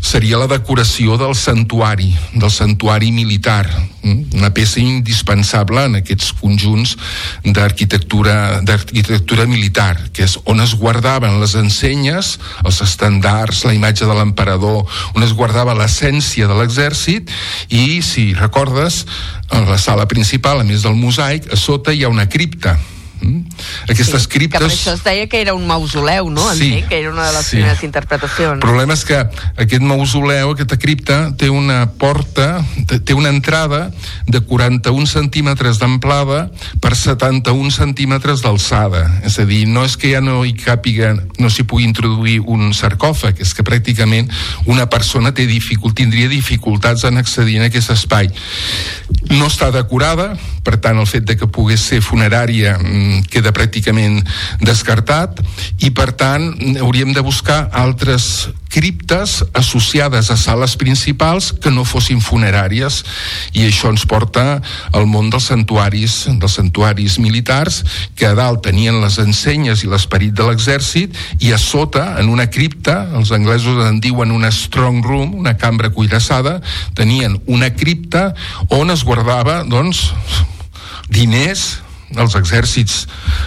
seria 0.00 0.40
la 0.40 0.48
decoració 0.50 1.16
del 1.20 1.34
santuari, 1.38 2.12
del 2.34 2.52
santuari 2.52 3.12
militar, 3.16 3.64
eh? 4.02 4.16
una 4.36 4.52
peça 4.54 4.80
indispensable 4.82 5.86
en 5.88 5.98
aquests 6.00 6.34
conjunts 6.40 6.96
d'arquitectura 7.44 8.60
d'arquitectura 8.66 9.46
militar, 9.48 9.96
que 10.12 10.24
és 10.28 10.36
on 10.44 10.60
es 10.60 10.74
guardaven 10.76 11.40
les 11.40 11.56
ensenyes, 11.56 12.36
els 12.64 12.80
estandards, 12.84 13.64
la 13.64 13.74
imatge 13.76 14.08
de 14.08 14.16
l'emperador, 14.16 14.84
on 15.16 15.24
es 15.24 15.32
guardava 15.36 15.76
l'essència 15.78 16.48
de 16.50 16.56
l'exèrcit 16.60 17.30
i, 17.68 18.00
si 18.04 18.30
recordes, 18.36 19.04
a 19.50 19.64
la 19.66 19.78
sala 19.78 20.06
principal, 20.10 20.60
a 20.60 20.66
més 20.66 20.82
del 20.86 20.98
mosaic, 20.98 21.46
a 21.54 21.58
sota 21.58 21.94
hi 21.94 22.02
ha 22.04 22.10
una 22.10 22.26
cripta 22.28 22.76
Mm? 23.20 23.44
Aquestes 23.90 24.24
sí, 24.24 24.28
criptes... 24.32 24.60
Que 24.60 24.66
per 24.66 24.72
això 24.72 24.94
es 24.96 25.04
deia 25.04 25.26
que 25.28 25.40
era 25.40 25.54
un 25.54 25.66
mausoleu, 25.68 26.30
no? 26.32 26.46
Sí, 26.54 26.70
Entenc 26.70 26.88
que 26.88 27.00
era 27.00 27.12
una 27.12 27.26
de 27.28 27.34
les 27.36 27.46
sí. 27.46 27.56
primeres 27.58 27.82
interpretacions. 27.84 28.58
El 28.58 28.64
problema 28.64 28.96
és 28.96 29.04
que 29.08 29.18
aquest 29.20 29.84
mausoleu, 29.84 30.54
aquesta 30.54 30.78
cripta, 30.80 31.18
té 31.38 31.50
una 31.52 31.82
porta, 32.00 32.64
té 32.88 33.16
una 33.16 33.32
entrada 33.32 33.90
de 34.26 34.40
41 34.40 35.06
centímetres 35.10 35.80
d'amplada 35.82 36.46
per 36.80 36.94
71 36.96 37.70
centímetres 37.74 38.44
d'alçada. 38.44 39.04
És 39.26 39.38
a 39.42 39.46
dir, 39.48 39.66
no 39.68 39.84
és 39.84 39.96
que 40.00 40.14
ja 40.14 40.22
no 40.24 40.40
hi 40.46 40.54
càpiga, 40.56 41.12
no 41.38 41.50
s'hi 41.52 41.66
pugui 41.68 41.86
introduir 41.88 42.40
un 42.40 42.72
sarcòfag, 42.76 43.42
és 43.44 43.52
que 43.56 43.66
pràcticament 43.66 44.30
una 44.70 44.88
persona 44.90 45.34
té 45.36 45.46
dificult, 45.50 45.96
tindria 45.98 46.30
dificultats 46.30 47.04
en 47.08 47.20
accedir 47.20 47.58
en 47.60 47.68
aquest 47.68 47.92
espai. 47.92 48.30
No 49.30 49.50
està 49.50 49.70
decorada, 49.74 50.32
per 50.64 50.78
tant, 50.82 50.98
el 51.00 51.08
fet 51.08 51.26
de 51.28 51.36
que 51.38 51.48
pogués 51.50 51.82
ser 51.90 52.00
funerària 52.04 52.76
mm, 52.78 53.09
queda 53.30 53.54
pràcticament 53.56 54.20
descartat 54.64 55.40
i, 55.80 55.90
per 55.90 56.10
tant, 56.12 56.52
hauríem 56.80 57.14
de 57.16 57.24
buscar 57.24 57.66
altres 57.72 58.48
criptes 58.70 59.40
associades 59.52 60.30
a 60.30 60.36
sales 60.38 60.76
principals 60.78 61.50
que 61.52 61.72
no 61.74 61.84
fossin 61.84 62.22
funeràries. 62.22 63.02
I 63.58 63.66
això 63.66 63.90
ens 63.90 64.06
porta 64.06 64.60
al 64.94 65.08
món 65.10 65.30
dels 65.32 65.50
santuaris 65.50 66.22
dels 66.40 66.56
santuaris 66.58 67.18
militars 67.18 67.82
que 68.14 68.28
a 68.28 68.34
dalt 68.38 68.62
tenien 68.64 69.00
les 69.02 69.18
ensenyes 69.22 69.82
i 69.84 69.90
l'esperit 69.90 70.34
de 70.36 70.46
l'exèrcit 70.46 71.18
i 71.42 71.52
a 71.52 71.58
sota, 71.58 72.16
en 72.22 72.30
una 72.30 72.46
cripta 72.50 73.10
els 73.18 73.32
anglesos 73.34 73.82
en 73.86 74.00
diuen 74.02 74.30
una 74.34 74.52
strong 74.54 75.02
room 75.04 75.34
una 75.34 75.56
cambra 75.58 75.90
cuirassada 75.90 76.60
tenien 76.94 77.38
una 77.46 77.72
cripta 77.74 78.30
on 78.70 78.94
es 78.94 79.04
guardava 79.04 79.62
doncs 79.66 80.10
diners 81.10 81.80
els 82.18 82.34
exèrcits 82.34 83.04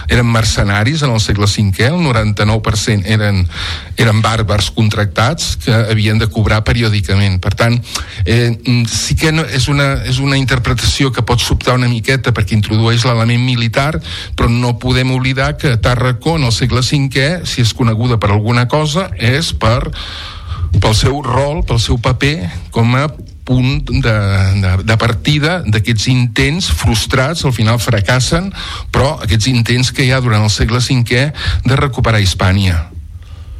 eren 0.08 0.28
mercenaris 0.30 1.02
en 1.04 1.12
el 1.12 1.20
segle 1.20 1.46
V, 1.46 1.84
el 1.84 2.00
99% 2.00 3.04
eren, 3.10 3.42
eren 4.00 4.22
bàrbars 4.24 4.70
contractats 4.74 5.54
que 5.64 5.74
havien 5.74 6.18
de 6.18 6.28
cobrar 6.32 6.62
periòdicament. 6.64 7.40
Per 7.44 7.54
tant, 7.58 7.78
eh, 8.24 8.52
sí 8.90 9.16
que 9.20 9.32
no, 9.32 9.44
és, 9.44 9.68
una, 9.68 10.04
és 10.08 10.20
una 10.22 10.38
interpretació 10.40 11.12
que 11.12 11.26
pot 11.26 11.42
sobtar 11.42 11.76
una 11.78 11.90
miqueta 11.90 12.32
perquè 12.32 12.56
introdueix 12.56 13.04
l'element 13.04 13.44
militar, 13.44 13.92
però 14.36 14.48
no 14.48 14.78
podem 14.78 15.12
oblidar 15.14 15.54
que 15.60 15.76
Tàrraco 15.76 16.38
en 16.38 16.48
el 16.48 16.54
segle 16.54 16.80
V, 16.84 17.28
si 17.44 17.62
és 17.62 17.74
coneguda 17.74 18.18
per 18.18 18.32
alguna 18.32 18.68
cosa, 18.68 19.10
és 19.18 19.52
per 19.52 19.92
pel 20.80 20.94
seu 20.96 21.20
rol, 21.22 21.62
pel 21.66 21.78
seu 21.78 21.98
paper 22.02 22.50
com 22.74 22.96
a 22.98 23.06
punt 23.44 23.84
de, 23.90 24.16
de, 24.62 24.72
de 24.88 24.96
partida 25.00 25.58
d'aquests 25.66 26.08
intents 26.12 26.70
frustrats, 26.72 27.44
al 27.44 27.54
final 27.56 27.78
fracassen, 27.82 28.50
però 28.90 29.14
aquests 29.20 29.52
intents 29.52 29.92
que 29.92 30.06
hi 30.06 30.12
ha 30.12 30.22
durant 30.24 30.44
el 30.44 30.52
segle 30.52 30.80
V 30.84 31.30
de 31.68 31.76
recuperar 31.76 32.20
Hispània. 32.24 32.94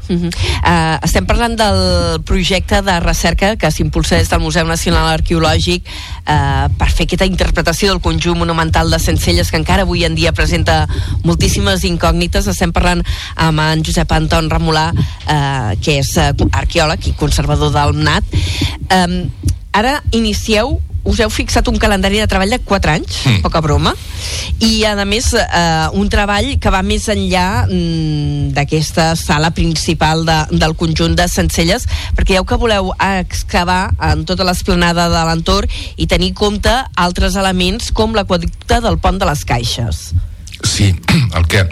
Uh 0.06 0.20
-huh. 0.20 0.28
uh, 0.28 0.98
estem 1.02 1.24
parlant 1.24 1.56
del 1.56 2.20
projecte 2.24 2.82
de 2.82 3.00
recerca 3.00 3.56
que 3.56 3.70
s'impulsa 3.70 4.16
des 4.16 4.28
del 4.28 4.40
Museu 4.40 4.66
Nacional 4.66 5.06
Arqueològic 5.08 5.82
uh, 6.28 6.68
per 6.76 6.90
fer 6.90 7.04
aquesta 7.04 7.24
interpretació 7.24 7.88
del 7.88 8.00
conjunt 8.00 8.38
monumental 8.38 8.90
de 8.90 8.98
Sencelles 8.98 9.50
que 9.50 9.56
encara 9.56 9.82
avui 9.82 10.04
en 10.04 10.14
dia 10.14 10.32
presenta 10.32 10.86
moltíssimes 11.22 11.84
incògnites. 11.84 12.46
Estem 12.46 12.72
parlant 12.72 13.02
amb 13.36 13.60
en 13.60 13.82
Josep 13.82 14.12
Anton 14.12 14.50
Ramolà, 14.50 14.92
uh, 14.92 15.72
que 15.80 15.98
és 15.98 16.16
uh, 16.16 16.36
arqueòleg 16.52 17.06
i 17.06 17.12
conservador 17.12 17.72
del 17.72 17.94
MNAT. 17.94 18.24
Um, 18.92 19.30
ara 19.74 19.98
inicieu 20.12 20.78
us 21.04 21.20
heu 21.20 21.28
fixat 21.28 21.68
un 21.68 21.76
calendari 21.76 22.18
de 22.18 22.26
treball 22.26 22.50
de 22.50 22.58
4 22.64 22.92
anys, 22.96 23.18
mm. 23.26 23.42
poca 23.44 23.60
broma, 23.60 23.92
i 24.64 24.86
a 24.88 24.96
més 25.04 25.30
eh, 25.36 25.88
un 25.92 26.08
treball 26.08 26.54
que 26.60 26.72
va 26.72 26.80
més 26.86 27.06
enllà 27.12 27.66
mm, 27.68 28.54
d'aquesta 28.56 29.10
sala 29.20 29.52
principal 29.54 30.24
de, 30.24 30.38
del 30.56 30.74
conjunt 30.80 31.16
de 31.18 31.28
Sencelles, 31.28 31.84
perquè 32.16 32.38
heu 32.38 32.48
que 32.48 32.58
voleu 32.60 32.94
excavar 32.96 33.92
en 34.00 34.24
tota 34.24 34.48
l'esplanada 34.48 35.10
de 35.12 35.26
l'entorn 35.28 35.68
i 36.00 36.08
tenir 36.08 36.32
en 36.32 36.40
compte 36.40 36.74
altres 36.96 37.36
elements 37.36 37.92
com 37.92 38.16
l'aquaducte 38.16 38.80
del 38.80 38.98
pont 38.98 39.20
de 39.20 39.28
les 39.28 39.44
Caixes. 39.44 40.06
Sí, 40.64 40.94
el 41.36 41.46
que 41.46 41.68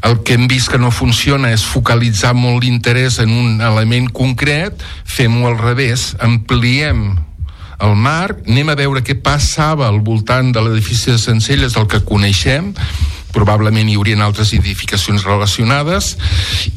el 0.00 0.22
que 0.24 0.32
hem 0.32 0.46
vist 0.48 0.70
que 0.72 0.78
no 0.80 0.88
funciona 0.88 1.50
és 1.52 1.60
focalitzar 1.68 2.32
molt 2.32 2.64
l'interès 2.64 3.18
en 3.20 3.34
un 3.36 3.58
element 3.60 4.08
concret, 4.16 4.80
fem-ho 5.04 5.44
al 5.50 5.58
revés, 5.60 6.14
ampliem 6.24 7.10
el 7.82 7.96
marc, 7.96 8.42
anem 8.48 8.72
a 8.72 8.78
veure 8.78 9.02
què 9.04 9.16
passava 9.22 9.88
al 9.88 10.00
voltant 10.04 10.52
de 10.54 10.62
l'edifici 10.64 11.12
de 11.12 11.20
Sencelles 11.20 11.76
del 11.76 11.88
que 11.90 12.02
coneixem, 12.06 12.74
probablement 13.34 13.88
hi 13.88 13.96
haurien 13.98 14.22
altres 14.24 14.52
edificacions 14.56 15.24
relacionades, 15.26 16.16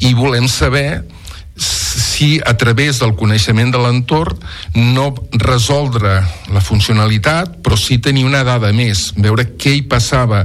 i 0.00 0.14
volem 0.14 0.48
saber 0.48 1.04
si 1.56 2.40
a 2.44 2.56
través 2.58 2.98
del 2.98 3.14
coneixement 3.14 3.70
de 3.70 3.78
l'entorn 3.78 4.38
no 4.74 5.12
resoldre 5.38 6.16
la 6.50 6.62
funcionalitat, 6.62 7.60
però 7.62 7.78
sí 7.78 7.98
tenir 8.02 8.24
una 8.26 8.42
dada 8.46 8.72
més, 8.74 9.12
veure 9.16 9.46
què 9.54 9.76
hi 9.76 9.84
passava 9.86 10.44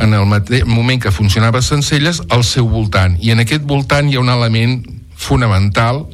en 0.00 0.14
el 0.16 0.24
moment 0.68 1.02
que 1.02 1.12
funcionava 1.12 1.64
Sencelles 1.64 2.22
al 2.30 2.44
seu 2.44 2.68
voltant. 2.68 3.18
I 3.20 3.34
en 3.36 3.44
aquest 3.44 3.68
voltant 3.68 4.08
hi 4.08 4.16
ha 4.16 4.24
un 4.24 4.32
element 4.32 4.80
fonamental 5.16 6.06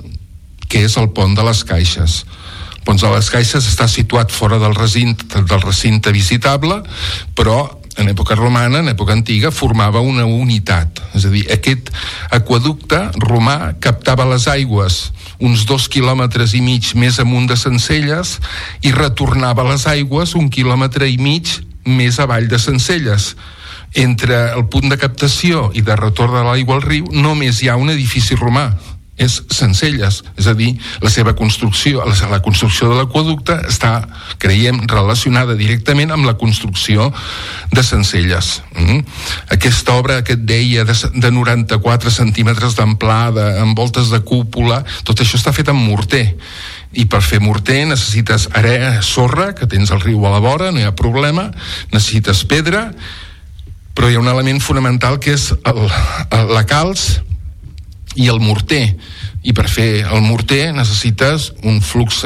que 0.69 0.83
és 0.87 0.97
el 0.99 1.11
pont 1.15 1.35
de 1.37 1.45
les 1.47 1.63
caixes. 1.69 2.23
El 2.83 2.87
pont 2.89 2.99
de 2.99 3.13
les 3.15 3.29
caixes 3.31 3.63
està 3.71 3.87
situat 3.87 4.33
fora 4.35 4.59
del 4.59 4.75
recinte, 4.75 5.39
del 5.47 5.61
recinte 5.63 6.11
visitable, 6.11 6.81
però 7.39 7.61
en 7.95 8.09
època 8.11 8.35
romana, 8.35 8.81
en 8.81 8.91
època 8.91 9.15
antiga, 9.15 9.53
formava 9.55 10.01
una 10.03 10.25
unitat. 10.27 10.99
És 11.15 11.29
a 11.29 11.31
dir, 11.31 11.45
aquest 11.55 11.93
aquaducte 12.35 12.99
romà 13.23 13.77
captava 13.79 14.27
les 14.27 14.49
aigües 14.51 15.13
uns 15.43 15.63
dos 15.67 15.89
quilòmetres 15.91 16.57
i 16.59 16.63
mig 16.63 16.93
més 16.99 17.19
amunt 17.23 17.49
de 17.51 17.57
Sencelles 17.59 18.37
i 18.83 18.93
retornava 18.95 19.67
les 19.71 19.87
aigües 19.91 20.37
un 20.39 20.51
quilòmetre 20.51 21.07
i 21.11 21.19
mig 21.23 21.51
més 21.87 22.19
avall 22.23 22.51
de 22.51 22.59
Sencelles. 22.63 23.37
Entre 23.95 24.39
el 24.57 24.67
punt 24.73 24.91
de 24.91 24.99
captació 24.99 25.69
i 25.79 25.83
de 25.87 25.95
retorn 25.99 26.35
de 26.35 26.43
l'aigua 26.47 26.79
al 26.81 26.87
riu 26.87 27.07
només 27.15 27.63
hi 27.63 27.71
ha 27.71 27.79
un 27.79 27.95
edifici 27.95 28.39
romà, 28.39 28.71
és 29.23 29.39
Sencelles, 29.53 30.23
és 30.39 30.49
a 30.51 30.55
dir, 30.59 30.73
la 31.03 31.11
seva 31.13 31.35
construcció, 31.39 32.03
la, 32.07 32.17
la 32.31 32.41
construcció 32.45 32.91
de 32.91 32.99
l'aquaducte 32.99 33.57
està, 33.69 33.95
creiem, 34.43 34.83
relacionada 34.91 35.57
directament 35.59 36.13
amb 36.15 36.27
la 36.29 36.37
construcció 36.41 37.11
de 37.73 37.85
Sencelles. 37.87 38.61
Mm? 38.77 39.01
Aquesta 39.57 39.97
obra 40.01 40.21
que 40.27 40.37
et 40.37 40.45
deia 40.49 40.87
de, 40.89 40.97
de 41.15 41.33
94 41.33 42.13
centímetres 42.13 42.77
d'amplada, 42.79 43.63
amb 43.63 43.79
voltes 43.79 44.13
de 44.13 44.23
cúpula, 44.27 44.83
tot 45.07 45.23
això 45.23 45.39
està 45.41 45.55
fet 45.55 45.73
amb 45.73 45.87
morter 45.87 46.27
i 46.93 47.07
per 47.09 47.23
fer 47.25 47.41
morter 47.41 47.83
necessites 47.89 48.49
area, 48.59 48.99
sorra, 49.03 49.53
que 49.57 49.67
tens 49.67 49.91
el 49.95 50.03
riu 50.03 50.27
a 50.27 50.33
la 50.35 50.43
vora, 50.45 50.71
no 50.71 50.81
hi 50.81 50.87
ha 50.87 50.97
problema, 50.97 51.49
necessites 51.93 52.45
pedra, 52.49 52.91
però 53.97 54.09
hi 54.09 54.17
ha 54.17 54.23
un 54.23 54.29
element 54.29 54.61
fonamental 54.61 55.19
que 55.21 55.35
és 55.37 55.51
el, 55.53 55.85
el, 55.89 56.53
la 56.53 56.65
calç 56.69 57.23
i 58.15 58.29
el 58.29 58.41
morter 58.41 58.97
i 59.43 59.53
per 59.57 59.67
fer 59.71 60.05
el 60.05 60.23
morter 60.23 60.73
necessites 60.75 61.51
un 61.67 61.81
flux 61.83 62.23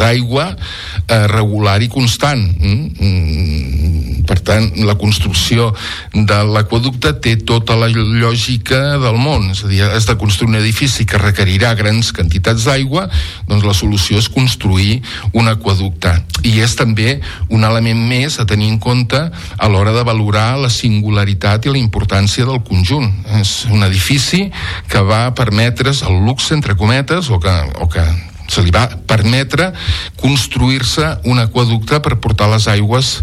d'aigua 0.00 0.46
eh, 0.54 1.26
regular 1.28 1.80
i 1.84 1.90
constant. 1.92 2.46
Mm? 2.58 4.18
per 4.28 4.38
tant 4.44 4.66
la 4.84 4.94
construcció 5.00 5.70
de 6.12 6.38
l'aquaducte 6.52 7.14
té 7.24 7.34
tota 7.48 7.78
la 7.80 7.88
lògica 7.88 8.98
del 9.00 9.16
món. 9.16 9.48
És 9.54 9.64
a 9.64 9.70
dir, 9.70 9.80
has 9.86 10.06
de 10.08 10.18
construir 10.20 10.52
un 10.52 10.60
edifici 10.60 11.06
que 11.08 11.20
requerirà 11.20 11.72
grans 11.78 12.12
quantitats 12.12 12.66
d'aigua 12.68 13.06
doncs 13.48 13.64
la 13.64 13.76
solució 13.76 14.20
és 14.20 14.28
construir 14.28 15.00
un 15.32 15.48
aquaducte 15.48 16.12
i 16.46 16.58
és 16.62 16.74
també 16.78 17.18
un 17.54 17.64
element 17.64 18.00
més 18.10 18.38
a 18.38 18.46
tenir 18.48 18.68
en 18.68 18.78
compte 18.82 19.18
a 19.18 19.70
l'hora 19.70 19.94
de 19.96 20.04
valorar 20.06 20.58
la 20.60 20.70
singularitat 20.72 21.66
i 21.66 21.72
la 21.72 21.80
importància 21.80 22.44
del 22.46 22.60
conjunt. 22.66 23.08
És 23.40 23.64
un 23.72 23.82
edifici 23.86 24.44
que 24.90 25.02
va 25.08 25.28
permetre's 25.34 25.97
el 26.02 26.24
luxe, 26.24 26.54
entre 26.54 26.76
cometes, 26.76 27.30
o 27.30 27.40
que, 27.40 27.54
o 27.80 27.88
que 27.88 28.04
se 28.48 28.64
li 28.64 28.72
va 28.72 28.86
permetre 29.06 29.72
construir-se 30.20 31.18
un 31.28 31.40
aquaducte 31.42 32.00
per 32.00 32.16
portar 32.22 32.48
les 32.52 32.68
aigües 32.70 33.18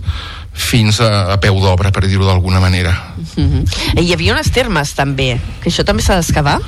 fins 0.56 1.02
a, 1.04 1.34
a 1.34 1.38
peu 1.44 1.58
d'obra, 1.60 1.92
per 1.92 2.06
dir-ho 2.08 2.26
d'alguna 2.26 2.62
manera. 2.64 2.94
Mm 3.36 3.48
-hmm. 3.50 4.02
Hi 4.02 4.14
havia 4.14 4.34
unes 4.34 4.52
termes, 4.52 4.94
també, 4.94 5.40
que 5.62 5.70
això 5.70 5.84
també 5.84 6.02
s'ha 6.02 6.16
d'excavar? 6.16 6.60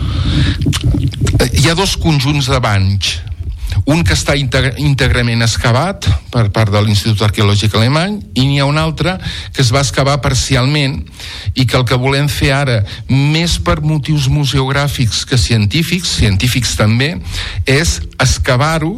Hi 1.53 1.69
ha 1.69 1.75
dos 1.75 1.95
conjunts 1.97 2.47
de 2.47 2.59
banys 2.59 3.21
un 3.87 4.03
que 4.03 4.15
està 4.15 4.35
íntegrament 4.37 5.43
excavat 5.45 6.07
per 6.31 6.47
part 6.55 6.71
de 6.73 6.81
l'Institut 6.83 7.21
Arqueològic 7.27 7.75
Alemany 7.77 8.17
i 8.35 8.45
n'hi 8.47 8.59
ha 8.59 8.67
un 8.67 8.79
altre 8.79 9.15
que 9.55 9.63
es 9.63 9.71
va 9.73 9.83
excavar 9.83 10.17
parcialment 10.23 10.99
i 11.55 11.65
que 11.65 11.77
el 11.79 11.85
que 11.87 11.99
volem 11.99 12.27
fer 12.31 12.51
ara, 12.55 12.81
més 13.07 13.57
per 13.63 13.79
motius 13.81 14.27
museogràfics 14.31 15.23
que 15.27 15.39
científics, 15.39 16.17
científics 16.19 16.75
també, 16.79 17.13
és 17.65 17.97
excavar-ho 18.19 18.93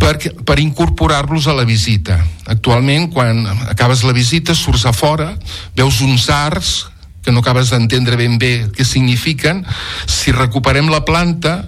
per, 0.00 0.16
per 0.44 0.58
incorporar-los 0.62 1.48
a 1.48 1.56
la 1.56 1.66
visita. 1.68 2.18
Actualment, 2.48 3.08
quan 3.12 3.44
acabes 3.68 4.04
la 4.06 4.14
visita, 4.16 4.54
surts 4.54 4.86
a 4.88 4.94
fora, 4.96 5.34
veus 5.76 6.00
uns 6.04 6.28
arcs 6.32 6.76
que 7.22 7.32
no 7.32 7.42
acabes 7.44 7.72
d'entendre 7.74 8.16
ben 8.16 8.38
bé 8.40 8.52
què 8.72 8.86
signifiquen. 8.86 9.64
Si 10.08 10.32
recuperem 10.32 10.88
la 10.88 11.04
planta, 11.04 11.58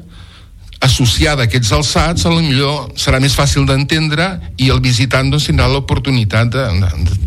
associada 0.81 1.45
a 1.45 1.49
aquests 1.49 1.73
alçats, 1.77 2.25
a 2.25 2.33
lo 2.33 2.41
millor 2.41 2.89
serà 2.99 3.21
més 3.21 3.35
fàcil 3.37 3.67
d'entendre 3.69 4.27
i 4.57 4.71
el 4.73 4.81
visitant 4.81 5.29
doncs, 5.29 5.51
tindrà 5.51 5.69
l'oportunitat 5.69 6.49
de, 6.55 6.65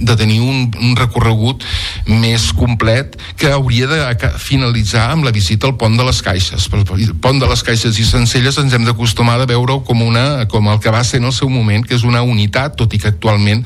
de, 0.02 0.16
tenir 0.18 0.40
un, 0.42 0.66
un 0.82 0.96
recorregut 0.98 1.62
més 2.10 2.50
complet 2.58 3.14
que 3.38 3.52
hauria 3.54 3.88
de 3.90 4.32
finalitzar 4.42 5.06
amb 5.12 5.28
la 5.28 5.36
visita 5.36 5.70
al 5.70 5.78
pont 5.78 5.94
de 5.98 6.08
les 6.08 6.24
Caixes. 6.26 6.66
El 6.74 7.14
pont 7.22 7.40
de 7.40 7.50
les 7.50 7.64
Caixes 7.64 8.02
i 8.02 8.08
Sencelles 8.10 8.58
ens 8.58 8.74
hem 8.74 8.90
d'acostumar 8.90 9.38
a 9.38 9.48
veure-ho 9.50 9.84
com, 9.86 10.02
una, 10.02 10.48
com 10.50 10.74
el 10.74 10.82
que 10.82 10.94
va 10.94 11.06
ser 11.06 11.22
en 11.22 11.30
el 11.30 11.38
seu 11.38 11.54
moment, 11.54 11.86
que 11.86 11.98
és 12.00 12.08
una 12.10 12.26
unitat, 12.26 12.74
tot 12.80 12.94
i 12.98 13.02
que 13.02 13.14
actualment 13.14 13.62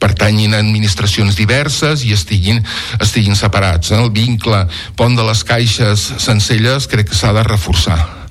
pertanyin 0.00 0.56
a 0.56 0.64
administracions 0.64 1.36
diverses 1.36 2.08
i 2.08 2.16
estiguin, 2.16 2.64
estiguin 3.04 3.36
separats. 3.36 3.92
El 3.92 4.12
vincle 4.16 4.64
pont 4.96 5.16
de 5.16 5.28
les 5.28 5.44
Caixes 5.44 6.12
Sencelles 6.24 6.88
crec 6.88 7.12
que 7.12 7.18
s'ha 7.18 7.36
de 7.36 7.44
reforçar. 7.44 8.23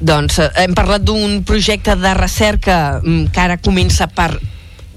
Doncs 0.00 0.38
eh, 0.38 0.50
hem 0.62 0.76
parlat 0.78 1.02
d'un 1.02 1.42
projecte 1.46 1.96
de 1.98 2.14
recerca 2.14 3.00
mm, 3.02 3.32
que 3.34 3.42
ara 3.42 3.58
comença 3.58 4.06
per 4.06 4.32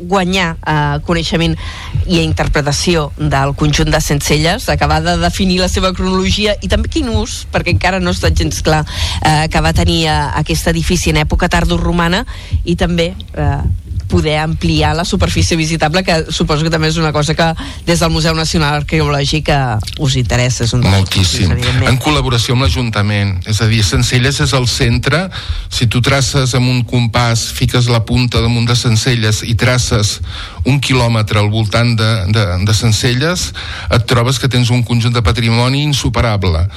guanyar 0.02 0.56
eh, 0.58 1.00
coneixement 1.06 1.56
i 2.08 2.22
interpretació 2.24 3.10
del 3.18 3.54
conjunt 3.58 3.92
de 3.94 4.02
Sencelles, 4.02 4.68
acabar 4.70 5.02
de 5.06 5.18
definir 5.22 5.60
la 5.62 5.70
seva 5.70 5.94
cronologia 5.94 6.56
i 6.62 6.70
també 6.72 6.90
quin 6.90 7.10
ús, 7.14 7.46
perquè 7.54 7.74
encara 7.76 8.02
no 8.02 8.14
està 8.14 8.32
gens 8.34 8.64
clar 8.66 8.82
eh, 9.22 9.46
que 9.52 9.62
va 9.62 9.74
tenir 9.78 10.04
eh, 10.08 10.18
aquest 10.42 10.72
edifici 10.74 11.14
en 11.14 11.22
època 11.22 11.50
tardoromana 11.50 12.26
i 12.66 12.76
també 12.76 13.12
eh, 13.14 13.62
poder 14.12 14.38
ampliar 14.44 14.94
la 14.96 15.06
superfície 15.06 15.56
visitable, 15.56 16.04
que 16.04 16.26
suposo 16.30 16.68
que 16.68 16.74
també 16.74 16.90
és 16.92 17.00
una 17.00 17.14
cosa 17.16 17.34
que 17.34 17.48
des 17.88 18.04
del 18.04 18.12
Museu 18.12 18.36
Nacional 18.36 18.82
Arqueològic 18.82 19.50
eh, 19.50 20.04
us 20.04 20.18
interessa. 20.20 20.66
És 20.68 20.76
un 20.76 20.84
Moltíssim. 20.84 21.54
En 21.88 22.00
col·laboració 22.02 22.58
amb 22.58 22.68
l'Ajuntament. 22.68 23.38
És 23.48 23.62
a 23.64 23.70
dir, 23.72 23.82
Sencelles 23.88 24.42
és 24.44 24.54
el 24.58 24.68
centre. 24.68 25.24
Si 25.72 25.88
tu 25.88 26.04
traces 26.04 26.56
amb 26.58 26.68
un 26.68 26.84
compàs, 26.88 27.48
fiques 27.56 27.88
la 27.92 28.04
punta 28.06 28.44
damunt 28.44 28.68
de 28.68 28.76
Sencelles 28.76 29.42
i 29.48 29.56
traces 29.56 30.20
un 30.68 30.82
quilòmetre 30.84 31.40
al 31.40 31.50
voltant 31.54 31.96
de, 31.98 32.12
de, 32.36 32.46
de 32.68 32.76
Sencelles, 32.76 33.52
et 33.90 34.10
trobes 34.10 34.42
que 34.42 34.52
tens 34.52 34.70
un 34.76 34.84
conjunt 34.84 35.16
de 35.16 35.24
patrimoni 35.24 35.86
insuperable. 35.88 36.68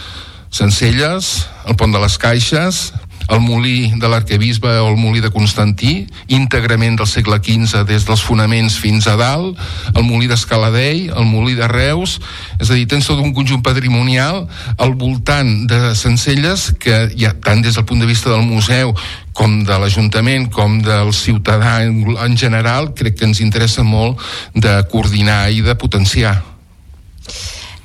Sencelles, 0.54 1.48
el 1.66 1.74
pont 1.74 1.90
de 1.90 1.98
les 1.98 2.14
Caixes, 2.22 2.84
el 3.28 3.40
molí 3.40 3.92
de 4.00 4.08
l'arquebisbe 4.10 4.70
o 4.80 4.88
el 4.90 4.98
molí 5.00 5.22
de 5.24 5.30
Constantí, 5.32 6.06
íntegrament 6.28 6.98
del 7.00 7.08
segle 7.08 7.40
XV 7.40 7.84
des 7.88 8.06
dels 8.06 8.22
fonaments 8.24 8.76
fins 8.80 9.08
a 9.08 9.16
dalt, 9.20 9.58
el 9.94 10.04
molí 10.04 10.28
d'Escaladell, 10.30 11.10
el 11.14 11.28
molí 11.28 11.56
de 11.58 11.68
Reus, 11.70 12.18
és 12.60 12.70
a 12.70 12.74
dir, 12.74 12.86
tens 12.90 13.08
tot 13.08 13.22
un 13.22 13.34
conjunt 13.36 13.62
patrimonial 13.64 14.44
al 14.78 14.94
voltant 15.00 15.66
de 15.70 15.94
Sencelles 15.98 16.72
que 16.80 17.08
ja 17.16 17.34
tant 17.40 17.64
des 17.64 17.76
del 17.76 17.86
punt 17.88 18.02
de 18.02 18.10
vista 18.10 18.30
del 18.30 18.44
museu 18.46 18.94
com 19.34 19.64
de 19.66 19.78
l'Ajuntament, 19.78 20.46
com 20.52 20.78
del 20.82 21.10
ciutadà 21.12 21.80
en 21.82 22.36
general, 22.38 22.92
crec 22.94 23.18
que 23.18 23.26
ens 23.26 23.42
interessa 23.42 23.82
molt 23.82 24.20
de 24.54 24.76
coordinar 24.92 25.48
i 25.50 25.64
de 25.64 25.74
potenciar. 25.74 26.36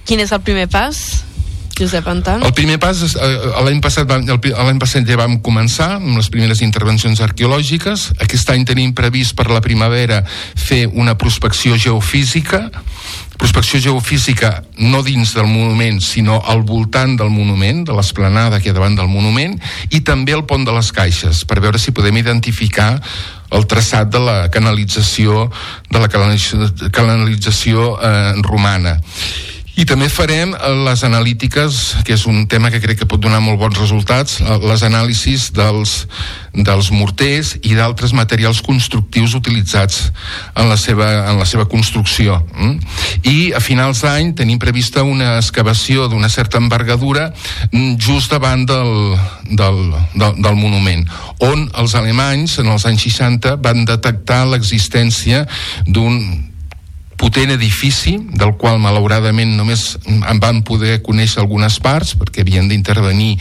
Quin 0.05 0.21
és 0.21 0.31
el 0.33 0.41
primer 0.45 0.67
pas? 0.69 1.23
Josep 1.79 2.07
Anton? 2.11 2.43
El 2.43 2.53
primer 2.53 2.77
pas, 2.81 2.99
eh, 3.01 3.29
l'any 3.63 3.79
passat, 3.81 4.09
l'any 4.09 4.81
passat 4.81 5.07
ja 5.07 5.17
vam 5.19 5.39
començar 5.41 5.95
amb 5.97 6.17
les 6.17 6.29
primeres 6.29 6.61
intervencions 6.65 7.21
arqueològiques. 7.23 8.09
Aquest 8.19 8.51
any 8.51 8.65
tenim 8.67 8.93
previst 8.93 9.35
per 9.35 9.47
la 9.49 9.61
primavera 9.63 10.23
fer 10.55 10.85
una 10.91 11.17
prospecció 11.17 11.77
geofísica 11.79 12.69
prospecció 13.39 13.79
geofísica 13.79 14.65
no 14.83 14.99
dins 15.01 15.31
del 15.33 15.47
monument, 15.47 16.01
sinó 16.03 16.41
al 16.45 16.65
voltant 16.67 17.15
del 17.15 17.29
monument, 17.31 17.85
de 17.87 17.95
l'esplanada 17.95 18.59
que 18.59 18.67
hi 18.67 18.73
ha 18.73 18.75
davant 18.75 18.97
del 18.99 19.07
monument, 19.07 19.55
i 19.95 20.01
també 20.03 20.35
el 20.35 20.43
pont 20.43 20.65
de 20.67 20.73
les 20.75 20.91
caixes, 20.91 21.45
per 21.47 21.61
veure 21.63 21.79
si 21.79 21.95
podem 21.95 22.19
identificar 22.19 22.99
el 23.55 23.63
traçat 23.65 24.11
de 24.11 24.19
la 24.19 24.49
canalització 24.51 25.47
de 25.87 26.03
la 26.03 26.11
canalització, 26.11 27.95
eh, 27.95 28.33
romana 28.43 28.99
i 29.79 29.85
també 29.87 30.09
farem 30.11 30.51
eh, 30.51 30.71
les 30.83 31.03
analítiques, 31.07 31.79
que 32.03 32.15
és 32.17 32.25
un 32.27 32.43
tema 32.51 32.71
que 32.73 32.81
crec 32.83 32.99
que 32.99 33.07
pot 33.07 33.21
donar 33.23 33.39
molt 33.43 33.61
bons 33.61 33.77
resultats, 33.79 34.39
eh, 34.41 34.57
les 34.67 34.83
anàlisis 34.83 35.49
dels, 35.55 35.93
dels 36.51 36.89
morters 36.91 37.53
i 37.61 37.77
d'altres 37.77 38.11
materials 38.17 38.59
constructius 38.65 39.37
utilitzats 39.39 40.09
en 40.59 40.67
la 40.67 40.75
seva, 40.75 41.07
en 41.31 41.39
la 41.39 41.47
seva 41.47 41.67
construcció. 41.71 42.41
Mm? 42.57 42.75
I 43.23 43.37
a 43.55 43.63
finals 43.63 44.03
d'any 44.03 44.33
tenim 44.35 44.59
prevista 44.59 45.05
una 45.07 45.37
excavació 45.37 46.09
d'una 46.11 46.27
certa 46.29 46.59
envergadura 46.59 47.29
mm, 47.71 47.95
just 48.03 48.35
davant 48.35 48.67
del, 48.67 49.15
del, 49.47 49.81
del, 50.15 50.35
del 50.43 50.59
monument, 50.59 51.07
on 51.39 51.69
els 51.79 51.95
alemanys 51.95 52.59
en 52.59 52.67
els 52.75 52.83
anys 52.89 53.07
60 53.07 53.55
van 53.63 53.87
detectar 53.87 54.43
l'existència 54.49 55.45
d'un 55.87 56.48
potent 57.19 57.51
edifici 57.51 58.15
del 58.39 58.53
qual 58.57 58.79
malauradament 58.79 59.51
només 59.57 59.97
en 60.07 60.39
van 60.39 60.61
poder 60.63 61.01
conèixer 61.03 61.41
algunes 61.43 61.75
parts 61.83 62.15
perquè 62.19 62.45
havien 62.45 62.69
d'intervenir 62.71 63.35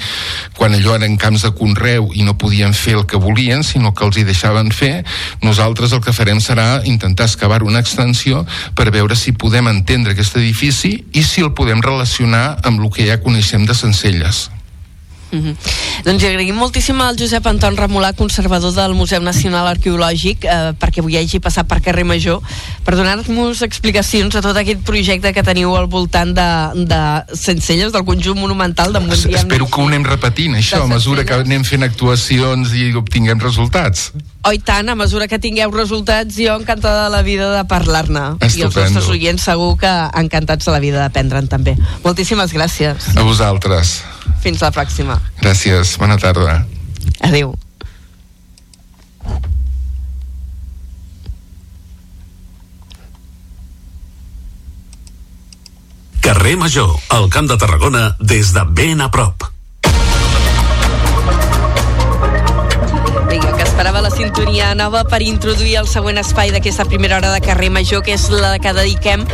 quan 0.59 0.75
allò 0.75 0.97
eren 0.99 1.17
camps 1.21 1.47
de 1.47 1.53
conreu 1.57 2.11
i 2.13 2.27
no 2.27 2.37
podien 2.41 2.75
fer 2.75 2.99
el 2.99 3.07
que 3.07 3.23
volien 3.23 3.63
sinó 3.63 3.95
que 3.95 4.05
els 4.09 4.19
hi 4.19 4.27
deixaven 4.27 4.75
fer. 4.75 5.05
Nosaltres 5.47 5.95
el 5.95 6.03
que 6.05 6.17
farem 6.17 6.43
serà 6.43 6.83
intentar 6.91 7.31
excavar 7.31 7.63
una 7.63 7.81
extensió 7.85 8.45
per 8.75 8.91
veure 8.91 9.17
si 9.17 9.33
podem 9.33 9.71
entendre 9.71 10.17
aquest 10.17 10.37
edifici 10.43 10.97
i 11.15 11.23
si 11.23 11.47
el 11.47 11.55
podem 11.55 11.83
relacionar 11.85 12.59
amb 12.65 12.83
el 12.83 12.91
que 12.91 13.07
ja 13.07 13.23
coneixem 13.23 13.67
de 13.69 13.79
Sencelles 13.79 14.49
Mm 15.31 15.39
-hmm. 15.39 15.57
Doncs 16.05 16.25
agraïm 16.25 16.55
moltíssim 16.55 17.01
al 17.01 17.17
Josep 17.19 17.47
Anton 17.47 17.77
Remolà, 17.77 18.13
conservador 18.15 18.73
del 18.73 18.95
Museu 18.95 19.21
Nacional 19.21 19.67
Arqueològic, 19.67 20.45
eh, 20.45 20.73
perquè 20.79 21.01
avui 21.01 21.17
hagi 21.17 21.41
passat 21.41 21.67
per 21.67 21.81
carrer 21.83 22.05
Major, 22.05 22.41
per 22.85 22.95
donar-nos 22.97 23.63
explicacions 23.63 24.35
a 24.37 24.41
tot 24.41 24.57
aquest 24.57 24.81
projecte 24.87 25.33
que 25.33 25.43
teniu 25.43 25.75
al 25.77 25.87
voltant 25.87 26.35
de, 26.35 26.49
de 26.87 27.37
Sencelles, 27.37 27.93
del 27.93 28.05
conjunt 28.05 28.39
monumental 28.39 28.93
de 28.93 28.99
Es, 29.09 29.25
Espero 29.25 29.67
que 29.67 29.81
ho 29.81 29.87
anem 29.87 30.05
repetint, 30.05 30.55
això, 30.55 30.83
a 30.83 30.87
mesura 30.87 31.25
que 31.25 31.35
anem 31.35 31.65
fent 31.65 31.83
actuacions 31.83 32.73
i 32.73 32.93
obtinguem 32.95 33.41
resultats. 33.41 34.13
Oh, 34.45 34.53
i 34.53 34.59
tant, 34.59 34.89
a 34.89 34.95
mesura 34.95 35.27
que 35.29 35.39
tingueu 35.39 35.71
resultats, 35.75 36.37
jo 36.37 36.55
encantada 36.57 37.05
de 37.05 37.11
la 37.11 37.23
vida 37.23 37.51
de 37.55 37.65
parlar-ne. 37.69 38.37
I 38.41 38.63
els 38.63 38.77
nostres 38.77 39.09
oients 39.09 39.43
segur 39.43 39.77
que 39.81 39.95
encantats 40.17 40.65
de 40.65 40.73
la 40.73 40.81
vida 40.81 41.03
d'aprendre'n 41.03 41.49
també. 41.49 41.77
Moltíssimes 42.05 42.55
gràcies. 42.55 43.11
A 43.17 43.27
vosaltres. 43.27 43.99
Fins 44.43 44.63
la 44.63 44.71
pròxima. 44.75 45.19
Gràcies, 45.43 45.97
bona 46.01 46.19
tarda. 46.19 46.63
Adéu. 47.21 47.55
Carrer 56.21 56.57
Major, 56.61 56.91
al 57.09 57.31
Camp 57.33 57.49
de 57.49 57.57
Tarragona, 57.57 58.17
des 58.21 58.53
de 58.53 58.65
ben 58.77 59.01
a 59.01 59.11
prop. 59.11 59.47
Vinga, 63.31 63.57
que 63.57 63.63
esperava 63.63 64.03
la 64.05 64.11
sintonia 64.11 64.75
nova 64.75 65.05
per 65.09 65.23
introduir 65.25 65.79
el 65.81 65.89
següent 65.89 66.21
espai 66.21 66.53
d'aquesta 66.53 66.85
primera 66.85 67.17
hora 67.17 67.33
de 67.33 67.41
carrer 67.41 67.71
Major, 67.73 68.05
que 68.05 68.13
és 68.13 68.29
la 68.29 68.59
que 68.61 68.75
dediquem 68.77 69.25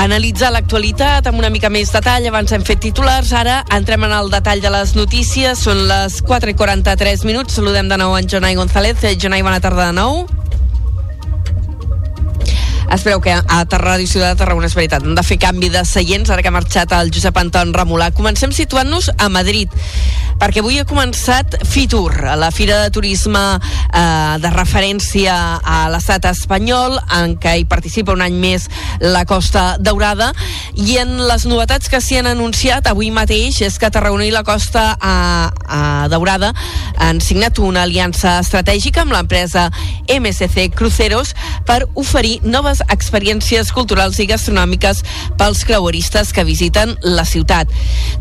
analitzar 0.00 0.52
l'actualitat 0.54 1.26
amb 1.30 1.40
una 1.40 1.50
mica 1.50 1.70
més 1.72 1.92
detall. 1.94 2.28
Abans 2.28 2.52
hem 2.52 2.64
fet 2.66 2.82
titulars, 2.84 3.32
ara 3.32 3.62
entrem 3.74 4.06
en 4.06 4.14
el 4.14 4.30
detall 4.32 4.62
de 4.64 4.72
les 4.74 4.94
notícies. 4.98 5.66
Són 5.66 5.86
les 5.90 6.20
4 6.22 6.54
i 6.54 6.58
43 6.58 7.26
minuts. 7.28 7.60
Saludem 7.60 7.90
de 7.90 8.00
nou 8.00 8.16
en 8.18 8.28
Jonai 8.28 8.58
González. 8.58 9.04
Eh, 9.04 9.16
Jonai, 9.16 9.42
bona 9.42 9.62
tarda 9.64 9.90
de 9.90 10.00
nou. 10.00 10.43
Es 12.92 13.02
preu 13.02 13.20
que 13.20 13.32
a 13.32 13.64
Ràdio 13.64 14.06
Ciutat 14.06 14.34
de 14.34 14.40
Tarragona 14.42 14.68
és 14.68 14.74
veritat, 14.76 15.04
hem 15.04 15.14
de 15.16 15.22
fer 15.24 15.38
canvi 15.40 15.70
de 15.72 15.82
seients 15.88 16.30
ara 16.30 16.42
que 16.42 16.50
ha 16.50 16.54
marxat 16.54 16.92
el 16.96 17.10
Josep 17.14 17.36
Anton 17.40 17.72
Remolà. 17.74 18.10
Comencem 18.14 18.52
situant-nos 18.52 19.10
a 19.18 19.28
Madrid, 19.32 19.72
perquè 20.40 20.60
avui 20.62 20.78
ha 20.78 20.86
començat 20.88 21.56
Fitur, 21.68 22.12
la 22.38 22.50
Fira 22.54 22.82
de 22.84 22.92
Turisme 22.94 23.42
eh, 23.56 24.36
de 24.42 24.52
referència 24.54 25.34
a 25.64 25.78
l'estat 25.92 26.28
espanyol, 26.30 26.98
en 27.18 27.36
què 27.40 27.56
hi 27.60 27.66
participa 27.70 28.14
un 28.14 28.24
any 28.24 28.36
més 28.40 28.68
la 29.00 29.24
Costa 29.28 29.76
Daurada, 29.80 30.32
i 30.74 30.98
en 31.02 31.16
les 31.28 31.46
novetats 31.50 31.90
que 31.90 32.02
s'hi 32.02 32.20
han 32.20 32.30
anunciat 32.30 32.88
avui 32.90 33.10
mateix 33.14 33.62
és 33.64 33.78
que 33.78 33.92
Tarragona 33.94 34.26
i 34.28 34.34
la 34.34 34.44
Costa 34.46 34.94
a, 34.98 35.16
a 35.50 35.82
Daurada 36.12 36.52
han 36.98 37.20
signat 37.22 37.58
una 37.62 37.84
aliança 37.86 38.38
estratègica 38.42 39.04
amb 39.04 39.14
l'empresa 39.14 39.68
MSC 40.10 40.70
Cruceros 40.74 41.34
per 41.66 41.84
oferir 41.94 42.40
noves 42.44 42.73
experiències 42.88 43.70
culturals 43.74 44.18
i 44.18 44.26
gastronòmiques 44.30 45.02
pels 45.38 45.64
creueristes 45.68 46.32
que 46.32 46.44
visiten 46.44 46.96
la 47.02 47.24
ciutat. 47.28 47.70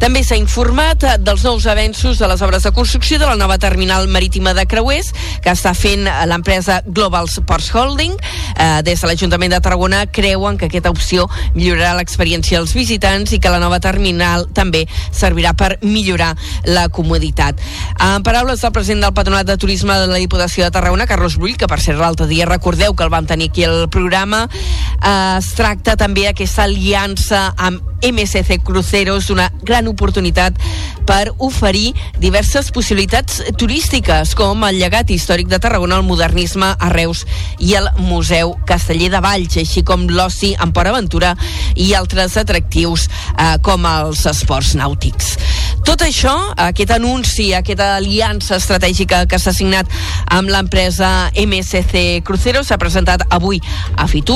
També 0.02 0.24
s'ha 0.24 0.38
informat 0.40 1.06
dels 1.24 1.44
nous 1.48 1.66
avenços 1.70 2.20
de 2.20 2.28
les 2.30 2.42
obres 2.42 2.64
de 2.64 2.72
construcció 2.76 3.20
de 3.20 3.30
la 3.30 3.38
nova 3.40 3.58
terminal 3.58 4.08
marítima 4.08 4.54
de 4.54 4.66
creuers 4.70 5.14
que 5.42 5.54
està 5.54 5.74
fent 5.78 6.08
l'empresa 6.30 6.82
Global 6.86 7.30
Sports 7.30 7.72
Holding. 7.74 8.16
Eh, 8.58 8.82
des 8.84 9.02
de 9.02 9.08
l'Ajuntament 9.08 9.54
de 9.54 9.62
Tarragona 9.64 10.06
creuen 10.08 10.58
que 10.58 10.68
aquesta 10.70 10.92
opció 10.94 11.28
millorarà 11.56 11.94
l'experiència 11.98 12.60
als 12.60 12.74
visitants 12.76 13.34
i 13.34 13.40
que 13.40 13.52
la 13.52 13.62
nova 13.62 13.80
terminal 13.84 14.48
també 14.54 14.86
servirà 15.12 15.54
per 15.58 15.78
millorar 15.82 16.34
la 16.66 16.88
comoditat. 16.90 17.60
En 18.00 18.24
paraules 18.24 18.62
del 18.62 18.74
president 18.76 19.08
del 19.08 19.16
Patronat 19.18 19.48
de 19.48 19.58
Turisme 19.58 19.98
de 20.00 20.08
la 20.08 20.22
Diputació 20.22 20.66
de 20.66 20.72
Tarragona, 20.72 21.08
Carlos 21.08 21.38
Brull, 21.38 21.58
que 21.58 21.70
per 21.70 21.80
ser 21.82 21.96
l'altre 21.98 22.28
dia 22.28 22.48
recordeu 22.50 22.96
que 22.96 23.04
el 23.06 23.14
vam 23.14 23.28
tenir 23.30 23.50
aquí 23.52 23.66
al 23.68 23.90
programa, 23.90 24.43
eh, 24.50 25.38
es 25.38 25.54
tracta 25.58 25.98
també 26.00 26.28
aquesta 26.30 26.68
aliança 26.68 27.50
amb 27.58 27.94
MSC 28.04 28.60
Cruceros, 28.64 29.30
una 29.32 29.48
gran 29.64 29.88
oportunitat 29.88 30.58
per 31.08 31.32
oferir 31.38 31.94
diverses 32.20 32.70
possibilitats 32.76 33.40
turístiques, 33.60 34.36
com 34.36 34.66
el 34.68 34.80
llegat 34.82 35.12
històric 35.12 35.48
de 35.52 35.60
Tarragona, 35.64 36.02
el 36.02 36.08
modernisme 36.08 36.74
a 36.74 36.92
Reus 36.92 37.24
i 37.64 37.76
el 37.80 37.88
Museu 38.04 38.58
Casteller 38.68 39.12
de 39.14 39.24
Valls, 39.24 39.58
així 39.64 39.86
com 39.88 40.08
l'oci 40.12 40.54
en 40.60 40.76
Port 40.76 40.92
Aventura 40.92 41.34
i 41.76 41.94
altres 41.96 42.36
atractius 42.40 43.08
eh, 43.38 43.56
com 43.64 43.88
els 43.88 44.26
esports 44.30 44.76
nàutics. 44.80 45.38
Tot 45.84 46.00
això, 46.06 46.32
aquest 46.64 46.94
anunci, 46.96 47.50
aquesta 47.56 47.98
aliança 47.98 48.56
estratègica 48.56 49.26
que 49.28 49.40
s'ha 49.40 49.52
signat 49.56 49.90
amb 50.32 50.52
l'empresa 50.52 51.10
MSC 51.36 52.24
Cruceros 52.24 52.72
s'ha 52.72 52.80
presentat 52.80 53.26
avui 53.36 53.60
a 54.00 54.08
Fitur, 54.08 54.33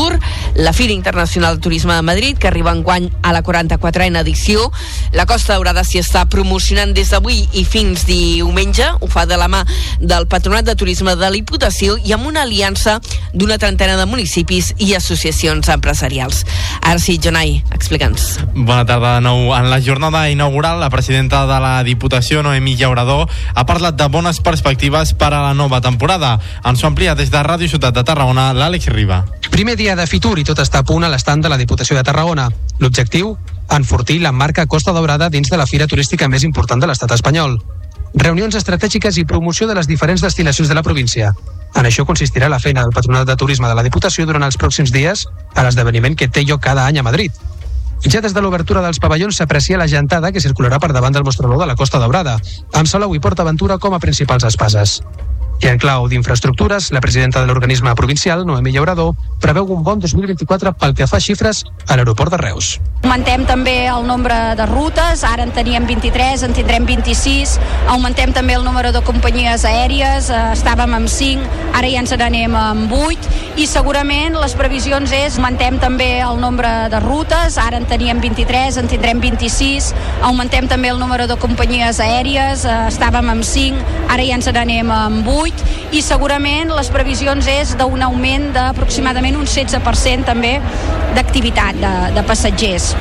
la 0.56 0.74
Fira 0.74 0.94
Internacional 0.94 1.56
de 1.56 1.62
Turisme 1.62 1.94
de 1.94 2.02
Madrid, 2.02 2.38
que 2.38 2.48
arriba 2.48 2.72
enguany 2.72 3.10
a 3.22 3.32
la 3.34 3.44
44a 3.44 4.22
edició. 4.22 4.72
La 5.12 5.26
Costa 5.26 5.54
Daurada 5.54 5.84
s'hi 5.84 6.00
està 6.02 6.26
promocionant 6.30 6.94
des 6.94 7.10
d'avui 7.14 7.48
i 7.54 7.64
fins 7.66 8.06
diumenge. 8.06 8.86
Ho 9.02 9.08
fa 9.08 9.26
de 9.26 9.38
la 9.38 9.48
mà 9.48 9.64
del 10.00 10.28
Patronat 10.28 10.66
de 10.66 10.76
Turisme 10.76 11.16
de 11.16 11.22
la 11.22 11.32
Diputació 11.34 11.98
i 11.98 12.14
amb 12.14 12.28
una 12.28 12.44
aliança 12.44 13.00
d'una 13.34 13.58
trentena 13.58 13.98
de 13.98 14.06
municipis 14.06 14.74
i 14.78 14.94
associacions 14.98 15.70
empresarials. 15.70 16.44
Ara 16.82 17.00
sí, 17.00 17.18
Jonai, 17.22 17.64
explica'ns. 17.74 18.40
Bona 18.54 18.86
tarda 18.86 19.16
de 19.18 19.26
nou. 19.26 19.54
En 19.58 19.70
la 19.72 19.82
jornada 19.82 20.28
inaugural, 20.30 20.80
la 20.80 20.92
presidenta 20.94 21.46
de 21.50 21.60
la 21.64 21.76
Diputació, 21.84 22.44
Noemí 22.44 22.76
Llaurador, 22.78 23.28
ha 23.54 23.66
parlat 23.66 23.98
de 23.98 24.10
bones 24.10 24.42
perspectives 24.42 25.14
per 25.14 25.34
a 25.34 25.42
la 25.50 25.54
nova 25.54 25.82
temporada. 25.82 26.38
Ens 26.66 26.84
ho 26.84 26.92
amplia 26.92 27.16
des 27.16 27.32
de 27.34 27.44
Ràdio 27.44 27.70
Ciutat 27.70 27.96
de 27.98 28.04
Tarragona, 28.04 28.52
l'Àlex 28.54 28.92
Riba. 28.94 29.24
Primer 29.52 29.78
dia 29.78 29.87
de 29.96 30.08
Fitur 30.10 30.40
i 30.42 30.44
tot 30.44 30.60
està 30.60 30.82
a 30.82 30.86
punt 30.88 31.06
a 31.06 31.10
l'estand 31.12 31.46
de 31.46 31.50
la 31.52 31.58
Diputació 31.60 31.96
de 31.96 32.04
Tarragona. 32.04 32.50
L'objectiu? 32.82 33.36
Enfortir 33.72 34.18
la 34.22 34.32
marca 34.32 34.66
Costa 34.66 34.92
Daurada 34.92 35.30
dins 35.30 35.48
de 35.48 35.58
la 35.58 35.68
fira 35.68 35.88
turística 35.88 36.28
més 36.28 36.44
important 36.44 36.82
de 36.82 36.90
l'estat 36.90 37.14
espanyol. 37.16 37.56
Reunions 38.16 38.56
estratègiques 38.60 39.18
i 39.22 39.26
promoció 39.26 39.68
de 39.68 39.76
les 39.78 39.88
diferents 39.88 40.24
destinacions 40.26 40.68
de 40.68 40.76
la 40.76 40.84
província. 40.84 41.32
En 41.76 41.86
això 41.86 42.04
consistirà 42.06 42.50
la 42.50 42.60
feina 42.60 42.84
del 42.84 42.92
Patronat 42.96 43.28
de 43.28 43.36
Turisme 43.38 43.70
de 43.70 43.78
la 43.78 43.86
Diputació 43.86 44.26
durant 44.26 44.44
els 44.44 44.58
pròxims 44.58 44.92
dies 44.92 45.28
a 45.54 45.64
l'esdeveniment 45.64 46.18
que 46.18 46.28
té 46.28 46.44
lloc 46.44 46.64
cada 46.66 46.88
any 46.88 47.00
a 47.00 47.06
Madrid. 47.06 47.32
Ja 48.04 48.22
des 48.22 48.34
de 48.34 48.42
l'obertura 48.42 48.82
dels 48.82 49.00
pavellons 49.00 49.40
s'aprecia 49.40 49.78
la 49.78 49.88
gentada 49.88 50.32
que 50.32 50.44
circularà 50.44 50.80
per 50.80 50.92
davant 50.92 51.14
del 51.14 51.24
mostrador 51.24 51.60
de 51.62 51.70
la 51.70 51.76
Costa 51.76 52.00
Daurada, 52.00 52.38
amb 52.74 52.88
Salou 52.88 53.16
i 53.16 53.20
Port 53.20 53.40
Aventura 53.40 53.78
com 53.78 53.94
a 53.94 54.00
principals 54.04 54.44
espases. 54.44 55.02
I 55.60 55.72
en 55.72 55.80
clau 55.82 56.06
d'infraestructures, 56.08 56.92
la 56.94 57.02
presidenta 57.02 57.42
de 57.42 57.48
l'organisme 57.48 57.94
provincial, 57.96 58.46
Noemí 58.46 58.72
Llaurador, 58.72 59.16
preveu 59.42 59.66
un 59.74 59.82
bon 59.84 60.00
2024 60.00 60.76
pel 60.78 60.94
que 60.94 61.08
fa 61.10 61.20
xifres 61.20 61.64
a 61.88 61.98
l'aeroport 61.98 62.32
de 62.34 62.38
Reus. 62.38 62.78
Augmentem 63.02 63.46
també 63.48 63.88
el 63.88 64.06
nombre 64.06 64.36
de 64.58 64.66
rutes, 64.70 65.24
ara 65.24 65.46
en 65.46 65.54
teníem 65.56 65.86
23, 65.88 66.44
en 66.44 66.54
tindrem 66.54 66.86
26, 66.86 67.56
augmentem 67.88 68.34
també 68.34 68.58
el 68.58 68.66
número 68.66 68.92
de 68.92 69.02
companyies 69.06 69.66
aèries, 69.66 70.30
eh, 70.30 70.42
estàvem 70.54 70.94
amb 70.94 71.10
5, 71.10 71.46
ara 71.74 71.88
ja 71.90 72.02
ens 72.02 72.12
n'anem 72.12 72.56
amb 72.58 72.92
8, 72.92 73.30
i 73.58 73.66
segurament 73.66 74.36
les 74.38 74.54
previsions 74.54 75.12
és 75.14 75.38
augmentem 75.38 75.80
també 75.80 76.20
el 76.22 76.42
nombre 76.42 76.90
de 76.90 77.00
rutes, 77.00 77.58
ara 77.58 77.78
en 77.78 77.86
teníem 77.86 78.20
23, 78.20 78.78
en 78.78 78.88
tindrem 78.88 79.22
26, 79.22 79.94
augmentem 80.22 80.68
també 80.68 80.90
el 80.90 81.00
número 81.00 81.28
de 81.28 81.38
companyies 81.38 82.00
aèries, 82.00 82.66
eh, 82.66 82.78
estàvem 82.92 83.30
amb 83.30 83.44
5, 83.44 83.82
ara 84.10 84.24
ja 84.24 84.36
ens 84.36 84.52
n'anem 84.52 84.92
amb 84.92 85.28
8, 85.28 85.47
i 85.92 86.02
segurament 86.02 86.72
les 86.76 86.90
previsions 86.94 87.48
és 87.52 87.76
d'un 87.80 88.04
augment 88.06 88.50
d'aproximadament 88.56 89.38
un 89.40 89.48
16% 89.48 90.28
també 90.28 90.58
d'activitat 91.16 91.80
de, 91.82 91.94
de 92.18 92.26
passatgers. 92.28 92.94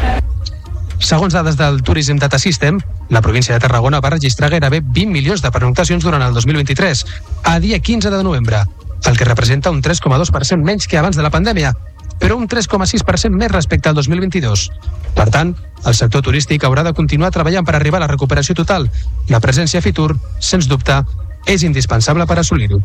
Segons 0.99 1.34
dades 1.36 1.59
del 1.59 1.82
Tourism 1.84 2.16
Data 2.16 2.38
System, 2.38 2.80
la 3.11 3.20
província 3.22 3.55
de 3.55 3.61
Tarragona 3.61 4.01
va 4.01 4.11
registrar 4.14 4.51
gairebé 4.51 4.80
20 4.80 5.12
milions 5.12 5.42
de 5.44 5.51
pernoctacions 5.53 6.03
durant 6.03 6.22
el 6.24 6.34
2023, 6.34 7.05
a 7.44 7.59
dia 7.61 7.78
15 7.78 8.11
de 8.11 8.22
novembre, 8.24 8.62
el 9.05 9.16
que 9.16 9.28
representa 9.28 9.70
un 9.70 9.82
3,2% 9.82 10.64
menys 10.64 10.88
que 10.88 10.99
abans 10.99 11.16
de 11.16 11.22
la 11.22 11.30
pandèmia, 11.30 11.74
però 12.18 12.36
un 12.36 12.49
3,6% 12.49 13.36
més 13.36 13.53
respecte 13.53 13.88
al 13.88 13.94
2022. 13.94 14.70
Per 15.16 15.28
tant, 15.30 15.55
el 15.84 15.94
sector 15.94 16.24
turístic 16.24 16.64
haurà 16.64 16.82
de 16.82 16.94
continuar 16.97 17.30
treballant 17.32 17.64
per 17.64 17.76
arribar 17.76 18.01
a 18.01 18.07
la 18.07 18.11
recuperació 18.11 18.57
total. 18.57 18.88
La 19.28 19.40
presència 19.40 19.80
a 19.80 19.84
Fitur, 19.84 20.16
sens 20.40 20.68
dubte, 20.68 21.03
és 21.47 21.62
indispensable 21.62 22.26
per 22.26 22.40
assolir-ho. 22.42 22.82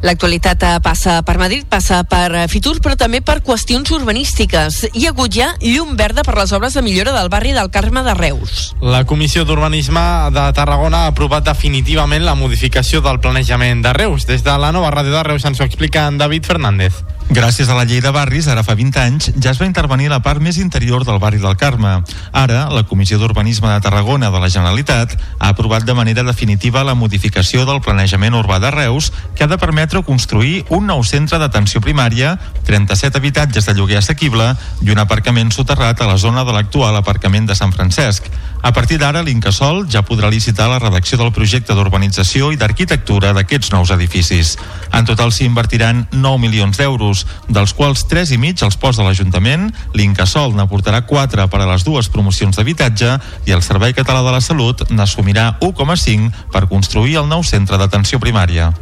L'actualitat 0.00 0.62
eh, 0.64 0.76
passa 0.80 1.18
per 1.22 1.36
Madrid, 1.36 1.66
passa 1.68 2.00
per 2.08 2.32
eh, 2.32 2.46
Fitur, 2.48 2.78
però 2.80 2.96
també 2.96 3.20
per 3.20 3.42
qüestions 3.44 3.90
urbanístiques. 3.92 4.86
Hi 4.96 5.04
ha 5.04 5.12
hagut 5.12 5.34
ja 5.36 5.50
llum 5.60 5.92
verda 5.98 6.24
per 6.24 6.38
les 6.38 6.54
obres 6.56 6.76
de 6.76 6.82
millora 6.84 7.12
del 7.12 7.28
barri 7.28 7.52
del 7.52 7.68
Carme 7.70 8.02
de 8.06 8.14
Reus. 8.16 8.72
La 8.80 9.04
Comissió 9.04 9.44
d'Urbanisme 9.44 10.02
de 10.32 10.46
Tarragona 10.56 11.04
ha 11.04 11.12
aprovat 11.12 11.44
definitivament 11.44 12.24
la 12.24 12.36
modificació 12.38 13.04
del 13.04 13.20
planejament 13.20 13.84
de 13.84 13.92
Reus. 13.92 14.24
Des 14.26 14.44
de 14.46 14.56
la 14.56 14.72
nova 14.72 14.92
ràdio 14.94 15.12
de 15.18 15.24
Reus 15.28 15.44
ens 15.44 15.60
ho 15.60 15.68
explica 15.68 16.08
en 16.08 16.16
David 16.16 16.48
Fernández. 16.48 17.04
Gràcies 17.30 17.68
a 17.70 17.76
la 17.78 17.84
llei 17.86 18.00
de 18.02 18.10
barris, 18.10 18.48
ara 18.50 18.64
fa 18.66 18.74
20 18.74 18.98
anys, 18.98 19.28
ja 19.38 19.52
es 19.52 19.58
va 19.60 19.66
intervenir 19.68 20.08
la 20.10 20.18
part 20.18 20.42
més 20.42 20.56
interior 20.58 21.04
del 21.06 21.20
barri 21.22 21.38
del 21.38 21.54
Carme. 21.54 21.92
Ara, 22.34 22.64
la 22.74 22.82
Comissió 22.90 23.20
d'Urbanisme 23.20 23.70
de 23.70 23.84
Tarragona 23.84 24.32
de 24.34 24.40
la 24.42 24.48
Generalitat 24.50 25.14
ha 25.38 25.52
aprovat 25.54 25.86
de 25.86 25.94
manera 25.94 26.24
definitiva 26.26 26.82
la 26.82 26.96
modificació 26.98 27.62
del 27.68 27.78
planejament 27.86 28.34
urbà 28.34 28.58
de 28.58 28.72
Reus, 28.74 29.12
que 29.38 29.46
ha 29.46 29.46
de 29.46 29.60
permetre 29.62 30.02
construir 30.02 30.64
un 30.74 30.90
nou 30.90 31.04
centre 31.06 31.38
d'atenció 31.38 31.78
primària, 31.78 32.34
37 32.66 33.22
habitatges 33.22 33.70
de 33.70 33.76
lloguer 33.78 34.02
assequible 34.02 34.50
i 34.82 34.90
un 34.90 34.98
aparcament 34.98 35.54
soterrat 35.54 36.02
a 36.02 36.10
la 36.10 36.18
zona 36.18 36.42
de 36.42 36.56
l'actual 36.56 36.98
aparcament 36.98 37.46
de 37.46 37.54
Sant 37.54 37.70
Francesc. 37.70 38.26
A 38.62 38.72
partir 38.72 38.98
d'ara, 39.00 39.22
l'Incasol 39.24 39.86
ja 39.88 40.02
podrà 40.04 40.28
licitar 40.28 40.68
la 40.68 40.78
redacció 40.78 41.16
del 41.20 41.32
projecte 41.32 41.72
d'urbanització 41.76 42.50
i 42.52 42.58
d'arquitectura 42.60 43.32
d'aquests 43.32 43.72
nous 43.72 43.92
edificis. 43.94 44.56
En 44.92 45.08
total 45.08 45.32
s'hi 45.32 45.46
invertiran 45.48 46.04
9 46.12 46.42
milions 46.42 46.76
d'euros, 46.76 47.24
dels 47.48 47.72
quals 47.72 48.04
3 48.10 48.34
i 48.36 48.40
mig 48.42 48.60
els 48.66 48.76
posa 48.76 49.06
l'Ajuntament, 49.06 49.70
l'Incasol 49.96 50.52
n'aportarà 50.58 51.06
4 51.08 51.48
per 51.48 51.62
a 51.62 51.70
les 51.72 51.86
dues 51.88 52.12
promocions 52.12 52.60
d'habitatge 52.60 53.16
i 53.48 53.56
el 53.56 53.64
Servei 53.64 53.96
Català 53.96 54.20
de 54.26 54.36
la 54.36 54.44
Salut 54.44 54.84
n'assumirà 54.90 55.54
1,5 55.64 56.52
per 56.52 56.68
construir 56.68 57.16
el 57.22 57.32
nou 57.32 57.42
centre 57.46 57.80
d'atenció 57.80 58.20
primària. 58.20 58.72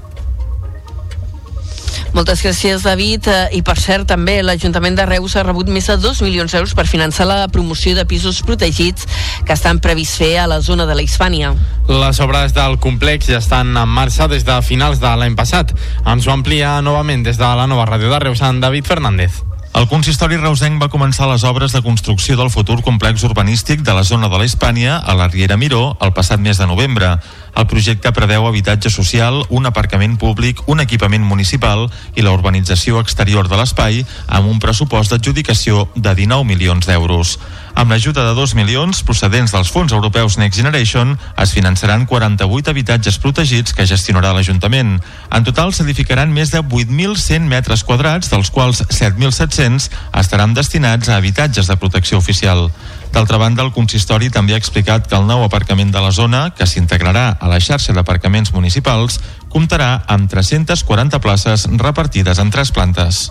Moltes 2.14 2.42
gràcies, 2.42 2.82
David. 2.82 3.28
Eh, 3.28 3.58
I, 3.58 3.62
per 3.62 3.76
cert, 3.80 4.06
també 4.10 4.38
l'Ajuntament 4.42 4.96
de 4.98 5.06
Reus 5.06 5.36
ha 5.36 5.44
rebut 5.46 5.68
més 5.72 5.86
de 5.90 5.98
2 6.00 6.22
milions 6.26 6.52
d'euros 6.52 6.74
per 6.74 6.86
finançar 6.88 7.28
la 7.28 7.48
promoció 7.52 7.94
de 7.96 8.06
pisos 8.08 8.42
protegits 8.42 9.06
que 9.44 9.56
estan 9.56 9.80
previst 9.84 10.18
fer 10.18 10.38
a 10.42 10.46
la 10.50 10.60
zona 10.60 10.86
de 10.86 10.96
la 10.96 11.04
Hispània. 11.04 11.52
Les 11.88 12.20
obres 12.20 12.54
del 12.56 12.78
complex 12.78 13.30
ja 13.32 13.42
estan 13.42 13.76
en 13.76 13.88
marxa 13.88 14.28
des 14.28 14.44
de 14.44 14.60
finals 14.62 15.00
de 15.00 15.14
l'any 15.16 15.36
passat. 15.36 15.74
Ens 16.06 16.26
ho 16.26 16.32
amplia 16.34 16.78
novament 16.82 17.22
des 17.24 17.38
de 17.38 17.52
la 17.60 17.68
nova 17.70 17.86
ràdio 17.88 18.10
de 18.12 18.24
Reus, 18.28 18.42
en 18.42 18.60
David 18.60 18.86
Fernández. 18.86 19.44
El 19.78 19.86
consistori 19.86 20.34
reusenc 20.40 20.80
va 20.82 20.88
començar 20.90 21.28
les 21.30 21.44
obres 21.46 21.74
de 21.76 21.82
construcció 21.84 22.34
del 22.38 22.48
futur 22.50 22.80
complex 22.82 23.22
urbanístic 23.28 23.84
de 23.86 23.94
la 23.94 24.02
zona 24.02 24.30
de 24.32 24.40
la 24.40 24.46
Hispània 24.48 24.96
a 24.96 25.14
la 25.14 25.28
Riera 25.28 25.58
Miró 25.60 25.96
el 26.02 26.10
passat 26.16 26.40
mes 26.40 26.58
de 26.58 26.66
novembre. 26.66 27.12
El 27.58 27.66
projecte 27.66 28.12
preveu 28.14 28.44
habitatge 28.46 28.86
social, 28.86 29.40
un 29.50 29.66
aparcament 29.66 30.14
públic, 30.14 30.60
un 30.70 30.78
equipament 30.78 31.24
municipal 31.26 31.88
i 32.14 32.22
la 32.22 32.30
urbanització 32.30 33.00
exterior 33.02 33.48
de 33.50 33.58
l'espai 33.58 34.04
amb 34.26 34.46
un 34.46 34.60
pressupost 34.62 35.10
d'adjudicació 35.10 35.88
de 35.96 36.12
19 36.14 36.46
milions 36.46 36.86
d'euros. 36.86 37.32
Amb 37.74 37.90
l'ajuda 37.90 38.28
de 38.28 38.34
2 38.38 38.54
milions 38.58 39.02
procedents 39.06 39.52
dels 39.54 39.72
fons 39.74 39.92
europeus 39.94 40.38
Next 40.38 40.58
Generation 40.58 41.16
es 41.42 41.54
finançaran 41.54 42.06
48 42.06 42.70
habitatges 42.70 43.18
protegits 43.22 43.74
que 43.74 43.86
gestionarà 43.90 44.30
l'Ajuntament. 44.34 45.00
En 45.34 45.46
total 45.46 45.74
s'edificaran 45.74 46.30
més 46.30 46.54
de 46.54 46.62
8.100 46.62 47.50
metres 47.50 47.82
quadrats, 47.82 48.30
dels 48.30 48.50
quals 48.54 48.84
7.700 48.86 49.90
estaran 50.22 50.54
destinats 50.54 51.10
a 51.10 51.18
habitatges 51.18 51.66
de 51.66 51.78
protecció 51.78 52.22
oficial. 52.22 52.68
D'altra 53.12 53.38
banda, 53.40 53.64
el 53.64 53.72
consistori 53.72 54.28
també 54.30 54.54
ha 54.54 54.60
explicat 54.60 55.08
que 55.08 55.16
el 55.16 55.26
nou 55.26 55.42
aparcament 55.44 55.90
de 55.94 56.02
la 56.04 56.12
zona, 56.12 56.50
que 56.54 56.66
s'integrarà 56.66 57.30
a 57.40 57.48
la 57.50 57.60
xarxa 57.60 57.94
d'aparcaments 57.96 58.52
municipals, 58.52 59.20
comptarà 59.48 60.04
amb 60.06 60.30
340 60.30 61.20
places 61.24 61.66
repartides 61.80 62.38
en 62.38 62.50
tres 62.52 62.72
plantes. 62.72 63.28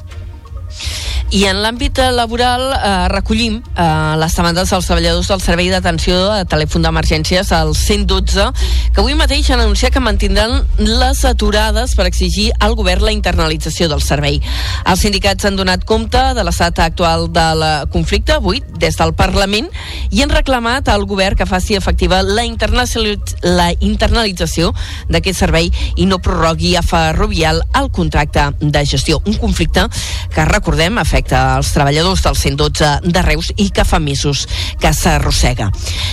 I 1.35 1.41
en 1.49 1.57
l'àmbit 1.59 1.99
laboral 2.15 2.61
eh, 2.71 2.91
recollim 3.11 3.57
eh, 3.59 3.85
les 4.15 4.35
demandes 4.37 4.69
dels 4.71 4.85
treballadors 4.87 5.27
del 5.27 5.41
Servei 5.43 5.67
d'Atenció 5.73 6.15
de 6.31 6.45
Telèfon 6.47 6.85
d'Emergències 6.85 7.51
al 7.51 7.73
112, 7.75 8.45
que 8.95 9.03
avui 9.03 9.17
mateix 9.19 9.49
han 9.51 9.59
anunciat 9.59 9.91
que 9.91 10.03
mantindran 10.03 10.61
les 10.79 11.23
aturades 11.27 11.97
per 11.99 12.07
exigir 12.07 12.53
al 12.63 12.77
govern 12.79 13.03
la 13.03 13.11
internalització 13.11 13.89
del 13.91 14.01
servei. 14.05 14.39
Els 14.87 15.03
sindicats 15.03 15.49
han 15.49 15.59
donat 15.59 15.83
compte 15.89 16.21
de 16.37 16.45
l'estat 16.47 16.79
actual 16.85 17.27
del 17.35 17.65
conflicte 17.91 18.37
avui 18.37 18.63
des 18.79 18.95
del 18.95 19.11
Parlament 19.17 19.67
i 20.09 20.23
han 20.23 20.31
reclamat 20.31 20.87
al 20.93 21.03
govern 21.09 21.35
que 21.35 21.49
faci 21.49 21.75
efectiva 21.75 22.21
la, 22.23 22.47
la 23.43 23.67
internalització 23.83 24.71
d'aquest 25.11 25.43
servei 25.43 25.71
i 25.97 26.07
no 26.07 26.21
prorrogui 26.23 26.77
a 26.79 26.85
Ferrovial 26.87 27.61
el 27.75 27.91
contracte 27.91 28.47
de 28.61 28.85
gestió. 28.85 29.19
Un 29.25 29.35
conflicte 29.41 29.87
que, 30.33 30.45
recordem, 30.67 30.97
afecta 30.97 31.55
als 31.55 31.69
treballadors 31.71 32.21
del 32.25 32.35
112 32.35 32.99
de 33.07 33.21
Reus 33.21 33.53
i 33.55 33.69
que 33.71 33.85
fa 33.87 34.01
mesos 34.03 34.41
que 34.81 34.91
s'arrossega. 34.91 35.69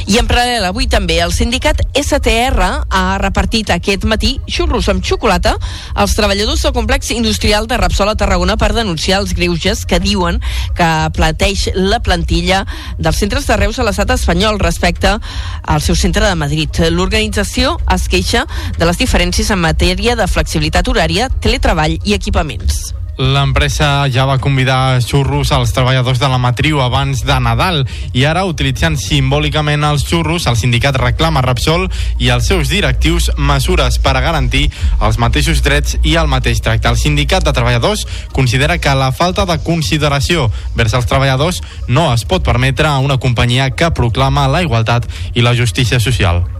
I 0.07 0.20
en 0.20 0.28
paral·lel, 0.30 0.62
avui 0.68 0.86
també 0.86 1.16
el 1.24 1.34
sindicat 1.34 1.82
STR 1.98 2.68
ha 2.86 3.02
repartit 3.18 3.72
aquest 3.74 4.07
matí 4.07 4.36
xurros 4.46 4.86
amb 4.92 5.02
xocolata 5.02 5.57
als 5.98 6.14
treballadors 6.14 6.62
del 6.62 6.76
complex 6.76 7.11
industrial 7.11 7.66
de 7.66 7.80
Repsol 7.82 8.12
a 8.12 8.14
Tarragona 8.14 8.55
per 8.55 8.70
denunciar 8.78 9.24
els 9.24 9.34
greuges 9.34 9.82
que 9.90 9.98
diuen 9.98 10.38
que 10.78 10.90
plateix 11.18 11.72
la 11.74 11.98
plantilla 11.98 12.62
dels 12.96 13.18
centres 13.18 13.50
de 13.50 13.59
Reus 13.59 13.82
a 13.82 13.90
l'estat 13.90 14.14
espanyol 14.14 14.62
respecte 14.62 15.16
al 15.18 15.82
seu 15.82 15.98
centre 15.98 16.28
de 16.30 16.38
Madrid. 16.38 16.84
L'organització 16.94 17.80
es 17.90 18.07
queixa 18.07 18.46
de 18.78 18.86
les 18.86 19.02
diferències 19.02 19.50
en 19.50 19.66
matèria 19.66 20.14
de 20.14 20.30
flexibilitat 20.30 20.86
horària, 20.94 21.32
teletreball 21.42 21.98
i 22.05 22.14
equipaments. 22.14 22.94
L'empresa 23.16 24.08
ja 24.10 24.24
va 24.26 24.40
convidar 24.42 24.98
xurros 24.98 25.52
als 25.54 25.70
treballadors 25.72 26.18
de 26.18 26.28
la 26.28 26.38
matriu 26.42 26.80
abans 26.82 27.20
de 27.22 27.36
Nadal 27.38 27.84
i 28.12 28.24
ara, 28.26 28.42
utilitzant 28.48 28.96
simbòlicament 28.98 29.86
els 29.86 30.02
xurros, 30.08 30.48
el 30.50 30.58
sindicat 30.58 30.98
reclama 30.98 31.44
Repsol 31.44 31.86
i 32.18 32.32
els 32.34 32.48
seus 32.50 32.72
directius 32.72 33.30
mesures 33.38 34.00
per 34.02 34.16
a 34.16 34.24
garantir 34.24 34.64
els 35.00 35.20
mateixos 35.22 35.62
drets 35.62 35.98
i 36.02 36.16
el 36.18 36.26
mateix 36.26 36.58
tracte. 36.64 36.90
El 36.90 36.98
sindicat 36.98 37.46
de 37.46 37.54
treballadors 37.54 38.06
considera 38.32 38.78
que 38.78 38.96
la 38.98 39.12
falta 39.12 39.46
de 39.46 39.60
consideració 39.62 40.50
vers 40.74 40.94
els 40.98 41.06
treballadors 41.06 41.62
no 41.86 42.10
es 42.14 42.26
pot 42.26 42.42
permetre 42.42 42.90
a 42.90 42.98
una 42.98 43.20
companyia 43.22 43.70
que 43.70 43.94
proclama 43.94 44.48
la 44.50 44.64
igualtat 44.66 45.06
i 45.34 45.46
la 45.46 45.54
justícia 45.54 46.02
social. 46.02 46.53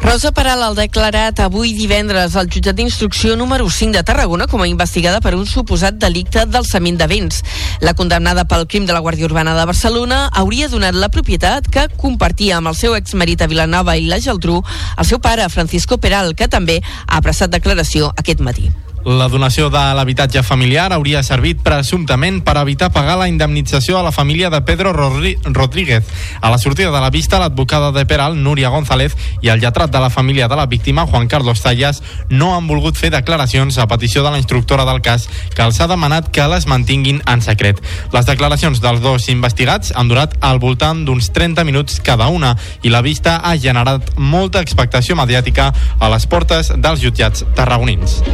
Rosa 0.00 0.30
Peral 0.32 0.62
ha 0.62 0.70
declarat 0.76 1.40
avui 1.42 1.72
divendres 1.74 2.36
al 2.36 2.50
jutjat 2.52 2.76
d'instrucció 2.78 3.34
número 3.36 3.66
5 3.70 3.96
de 3.96 4.02
Tarragona 4.06 4.46
com 4.46 4.62
a 4.62 4.68
investigada 4.68 5.20
per 5.24 5.34
un 5.34 5.46
suposat 5.50 5.98
delicte 5.98 6.44
d'alçament 6.46 7.00
de 7.00 7.08
béns. 7.10 7.42
La 7.80 7.94
condemnada 7.98 8.46
pel 8.46 8.66
crim 8.70 8.86
de 8.86 8.94
la 8.94 9.02
Guàrdia 9.04 9.26
Urbana 9.26 9.56
de 9.58 9.66
Barcelona 9.66 10.26
hauria 10.32 10.68
donat 10.68 10.94
la 10.94 11.10
propietat 11.10 11.66
que 11.72 11.88
compartia 11.96 12.60
amb 12.60 12.72
el 12.72 12.78
seu 12.78 12.94
exmarit 12.94 13.42
a 13.42 13.50
Vilanova 13.50 13.96
i 13.96 14.06
la 14.06 14.20
Geltrú 14.22 14.62
el 14.96 15.04
seu 15.04 15.18
pare, 15.20 15.48
Francisco 15.48 15.98
Peral, 15.98 16.34
que 16.36 16.48
també 16.48 16.80
ha 17.06 17.22
prestat 17.24 17.50
declaració 17.50 18.12
aquest 18.16 18.44
matí. 18.44 18.70
La 19.06 19.28
donació 19.30 19.68
de 19.70 19.78
l'habitatge 19.94 20.40
familiar 20.42 20.88
hauria 20.90 21.20
servit 21.22 21.60
presumptament 21.62 22.40
per 22.42 22.56
evitar 22.58 22.88
pagar 22.90 23.14
la 23.20 23.28
indemnització 23.30 24.00
a 24.00 24.02
la 24.02 24.10
família 24.10 24.50
de 24.50 24.58
Pedro 24.66 24.90
Rodríguez. 24.92 26.02
A 26.40 26.50
la 26.50 26.58
sortida 26.58 26.90
de 26.90 27.00
la 27.00 27.10
vista, 27.14 27.38
l'advocada 27.38 27.92
de 27.92 28.02
Peral, 28.04 28.34
Núria 28.42 28.68
González, 28.68 29.14
i 29.42 29.52
el 29.54 29.62
lletrat 29.62 29.92
de 29.94 30.00
la 30.02 30.10
família 30.10 30.48
de 30.48 30.56
la 30.58 30.66
víctima, 30.66 31.06
Juan 31.06 31.28
Carlos 31.28 31.62
Tallas, 31.62 32.02
no 32.30 32.56
han 32.56 32.66
volgut 32.66 32.98
fer 32.98 33.12
declaracions 33.14 33.78
a 33.78 33.86
petició 33.86 34.24
de 34.24 34.34
la 34.34 34.42
instructora 34.42 34.84
del 34.90 34.98
cas, 35.06 35.28
que 35.54 35.62
els 35.62 35.78
ha 35.78 35.86
demanat 35.86 36.32
que 36.34 36.50
les 36.50 36.66
mantinguin 36.66 37.22
en 37.30 37.46
secret. 37.46 37.78
Les 38.10 38.26
declaracions 38.26 38.82
dels 38.82 39.00
dos 39.06 39.30
investigats 39.30 39.94
han 39.94 40.10
durat 40.10 40.34
al 40.40 40.58
voltant 40.58 41.06
d'uns 41.06 41.30
30 41.30 41.62
minuts 41.62 42.02
cada 42.02 42.26
una 42.26 42.56
i 42.82 42.90
la 42.90 43.06
vista 43.06 43.38
ha 43.38 43.54
generat 43.54 44.16
molta 44.18 44.66
expectació 44.66 45.14
mediàtica 45.14 45.70
a 46.00 46.10
les 46.10 46.26
portes 46.26 46.74
dels 46.74 47.06
jutjats 47.06 47.46
tarragonins. 47.54 48.24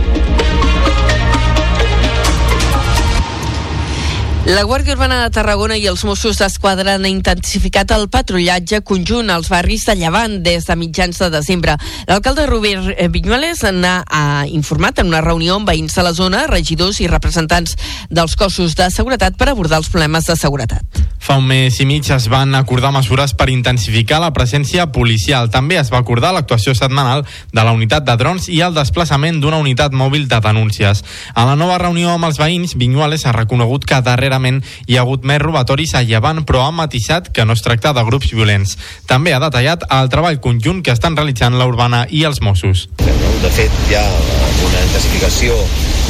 La 4.45 4.64
Guàrdia 4.64 4.97
Urbana 4.97 5.20
de 5.22 5.30
Tarragona 5.30 5.76
i 5.78 5.84
els 5.86 6.01
Mossos 6.03 6.40
d'Esquadra 6.40 6.97
han 6.97 7.05
intensificat 7.07 7.93
el 7.95 8.09
patrullatge 8.11 8.80
conjunt 8.82 9.30
als 9.30 9.47
barris 9.53 9.84
de 9.86 9.95
Llevant 10.01 10.40
des 10.43 10.66
de 10.66 10.76
mitjans 10.80 11.20
de 11.22 11.28
desembre. 11.30 11.76
L'alcalde 12.09 12.49
Robert 12.51 12.90
Viñuales 13.14 13.62
n'ha 13.70 14.03
informat 14.51 14.99
en 14.99 15.12
una 15.12 15.22
reunió 15.22 15.61
amb 15.61 15.70
veïns 15.70 15.95
de 15.95 16.03
la 16.03 16.11
zona, 16.12 16.49
regidors 16.51 16.99
i 16.99 17.07
representants 17.07 17.76
dels 18.11 18.34
cossos 18.34 18.74
de 18.74 18.90
seguretat 18.90 19.38
per 19.38 19.53
abordar 19.53 19.78
els 19.78 19.93
problemes 19.95 20.26
de 20.26 20.34
seguretat. 20.34 21.03
Fa 21.22 21.36
un 21.38 21.47
mes 21.47 21.76
i 21.78 21.84
mig 21.86 22.09
es 22.11 22.24
van 22.26 22.57
acordar 22.59 22.90
mesures 22.90 23.30
per 23.38 23.47
intensificar 23.47 24.18
la 24.18 24.32
presència 24.34 24.88
policial. 24.90 25.53
També 25.55 25.78
es 25.78 25.93
va 25.95 26.01
acordar 26.03 26.32
l'actuació 26.34 26.74
setmanal 26.74 27.22
de 27.55 27.62
la 27.62 27.70
unitat 27.70 28.03
de 28.03 28.16
drons 28.18 28.49
i 28.51 28.59
el 28.66 28.74
desplaçament 28.74 29.38
d'una 29.38 29.62
unitat 29.62 29.95
mòbil 29.95 30.26
de 30.26 30.40
denúncies. 30.43 31.05
A 31.38 31.47
la 31.47 31.55
nova 31.55 31.78
reunió 31.78 32.11
amb 32.11 32.26
els 32.26 32.43
veïns, 32.43 32.74
Viñuales 32.74 33.22
ha 33.22 33.36
reconegut 33.38 33.86
que 33.86 34.03
darrere 34.03 34.32
darrerament 34.33 34.62
hi 34.89 34.97
ha 34.97 35.05
hagut 35.05 35.26
més 35.28 35.41
robatoris 35.43 35.95
a 35.95 36.03
Llevant, 36.07 36.43
però 36.49 36.66
ha 36.66 36.72
matisat 36.72 37.30
que 37.33 37.45
no 37.45 37.57
es 37.57 37.62
tracta 37.62 37.93
de 37.93 38.05
grups 38.09 38.33
violents. 38.33 38.76
També 39.07 39.35
ha 39.35 39.43
detallat 39.43 39.85
el 39.91 40.11
treball 40.12 40.41
conjunt 40.41 40.83
que 40.83 40.95
estan 40.95 41.16
realitzant 41.16 41.59
la 41.59 41.68
Urbana 41.68 42.07
i 42.11 42.24
els 42.24 42.41
Mossos. 42.43 42.89
De 42.99 43.51
fet, 43.53 43.72
hi 43.91 43.99
ha 43.99 44.07
una 44.62 44.87
intensificació 44.87 45.59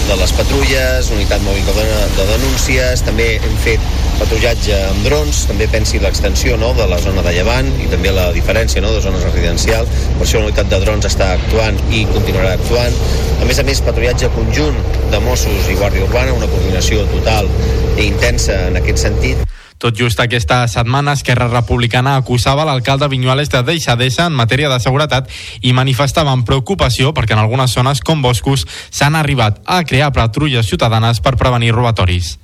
de 0.09 0.17
les 0.19 0.33
patrulles, 0.37 1.11
unitat 1.15 1.43
mòbil 1.45 1.67
de, 1.67 1.85
de 2.17 2.25
denúncies, 2.29 3.03
també 3.07 3.27
hem 3.39 3.55
fet 3.65 3.85
patrullatge 4.19 4.77
amb 4.89 5.07
drons, 5.07 5.43
també 5.51 5.69
pensi 5.71 6.01
l'extensió 6.03 6.57
no, 6.61 6.73
de 6.79 6.87
la 6.91 6.99
zona 7.03 7.25
de 7.27 7.35
Llevant 7.37 7.69
i 7.83 7.89
també 7.93 8.13
la 8.15 8.29
diferència 8.35 8.83
no, 8.85 8.93
de 8.95 9.03
zones 9.05 9.25
residencials, 9.29 9.91
per 10.19 10.27
això 10.27 10.43
la 10.43 10.51
unitat 10.51 10.71
de 10.73 10.81
drons 10.85 11.09
està 11.09 11.33
actuant 11.37 11.79
i 11.91 12.05
continuarà 12.11 12.55
actuant. 12.59 12.99
A 13.41 13.49
més 13.49 13.63
a 13.63 13.67
més, 13.67 13.83
patrullatge 13.85 14.31
conjunt 14.37 14.79
de 15.13 15.23
Mossos 15.27 15.71
i 15.71 15.79
Guàrdia 15.79 16.07
Urbana, 16.09 16.37
una 16.39 16.51
coordinació 16.51 17.07
total 17.15 17.51
i 17.97 18.07
intensa 18.11 18.59
en 18.69 18.79
aquest 18.83 19.07
sentit. 19.07 19.43
Tot 19.83 19.99
just 19.99 20.21
aquesta 20.23 20.61
setmana, 20.71 21.17
Esquerra 21.19 21.49
Republicana 21.51 22.15
acusava 22.15 22.63
l'alcalde 22.63 23.09
Vinyuales 23.11 23.51
de 23.51 23.65
deixadesa 23.67 24.29
en 24.31 24.37
matèria 24.39 24.69
de 24.71 24.79
seguretat 24.79 25.27
i 25.59 25.73
manifestaven 25.75 26.45
preocupació 26.47 27.11
perquè 27.11 27.35
en 27.35 27.43
algunes 27.43 27.75
zones 27.75 27.99
com 28.07 28.23
boscos 28.23 28.63
s'han 28.95 29.19
arribat 29.19 29.59
a 29.67 29.81
crear 29.83 30.13
patrulles 30.15 30.71
ciutadanes 30.71 31.19
per 31.19 31.35
prevenir 31.35 31.75
robatoris. 31.75 32.37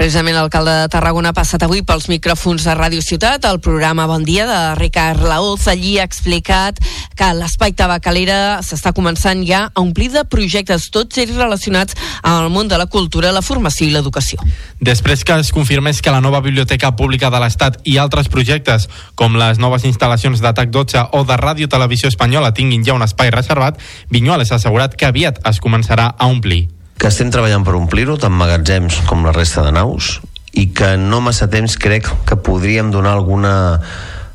Precisament 0.00 0.36
l'alcalde 0.36 0.72
de 0.72 0.88
Tarragona 0.88 1.34
ha 1.34 1.36
passat 1.36 1.62
avui 1.66 1.82
pels 1.84 2.08
micròfons 2.08 2.64
de 2.64 2.74
Ràdio 2.78 3.02
Ciutat, 3.04 3.44
el 3.44 3.60
programa 3.60 4.06
Bon 4.08 4.24
Dia 4.24 4.46
de 4.48 4.60
Ricard 4.78 5.20
Laoz. 5.20 5.66
Allí 5.68 5.98
ha 5.98 6.06
explicat 6.08 6.78
que 7.18 7.28
l'espai 7.36 7.74
tabacalera 7.76 8.62
s'està 8.64 8.94
començant 8.96 9.44
ja 9.44 9.66
a 9.68 9.82
omplir 9.82 10.08
de 10.14 10.24
projectes, 10.24 10.88
tots 10.94 11.20
ells 11.20 11.36
relacionats 11.36 11.98
amb 12.22 12.46
el 12.46 12.48
món 12.54 12.72
de 12.72 12.80
la 12.80 12.88
cultura, 12.88 13.34
la 13.36 13.44
formació 13.44 13.90
i 13.90 13.92
l'educació. 13.92 14.40
Després 14.80 15.24
que 15.28 15.36
es 15.44 15.52
confirmés 15.52 16.00
que 16.00 16.14
la 16.14 16.24
nova 16.24 16.40
Biblioteca 16.40 16.94
Pública 16.96 17.28
de 17.28 17.44
l'Estat 17.44 17.76
i 17.84 17.98
altres 18.00 18.32
projectes, 18.32 18.88
com 19.14 19.36
les 19.36 19.60
noves 19.60 19.84
instal·lacions 19.84 20.40
d'ATAC 20.40 20.72
12 20.72 21.06
o 21.12 21.24
de 21.28 21.36
Ràdio 21.36 21.68
Televisió 21.68 22.08
Espanyola 22.08 22.54
tinguin 22.56 22.88
ja 22.88 22.96
un 22.96 23.04
espai 23.04 23.30
reservat, 23.30 23.76
Vinyoles 24.08 24.50
ha 24.50 24.56
assegurat 24.56 24.96
que 24.96 25.08
aviat 25.12 25.44
es 25.44 25.60
començarà 25.60 26.14
a 26.16 26.26
omplir 26.32 26.68
que 27.00 27.08
estem 27.08 27.30
treballant 27.32 27.64
per 27.64 27.78
omplir-ho, 27.78 28.18
tant 28.20 28.34
magatzems 28.36 29.00
com 29.08 29.24
la 29.24 29.32
resta 29.32 29.64
de 29.64 29.72
naus, 29.72 30.18
i 30.52 30.66
que 30.76 30.96
no 31.00 31.22
massa 31.24 31.48
temps 31.48 31.78
crec 31.80 32.10
que 32.28 32.36
podríem 32.36 32.90
donar 32.92 33.14
alguna 33.16 33.54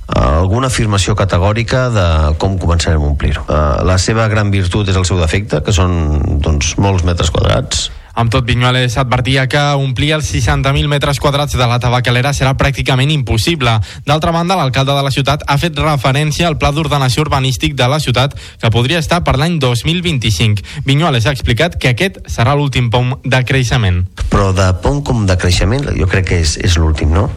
alguna 0.06 0.68
afirmació 0.70 1.16
categòrica 1.18 1.88
de 1.90 2.08
com 2.42 2.60
començarem 2.62 3.02
a 3.02 3.08
omplir-ho. 3.10 3.42
Uh, 3.48 3.82
la 3.90 3.98
seva 3.98 4.28
gran 4.30 4.52
virtut 4.54 4.90
és 4.90 4.98
el 4.98 5.06
seu 5.06 5.18
defecte, 5.18 5.62
que 5.66 5.74
són 5.74 6.42
doncs, 6.46 6.76
molts 6.78 7.06
metres 7.08 7.32
quadrats, 7.34 7.88
Amb 8.16 8.32
tot, 8.32 8.46
Vinyuales 8.48 8.96
advertia 8.98 9.44
que 9.52 9.62
omplir 9.76 10.14
els 10.16 10.30
60.000 10.32 10.88
metres 10.88 11.20
quadrats 11.20 11.58
de 11.60 11.68
la 11.68 11.82
tabacalera 11.84 12.32
serà 12.34 12.54
pràcticament 12.56 13.12
impossible. 13.12 13.74
D'altra 14.08 14.32
banda, 14.32 14.56
l'alcalde 14.56 14.96
de 14.96 15.04
la 15.04 15.12
ciutat 15.12 15.44
ha 15.48 15.58
fet 15.60 15.76
referència 15.80 16.48
al 16.48 16.56
pla 16.58 16.72
d'ordenació 16.72 17.26
urbanístic 17.26 17.76
de 17.76 17.90
la 17.92 18.00
ciutat 18.00 18.38
que 18.62 18.72
podria 18.72 19.02
estar 19.04 19.22
per 19.28 19.36
l'any 19.36 19.60
2025. 19.60 20.64
Vinyuales 20.88 21.28
ha 21.28 21.36
explicat 21.36 21.76
que 21.76 21.92
aquest 21.92 22.22
serà 22.32 22.56
l'últim 22.56 22.88
pom 22.94 23.18
de 23.24 23.42
creixement. 23.44 24.06
Però 24.32 24.52
de 24.56 24.70
pom 24.84 25.02
com 25.04 25.26
de 25.28 25.36
creixement 25.40 25.90
jo 26.00 26.08
crec 26.12 26.30
que 26.32 26.40
és, 26.44 26.56
és 26.64 26.80
l'últim, 26.80 27.12
no? 27.12 27.28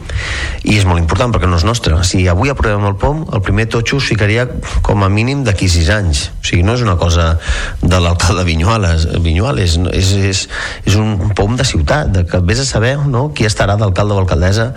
I 0.63 0.79
és 0.79 0.87
molt 0.87 1.03
important 1.03 1.35
perquè 1.35 1.51
no 1.51 1.59
és 1.59 1.67
nostre. 1.67 1.99
Si 2.07 2.23
avui 2.31 2.55
aprovem 2.55 2.87
el 2.87 2.97
POM, 3.01 3.27
el 3.35 3.43
primer 3.43 3.67
totxo 3.73 3.99
es 3.99 4.09
ficaria 4.13 4.47
com 4.87 5.03
a 5.03 5.11
mínim 5.11 5.43
d'aquí 5.47 5.69
sis 5.71 5.91
anys. 5.91 6.29
O 6.39 6.47
sigui, 6.47 6.63
no 6.63 6.79
és 6.79 6.87
una 6.87 6.97
cosa 7.01 7.35
de 7.83 7.99
l'alcalde 7.99 8.47
Vinyuales. 8.49 9.09
Vinyuales 9.25 9.77
és, 9.93 10.15
és, 10.31 10.45
és 10.85 10.97
un 10.99 11.33
pom 11.37 11.57
de 11.57 11.65
ciutat, 11.67 12.11
de 12.13 12.25
que 12.29 12.41
vés 12.45 12.63
a 12.63 12.67
saber 12.69 12.97
no, 12.99 13.29
qui 13.35 13.47
estarà 13.49 13.77
d'alcalde 13.81 14.17
o 14.17 14.23
alcaldessa 14.23 14.71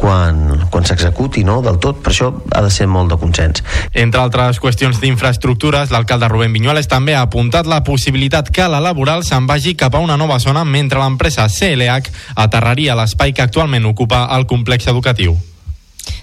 quan, 0.00 0.68
quan 0.72 0.86
s'executi 0.88 1.44
no, 1.46 1.60
del 1.64 1.80
tot. 1.82 2.02
Per 2.04 2.12
això 2.12 2.30
ha 2.54 2.62
de 2.64 2.70
ser 2.74 2.88
molt 2.90 3.12
de 3.12 3.18
consens. 3.20 3.64
Entre 3.92 4.20
altres 4.20 4.60
qüestions 4.62 5.00
d'infraestructures, 5.02 5.92
l'alcalde 5.94 6.30
Rubén 6.30 6.54
Vinyuales 6.56 6.90
també 6.90 7.16
ha 7.16 7.24
apuntat 7.26 7.68
la 7.68 7.82
possibilitat 7.86 8.52
que 8.54 8.68
la 8.68 8.82
laboral 8.84 9.24
se'n 9.26 9.46
vagi 9.48 9.74
cap 9.78 9.94
a 9.94 10.02
una 10.04 10.16
nova 10.16 10.38
zona 10.38 10.64
mentre 10.64 11.00
l'empresa 11.02 11.48
CLH 11.48 12.34
aterraria 12.36 12.96
l'espai 12.98 13.32
que 13.32 13.44
actualment 13.44 13.86
ocupa 13.88 14.26
el 14.36 14.46
complex 14.46 14.88
educatiu. 14.88 15.36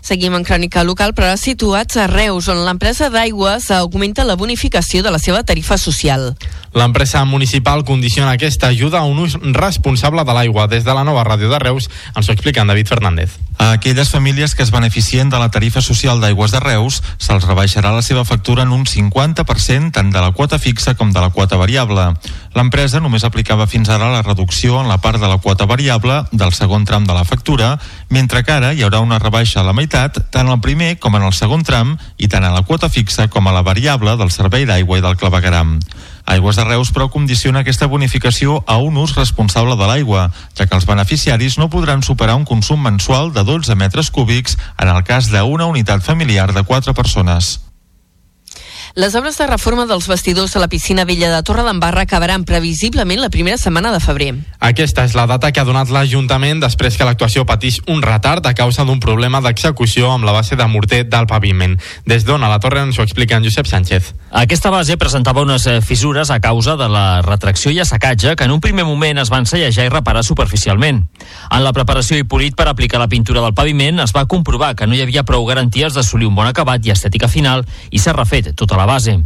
Seguim 0.06 0.36
en 0.38 0.44
crònica 0.46 0.84
local, 0.86 1.16
però 1.18 1.32
ara 1.32 1.38
situats 1.42 1.98
a 1.98 2.04
Reus, 2.06 2.46
on 2.54 2.60
l'empresa 2.62 3.08
d'aigües 3.10 3.72
augmenta 3.74 4.22
la 4.22 4.36
bonificació 4.38 5.02
de 5.02 5.10
la 5.10 5.18
seva 5.18 5.42
tarifa 5.42 5.80
social. 5.82 6.36
L'empresa 6.76 7.24
municipal 7.26 7.82
condiciona 7.88 8.36
aquesta 8.36 8.68
ajuda 8.68 9.00
a 9.00 9.08
un 9.10 9.18
ús 9.24 9.40
responsable 9.56 10.22
de 10.28 10.36
l'aigua. 10.38 10.68
Des 10.70 10.86
de 10.86 10.94
la 10.94 11.06
nova 11.08 11.24
ràdio 11.26 11.50
de 11.50 11.58
Reus 11.58 11.90
ens 12.14 12.30
ho 12.30 12.36
explica 12.36 12.62
en 12.62 12.70
David 12.70 12.92
Fernández. 12.92 13.40
A 13.58 13.72
aquelles 13.72 14.12
famílies 14.12 14.54
que 14.54 14.62
es 14.62 14.70
beneficien 14.70 15.32
de 15.32 15.40
la 15.40 15.50
tarifa 15.50 15.82
social 15.82 16.22
d'aigües 16.22 16.52
de 16.52 16.60
Reus 16.60 17.02
se'ls 17.18 17.48
rebaixarà 17.48 17.96
la 17.96 18.04
seva 18.04 18.26
factura 18.28 18.68
en 18.68 18.76
un 18.76 18.86
50% 18.86 19.94
tant 19.96 20.12
de 20.12 20.22
la 20.22 20.34
quota 20.36 20.60
fixa 20.60 20.94
com 20.94 21.16
de 21.16 21.24
la 21.24 21.32
quota 21.32 21.58
variable. 21.58 22.12
L'empresa 22.54 23.00
només 23.00 23.24
aplicava 23.24 23.66
fins 23.66 23.90
ara 23.90 24.12
la 24.12 24.22
reducció 24.22 24.82
en 24.84 24.92
la 24.92 25.00
part 25.00 25.18
de 25.18 25.32
la 25.32 25.40
quota 25.40 25.66
variable 25.66 26.26
del 26.32 26.54
segon 26.54 26.86
tram 26.86 27.08
de 27.08 27.16
la 27.16 27.26
factura, 27.26 27.80
mentre 28.10 28.44
que 28.44 28.52
ara 28.52 28.74
hi 28.76 28.84
haurà 28.84 29.00
una 29.00 29.20
rebaixa 29.20 29.64
a 29.64 29.66
la 29.66 29.74
meitat 29.74 29.95
tant 29.96 30.50
al 30.50 30.60
primer 30.62 30.98
com 31.00 31.16
en 31.16 31.24
el 31.24 31.34
segon 31.34 31.64
tram 31.64 31.96
i 32.18 32.28
tant 32.32 32.44
a 32.44 32.52
la 32.54 32.64
quota 32.68 32.90
fixa 32.92 33.30
com 33.32 33.48
a 33.48 33.54
la 33.56 33.64
variable 33.64 34.16
del 34.20 34.32
servei 34.34 34.68
d'aigua 34.68 35.00
i 35.00 35.04
del 35.06 35.18
clavegaram. 35.18 35.80
Aigües 36.26 36.58
de 36.58 36.66
Reus, 36.66 36.92
però, 36.92 37.10
condiciona 37.14 37.62
aquesta 37.62 37.88
bonificació 37.88 38.64
a 38.68 38.78
un 38.82 38.98
ús 38.98 39.16
responsable 39.16 39.76
de 39.78 39.90
l'aigua, 39.90 40.30
ja 40.58 40.66
que 40.66 40.76
els 40.78 40.88
beneficiaris 40.90 41.60
no 41.62 41.70
podran 41.70 42.04
superar 42.04 42.36
un 42.36 42.46
consum 42.50 42.82
mensual 42.82 43.32
de 43.34 43.46
12 43.46 43.76
metres 43.76 44.10
cúbics 44.12 44.58
en 44.78 44.90
el 44.90 45.04
cas 45.04 45.30
d'una 45.30 45.70
unitat 45.70 46.02
familiar 46.02 46.52
de 46.54 46.64
4 46.64 46.94
persones. 46.94 47.65
Les 48.96 49.14
obres 49.14 49.36
de 49.36 49.44
reforma 49.44 49.84
dels 49.90 50.06
vestidors 50.08 50.54
a 50.56 50.60
la 50.64 50.70
piscina 50.72 51.04
vella 51.04 51.28
de 51.28 51.42
Torre 51.44 51.66
d'Embarra 51.68 52.06
acabaran 52.06 52.46
previsiblement 52.48 53.20
la 53.20 53.28
primera 53.30 53.58
setmana 53.60 53.92
de 53.92 54.00
febrer. 54.00 54.30
Aquesta 54.64 55.04
és 55.04 55.18
la 55.20 55.26
data 55.28 55.50
que 55.52 55.60
ha 55.60 55.68
donat 55.68 55.90
l'Ajuntament 55.92 56.62
després 56.64 56.96
que 56.96 57.04
l'actuació 57.04 57.44
patís 57.44 57.82
un 57.92 58.00
retard 58.02 58.48
a 58.48 58.54
causa 58.56 58.86
d'un 58.88 59.02
problema 59.04 59.42
d'execució 59.44 60.14
amb 60.14 60.24
la 60.24 60.32
base 60.32 60.56
de 60.56 60.68
morter 60.72 61.02
del 61.12 61.28
paviment. 61.28 61.76
Des 62.08 62.24
d'on 62.24 62.48
a 62.48 62.48
la 62.48 62.62
torre 62.64 62.86
ens 62.88 62.96
ho 62.96 63.04
explica 63.04 63.36
en 63.36 63.44
Josep 63.44 63.68
Sánchez. 63.68 64.14
Aquesta 64.32 64.72
base 64.72 64.96
presentava 64.96 65.44
unes 65.44 65.68
eh, 65.68 65.82
fissures 65.82 66.32
a 66.32 66.40
causa 66.40 66.78
de 66.80 66.88
la 66.88 67.20
retracció 67.22 67.76
i 67.76 67.82
assecatge 67.84 68.38
que 68.40 68.48
en 68.48 68.56
un 68.56 68.64
primer 68.64 68.88
moment 68.88 69.20
es 69.20 69.30
van 69.30 69.44
sellejar 69.46 69.90
i 69.90 69.92
reparar 69.92 70.24
superficialment. 70.24 71.04
En 71.52 71.68
la 71.68 71.76
preparació 71.76 72.16
i 72.16 72.24
polit 72.24 72.56
per 72.56 72.70
aplicar 72.72 73.04
la 73.04 73.12
pintura 73.12 73.44
del 73.44 73.54
paviment 73.60 74.00
es 74.00 74.16
va 74.16 74.24
comprovar 74.26 74.72
que 74.80 74.88
no 74.88 74.96
hi 74.96 75.04
havia 75.04 75.28
prou 75.28 75.44
garanties 75.46 76.00
d'assolir 76.00 76.32
un 76.32 76.40
bon 76.40 76.48
acabat 76.48 76.88
i 76.88 76.96
estètica 76.96 77.28
final 77.28 77.68
i 77.92 78.00
s'ha 78.00 78.16
refet 78.16 78.54
tota 78.56 78.80
la 78.80 78.85
base. 78.90 79.20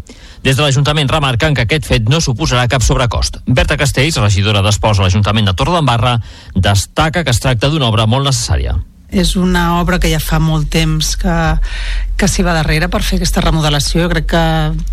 Des 0.43 0.55
de 0.55 0.63
l'Ajuntament 0.63 1.09
remarquen 1.11 1.55
que 1.55 1.67
aquest 1.67 1.87
fet 1.87 2.09
no 2.09 2.21
suposarà 2.23 2.67
cap 2.71 2.83
sobrecost. 2.85 3.41
Berta 3.45 3.77
Castells, 3.77 4.19
regidora 4.23 4.63
d'Esports 4.65 4.99
a 4.99 5.07
l'Ajuntament 5.07 5.51
de 5.51 5.55
Torredembarra, 5.55 6.19
destaca 6.55 7.23
que 7.23 7.35
es 7.35 7.43
tracta 7.43 7.69
d'una 7.69 7.91
obra 7.91 8.07
molt 8.07 8.31
necessària 8.31 8.79
és 9.11 9.35
una 9.35 9.79
obra 9.79 9.99
que 9.99 10.09
ja 10.11 10.19
fa 10.21 10.37
molt 10.41 10.69
temps 10.69 11.15
que, 11.17 11.35
que 12.19 12.27
s'hi 12.29 12.43
va 12.45 12.53
darrere 12.53 12.89
per 12.91 13.01
fer 13.05 13.17
aquesta 13.17 13.41
remodelació. 13.41 14.03
Jo 14.03 14.11
crec 14.11 14.27
que 14.33 14.43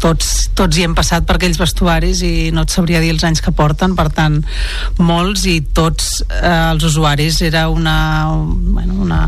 tots, 0.02 0.48
tots 0.56 0.78
hi 0.78 0.86
hem 0.86 0.94
passat 0.96 1.26
per 1.28 1.36
aquells 1.36 1.60
vestuaris 1.60 2.22
i 2.24 2.50
no 2.54 2.64
et 2.64 2.72
sabria 2.72 3.02
dir 3.02 3.12
els 3.12 3.24
anys 3.28 3.42
que 3.44 3.52
porten, 3.56 3.96
per 3.98 4.08
tant, 4.16 4.38
molts 4.98 5.44
i 5.50 5.58
tots 5.76 6.22
eh, 6.28 6.72
els 6.72 6.86
usuaris 6.88 7.42
era 7.44 7.66
una, 7.68 7.96
bueno, 8.48 8.96
una, 9.04 9.20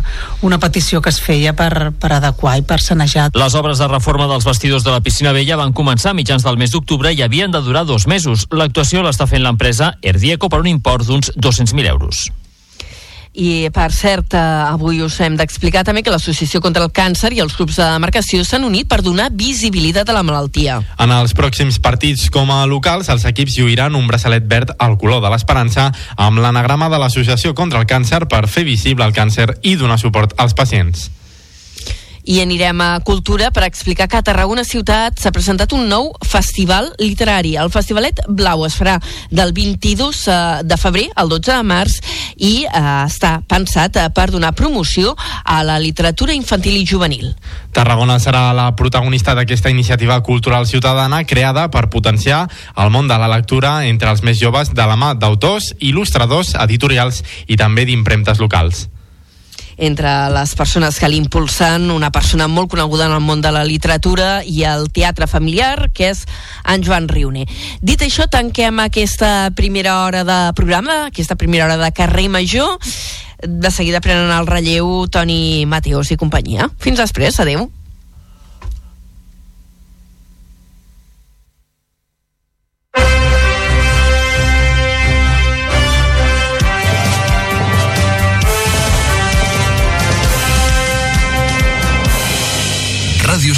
una 0.46 0.60
petició 0.62 1.02
que 1.04 1.12
es 1.12 1.20
feia 1.20 1.54
per, 1.58 1.92
per 1.92 2.14
adequar 2.16 2.58
i 2.62 2.66
per 2.66 2.80
sanejar. 2.84 3.28
Les 3.36 3.58
obres 3.58 3.82
de 3.82 3.90
reforma 3.92 4.30
dels 4.30 4.48
vestidors 4.48 4.86
de 4.86 4.94
la 4.94 5.04
piscina 5.04 5.36
vella 5.36 5.60
van 5.60 5.76
començar 5.76 6.14
a 6.14 6.18
mitjans 6.18 6.46
del 6.46 6.60
mes 6.60 6.72
d'octubre 6.72 7.12
i 7.12 7.22
havien 7.22 7.52
de 7.52 7.62
durar 7.64 7.84
dos 7.84 8.08
mesos. 8.08 8.48
L'actuació 8.54 9.04
l'està 9.04 9.28
fent 9.28 9.44
l'empresa 9.44 9.96
Erdieco 10.02 10.48
per 10.48 10.62
un 10.64 10.72
import 10.72 11.04
d'uns 11.08 11.34
200.000 11.36 11.92
euros. 11.92 12.28
I, 13.38 13.68
per 13.70 13.92
cert, 13.94 14.34
eh, 14.34 14.38
avui 14.38 14.98
us 15.04 15.20
hem 15.22 15.36
d'explicar 15.38 15.84
també 15.86 16.02
que 16.02 16.10
l'Associació 16.10 16.58
contra 16.60 16.82
el 16.82 16.90
Càncer 16.90 17.30
i 17.36 17.42
els 17.44 17.54
grups 17.54 17.76
de 17.78 17.86
demarcació 17.86 18.42
s'han 18.42 18.66
unit 18.66 18.88
per 18.90 18.98
donar 19.06 19.28
visibilitat 19.30 20.10
a 20.10 20.16
la 20.16 20.24
malaltia. 20.26 20.80
En 20.98 21.14
els 21.14 21.36
pròxims 21.38 21.78
partits 21.78 22.32
com 22.34 22.50
a 22.50 22.64
locals, 22.66 23.08
els 23.14 23.28
equips 23.30 23.60
lluiran 23.60 23.94
un 23.94 24.08
braçalet 24.10 24.48
verd 24.50 24.74
al 24.78 24.98
color 24.98 25.22
de 25.22 25.30
l'esperança 25.30 25.92
amb 26.16 26.42
l'anagrama 26.42 26.90
de 26.90 26.98
l'Associació 26.98 27.54
contra 27.54 27.78
el 27.78 27.86
Càncer 27.86 28.24
per 28.26 28.48
fer 28.50 28.66
visible 28.66 29.06
el 29.06 29.14
càncer 29.14 29.52
i 29.62 29.76
donar 29.78 30.00
suport 30.02 30.34
als 30.36 30.58
pacients. 30.58 31.08
I 32.28 32.42
anirem 32.42 32.80
a 32.84 33.00
Cultura 33.00 33.48
per 33.50 33.62
explicar 33.64 34.04
que 34.04 34.18
a 34.18 34.22
Tarragona 34.22 34.60
Ciutat 34.60 35.16
s'ha 35.16 35.30
presentat 35.32 35.72
un 35.72 35.86
nou 35.88 36.10
festival 36.28 36.90
literari. 37.00 37.54
El 37.56 37.70
Festivalet 37.72 38.20
Blau 38.28 38.66
es 38.66 38.76
farà 38.76 38.98
del 39.32 39.54
22 39.56 40.18
eh, 40.28 40.34
de 40.68 40.76
febrer 40.76 41.06
al 41.16 41.32
12 41.32 41.54
de 41.54 41.64
març 41.64 41.96
i 42.36 42.66
eh, 42.66 42.82
està 43.06 43.38
pensat 43.48 43.96
eh, 43.96 44.04
per 44.12 44.26
donar 44.34 44.52
promoció 44.52 45.14
a 45.44 45.62
la 45.64 45.78
literatura 45.80 46.36
infantil 46.36 46.76
i 46.76 46.84
juvenil. 46.84 47.32
Tarragona 47.72 48.18
serà 48.20 48.52
la 48.52 48.68
protagonista 48.76 49.32
d'aquesta 49.32 49.72
iniciativa 49.72 50.20
cultural 50.20 50.68
ciutadana 50.68 51.22
creada 51.24 51.70
per 51.72 51.88
potenciar 51.88 52.44
el 52.76 52.92
món 52.92 53.08
de 53.08 53.16
la 53.16 53.32
lectura 53.32 53.86
entre 53.88 54.12
els 54.12 54.20
més 54.20 54.36
joves 54.36 54.76
de 54.76 54.84
la 54.84 55.00
mà 55.00 55.14
d'autors, 55.16 55.72
il·lustradors, 55.80 56.52
editorials 56.60 57.24
i 57.48 57.56
també 57.56 57.88
d'impremtes 57.88 58.44
locals 58.44 58.84
entre 59.78 60.10
les 60.34 60.54
persones 60.58 60.98
que 60.98 61.08
l'impulsen, 61.08 61.88
una 61.94 62.10
persona 62.10 62.48
molt 62.50 62.72
coneguda 62.74 63.06
en 63.06 63.14
el 63.14 63.22
món 63.24 63.40
de 63.40 63.52
la 63.54 63.64
literatura 63.64 64.42
i 64.44 64.64
el 64.66 64.90
teatre 64.92 65.30
familiar, 65.30 65.88
que 65.94 66.10
és 66.10 66.24
en 66.66 66.84
Joan 66.84 67.08
Riune. 67.08 67.46
Dit 67.80 68.02
això, 68.02 68.26
tanquem 68.28 68.82
aquesta 68.82 69.52
primera 69.56 70.02
hora 70.02 70.26
de 70.26 70.40
programa, 70.58 71.06
aquesta 71.06 71.38
primera 71.38 71.70
hora 71.70 71.78
de 71.78 71.92
carrer 71.94 72.28
major. 72.28 72.76
De 73.38 73.70
seguida 73.70 74.02
prenen 74.02 74.34
el 74.34 74.50
relleu 74.50 75.06
Toni 75.06 75.64
Mateos 75.70 76.10
i 76.10 76.18
companyia. 76.18 76.68
Fins 76.82 76.98
després, 76.98 77.38
adeu. 77.38 77.70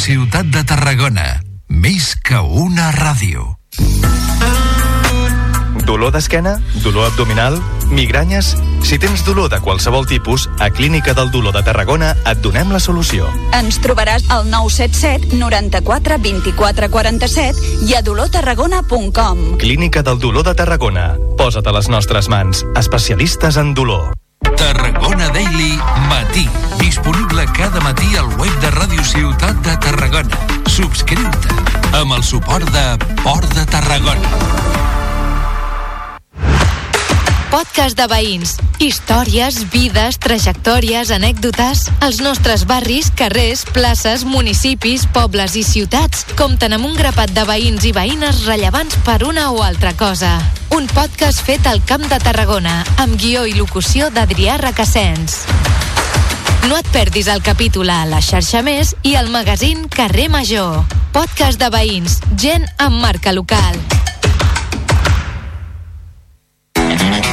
Ciutat 0.00 0.46
de 0.48 0.62
Tarragona. 0.64 1.42
Més 1.68 2.14
que 2.24 2.38
una 2.40 2.86
ràdio. 2.94 3.58
Dolor 5.84 6.14
d'esquena? 6.14 6.54
Dolor 6.80 7.10
abdominal? 7.10 7.58
Migranyes? 7.92 8.54
Si 8.80 8.96
tens 9.02 9.26
dolor 9.26 9.50
de 9.52 9.58
qualsevol 9.60 10.06
tipus, 10.08 10.48
a 10.58 10.70
Clínica 10.70 11.12
del 11.12 11.28
Dolor 11.34 11.52
de 11.52 11.60
Tarragona 11.66 12.14
et 12.24 12.40
donem 12.40 12.72
la 12.72 12.80
solució. 12.80 13.28
Ens 13.58 13.76
trobaràs 13.84 14.24
al 14.32 14.48
977 14.48 15.36
94 15.36 16.16
24 16.24 16.88
47 16.96 17.84
i 17.90 17.92
a 17.98 18.00
dolortarragona.com. 18.00 19.58
Clínica 19.60 20.00
del 20.00 20.16
Dolor 20.18 20.48
de 20.48 20.56
Tarragona. 20.56 21.10
Posa't 21.36 21.68
a 21.68 21.76
les 21.76 21.92
nostres 21.92 22.32
mans. 22.32 22.64
Especialistes 22.72 23.60
en 23.60 23.74
dolor. 23.76 24.14
Tarragona 24.40 25.28
Daily 25.30 25.78
Matí. 26.08 26.48
Disponible 26.78 27.46
cada 27.56 27.80
matí 27.80 28.16
al 28.16 28.28
web 28.38 28.54
de 28.60 28.70
Ràdio 28.70 29.04
Ciutat 29.04 29.60
de 29.66 29.76
Tarragona. 29.84 30.40
Subscriu-te 30.66 31.52
amb 32.00 32.16
el 32.16 32.24
suport 32.24 32.68
de 32.72 32.86
Port 33.22 33.52
de 33.54 33.66
Tarragona. 33.66 34.89
Podcast 37.50 37.98
de 37.98 38.06
veïns. 38.06 38.54
Històries, 38.78 39.64
vides, 39.72 40.16
trajectòries, 40.22 41.10
anècdotes. 41.10 41.88
Els 42.06 42.20
nostres 42.22 42.64
barris, 42.68 43.10
carrers, 43.18 43.64
places, 43.74 44.24
municipis, 44.24 45.04
pobles 45.12 45.56
i 45.58 45.64
ciutats 45.66 46.24
compten 46.38 46.76
amb 46.76 46.86
un 46.86 46.94
grapat 46.98 47.34
de 47.34 47.44
veïns 47.48 47.84
i 47.88 47.92
veïnes 47.96 48.44
rellevants 48.46 48.96
per 49.06 49.20
una 49.26 49.50
o 49.50 49.62
altra 49.66 49.92
cosa. 49.98 50.36
Un 50.76 50.86
podcast 50.94 51.42
fet 51.42 51.66
al 51.66 51.82
Camp 51.84 52.06
de 52.08 52.20
Tarragona, 52.22 52.84
amb 53.02 53.18
guió 53.18 53.44
i 53.46 53.56
locució 53.58 54.10
d'Adrià 54.14 54.56
Requesens. 54.62 55.42
No 56.68 56.76
et 56.78 56.90
perdis 56.94 57.30
el 57.32 57.42
capítol 57.42 57.90
a 57.90 58.04
La 58.06 58.20
Xarxa 58.22 58.62
Més 58.62 58.94
i 59.02 59.16
el 59.18 59.32
magazín 59.34 59.88
Carrer 59.88 60.28
Major. 60.30 60.84
Podcast 61.16 61.58
de 61.58 61.72
veïns, 61.72 62.20
gent 62.38 62.68
amb 62.78 63.00
marca 63.02 63.34
local. 63.34 63.80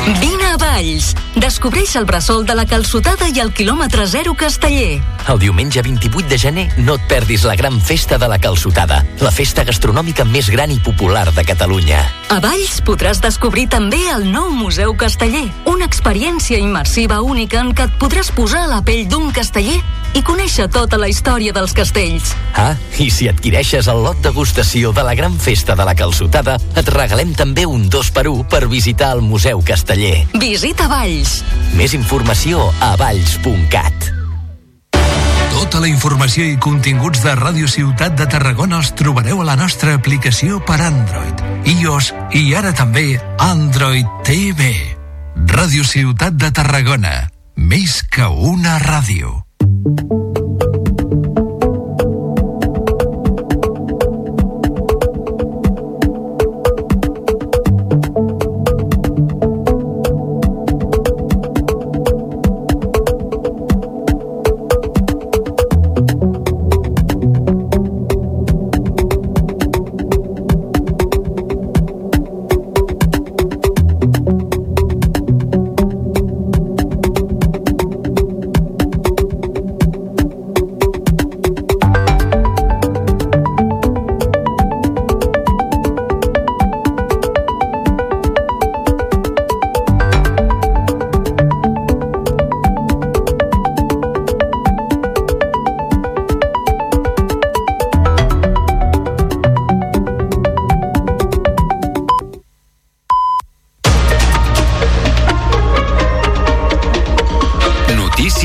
Vine 0.07 0.45
a 0.47 0.55
Valls. 0.55 1.11
Descobreix 1.35 1.97
el 1.99 2.05
bressol 2.07 2.45
de 2.47 2.55
la 2.55 2.63
calçotada 2.65 3.27
i 3.27 3.41
el 3.43 3.51
quilòmetre 3.51 4.05
zero 4.07 4.31
casteller. 4.39 5.01
El 5.27 5.41
diumenge 5.41 5.81
28 5.83 6.29
de 6.31 6.37
gener 6.39 6.65
no 6.79 6.95
et 6.95 7.03
perdis 7.11 7.43
la 7.43 7.57
gran 7.59 7.81
festa 7.83 8.15
de 8.17 8.29
la 8.31 8.39
calçotada, 8.39 9.01
la 9.19 9.33
festa 9.35 9.65
gastronòmica 9.67 10.23
més 10.23 10.47
gran 10.47 10.71
i 10.71 10.79
popular 10.79 11.25
de 11.35 11.43
Catalunya. 11.43 11.99
A 12.31 12.39
Valls 12.39 12.79
podràs 12.87 13.19
descobrir 13.19 13.67
també 13.67 13.99
el 14.13 14.29
nou 14.31 14.47
Museu 14.55 14.95
Casteller, 14.95 15.49
una 15.67 15.91
experiència 15.91 16.61
immersiva 16.63 17.19
única 17.19 17.59
en 17.59 17.75
què 17.75 17.89
et 17.91 17.99
podràs 17.99 18.31
posar 18.31 18.63
a 18.63 18.73
la 18.77 18.81
pell 18.87 19.09
d'un 19.11 19.33
casteller 19.35 19.81
i 20.15 20.23
conèixer 20.25 20.67
tota 20.71 20.99
la 20.99 21.09
història 21.11 21.53
dels 21.55 21.73
castells. 21.75 22.33
Ah, 22.55 22.75
i 22.99 23.09
si 23.13 23.27
adquireixes 23.29 23.89
el 23.91 24.03
lot 24.05 24.19
degustació 24.23 24.93
de 24.95 25.03
la 25.03 25.15
gran 25.15 25.37
festa 25.39 25.75
de 25.75 25.85
la 25.87 25.95
calçotada, 25.95 26.57
et 26.75 26.91
regalem 26.93 27.33
també 27.37 27.65
un 27.65 27.89
2 27.89 28.11
per 28.15 28.27
1 28.27 28.47
per 28.51 28.67
visitar 28.67 29.13
el 29.17 29.21
Museu 29.21 29.63
Casteller. 29.65 30.27
Visita 30.39 30.87
Valls. 30.91 31.41
Més 31.77 31.93
informació 31.97 32.69
a 32.79 32.95
valls.cat. 32.99 34.13
Tota 35.57 35.79
la 35.81 35.87
informació 35.89 36.45
i 36.45 36.59
continguts 36.61 37.23
de 37.25 37.33
Ràdio 37.35 37.67
Ciutat 37.71 38.13
de 38.19 38.27
Tarragona 38.29 38.77
els 38.77 38.91
trobareu 38.99 39.41
a 39.41 39.47
la 39.47 39.55
nostra 39.57 39.95
aplicació 39.97 40.59
per 40.61 40.77
Android, 40.85 41.41
iOS 41.73 42.11
i 42.37 42.53
ara 42.53 42.75
també 42.77 43.17
Android 43.41 44.05
TV. 44.27 44.69
Ràdio 45.49 45.83
Ciutat 45.83 46.37
de 46.37 46.53
Tarragona. 46.53 47.17
Més 47.57 48.03
que 48.05 48.29
una 48.29 48.77
ràdio. 48.85 49.46
up. 49.87 50.36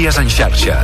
Notícies 0.02 0.18
en 0.18 0.30
xarxa. 0.30 0.82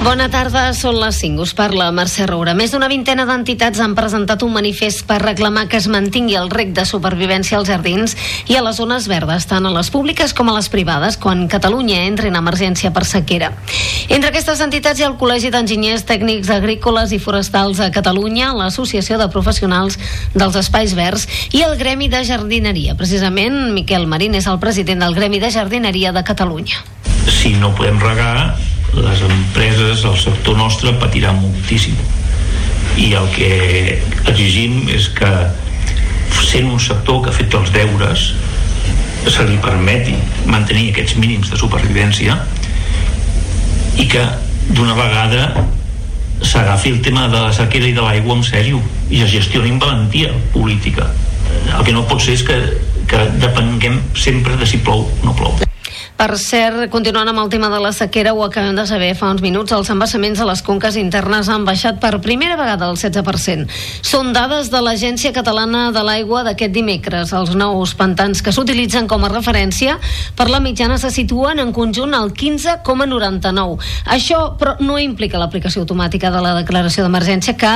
Bona 0.00 0.30
tarda, 0.32 0.62
són 0.72 0.96
les 0.96 1.18
5. 1.20 1.42
Us 1.44 1.50
parla 1.52 1.90
Mercè 1.92 2.24
Roura. 2.24 2.54
Més 2.56 2.72
d'una 2.72 2.88
vintena 2.88 3.26
d'entitats 3.28 3.82
han 3.84 3.92
presentat 3.92 4.40
un 4.46 4.54
manifest 4.54 5.04
per 5.04 5.18
reclamar 5.20 5.66
que 5.68 5.76
es 5.76 5.88
mantingui 5.92 6.38
el 6.40 6.48
rec 6.48 6.72
de 6.72 6.86
supervivència 6.88 7.58
als 7.58 7.68
jardins 7.68 8.16
i 8.48 8.56
a 8.56 8.62
les 8.64 8.80
zones 8.80 9.04
verdes, 9.10 9.44
tant 9.50 9.68
a 9.68 9.74
les 9.74 9.92
públiques 9.92 10.32
com 10.32 10.48
a 10.48 10.54
les 10.56 10.70
privades, 10.72 11.18
quan 11.20 11.44
Catalunya 11.52 12.06
entri 12.06 12.32
en 12.32 12.40
emergència 12.40 12.88
per 12.96 13.04
sequera. 13.04 13.52
Entre 14.08 14.32
aquestes 14.32 14.64
entitats 14.64 15.02
hi 15.02 15.04
ha 15.04 15.10
el 15.12 15.18
Col·legi 15.20 15.52
d'Enginyers 15.52 16.06
Tècnics 16.08 16.48
Agrícoles 16.56 17.12
i 17.12 17.20
Forestals 17.20 17.84
a 17.84 17.90
Catalunya, 17.92 18.54
l'Associació 18.56 19.20
de 19.20 19.28
Professionals 19.28 20.00
dels 20.32 20.56
Espais 20.56 20.96
Verds 20.96 21.28
i 21.52 21.66
el 21.68 21.76
Gremi 21.76 22.08
de 22.08 22.24
Jardineria. 22.24 22.96
Precisament, 22.96 23.68
Miquel 23.76 24.08
Marín 24.08 24.40
és 24.40 24.48
el 24.48 24.56
president 24.56 25.04
del 25.04 25.20
Gremi 25.20 25.44
de 25.44 25.52
Jardineria 25.52 26.16
de 26.16 26.24
Catalunya. 26.24 26.80
Si 27.28 27.54
no 27.54 27.74
podem 27.74 27.98
regar 28.00 28.56
les 28.92 29.22
empreses, 29.22 30.04
el 30.04 30.16
sector 30.18 30.56
nostre 30.56 30.92
patirà 31.00 31.32
moltíssim. 31.32 31.96
I 33.00 33.12
el 33.16 33.28
que 33.32 33.52
exigim 34.28 34.82
és 34.92 35.08
que 35.16 35.30
sent 36.42 36.68
un 36.68 36.80
sector 36.82 37.22
que 37.22 37.30
ha 37.30 37.36
fet 37.36 37.54
els 37.56 37.72
deures 37.72 38.26
se 39.30 39.46
li 39.48 39.56
permeti 39.62 40.16
mantenir 40.50 40.90
aquests 40.90 41.16
mínims 41.16 41.52
de 41.52 41.60
supervivència 41.60 42.36
i 44.02 44.08
que 44.10 44.24
d'una 44.74 44.96
vegada 44.98 45.66
s'agafi 46.42 46.90
el 46.90 47.00
tema 47.06 47.28
de 47.32 47.40
la 47.40 47.52
sequera 47.54 47.88
i 47.88 47.96
de 47.96 48.04
l'aigua 48.04 48.36
en 48.36 48.44
sèrio 48.44 48.82
i 49.08 49.22
es 49.22 49.30
gestioni 49.32 49.72
amb 49.72 49.84
valentia 49.86 50.32
política. 50.52 51.08
El 51.72 51.84
que 51.86 51.94
no 51.94 52.06
pot 52.10 52.20
ser 52.24 52.36
és 52.36 52.46
que, 52.46 52.58
que 53.08 53.26
depenguem 53.40 54.02
sempre 54.18 54.58
de 54.58 54.68
si 54.68 54.82
plou 54.82 55.06
o 55.06 55.28
no 55.28 55.36
plou 55.38 55.71
Per 56.16 56.36
cert, 56.38 56.84
continuant 56.92 57.26
amb 57.32 57.40
el 57.42 57.48
tema 57.50 57.66
de 57.72 57.78
la 57.82 57.90
sequera, 57.90 58.30
ho 58.32 58.44
acabem 58.44 58.76
de 58.76 58.84
saber 58.86 59.08
fa 59.18 59.32
uns 59.32 59.42
minuts, 59.42 59.72
els 59.74 59.88
embassaments 59.90 60.38
a 60.38 60.44
les 60.46 60.60
conques 60.62 60.94
internes 61.00 61.48
han 61.50 61.64
baixat 61.66 61.96
per 61.98 62.20
primera 62.22 62.54
vegada 62.60 62.86
el 62.92 62.98
16%. 63.00 63.66
Són 64.06 64.30
dades 64.30 64.70
de 64.70 64.78
l'Agència 64.84 65.32
Catalana 65.34 65.88
de 65.90 66.04
l'Aigua 66.06 66.44
d'aquest 66.46 66.70
dimecres. 66.76 67.32
Els 67.34 67.56
nous 67.58 67.94
pantans 67.98 68.38
que 68.38 68.52
s'utilitzen 68.54 69.08
com 69.10 69.24
a 69.26 69.30
referència 69.32 69.96
per 70.38 70.46
la 70.52 70.60
mitjana 70.62 70.98
se 71.02 71.10
situen 71.10 71.58
en 71.58 71.72
conjunt 71.74 72.14
al 72.14 72.30
15,99. 72.30 73.82
Això, 74.14 74.44
però, 74.60 74.76
no 74.78 75.00
implica 75.02 75.40
l'aplicació 75.42 75.82
automàtica 75.82 76.30
de 76.30 76.44
la 76.44 76.54
declaració 76.60 77.02
d'emergència 77.02 77.56
que 77.58 77.72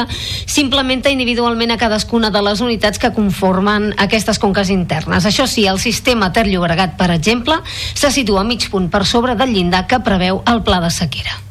s'implementa 0.47 1.11
individualment 1.11 1.75
a 1.75 1.81
cadascuna 1.83 2.31
de 2.31 2.45
les 2.47 2.63
unitats 2.63 3.03
que 3.03 3.11
conformen 3.17 3.91
aquestes 3.99 4.39
conques 4.39 4.71
internes. 4.71 5.27
Això 5.27 5.51
sí, 5.51 5.67
el 5.67 5.83
sistema 5.83 6.31
Ter 6.31 6.47
Llobregat, 6.47 6.95
per 7.01 7.11
exemple, 7.11 7.59
se 7.95 8.15
situa 8.15 8.26
a 8.35 8.45
mig 8.45 8.67
punt 8.71 8.91
per 8.91 9.07
sobre 9.07 9.39
del 9.39 9.55
llindar 9.55 9.87
que 9.87 10.03
preveu 10.03 10.43
el 10.51 10.65
pla 10.67 10.83
de 10.83 10.91
sequera. 10.91 11.47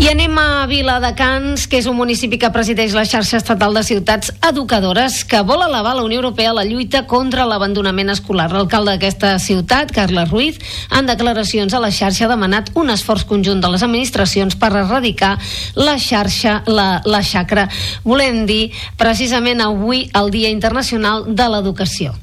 I 0.00 0.06
anem 0.08 0.32
a 0.40 0.64
Viladecans, 0.64 1.66
que 1.68 1.76
és 1.76 1.84
un 1.84 1.92
municipi 1.98 2.38
que 2.40 2.48
presideix 2.54 2.94
la 2.96 3.02
xarxa 3.04 3.36
estatal 3.36 3.74
de 3.76 3.82
ciutats 3.84 4.30
educadores, 4.48 5.18
que 5.28 5.42
vol 5.44 5.60
elevar 5.60 5.92
la 5.92 6.04
Unió 6.06 6.22
Europea 6.22 6.54
a 6.54 6.56
la 6.56 6.64
lluita 6.64 7.02
contra 7.04 7.44
l'abandonament 7.44 8.08
escolar. 8.14 8.46
L'alcalde 8.48 8.94
d'aquesta 8.94 9.34
ciutat, 9.36 9.92
Carles 9.92 10.32
Ruiz, 10.32 10.56
en 10.96 11.04
declaracions 11.04 11.76
a 11.76 11.82
la 11.84 11.92
xarxa 11.92 12.24
ha 12.24 12.30
demanat 12.32 12.72
un 12.80 12.88
esforç 12.88 13.26
conjunt 13.28 13.60
de 13.60 13.74
les 13.74 13.84
administracions 13.84 14.56
per 14.56 14.72
erradicar 14.72 15.34
la 15.76 15.98
xarxa, 16.00 16.62
la, 16.64 16.88
la 17.04 17.20
xacra. 17.20 17.68
Volem 18.00 18.46
dir 18.48 18.72
precisament 18.96 19.60
avui 19.60 20.06
el 20.16 20.32
Dia 20.32 20.48
Internacional 20.48 21.28
de 21.28 21.52
l'Educació 21.52 22.16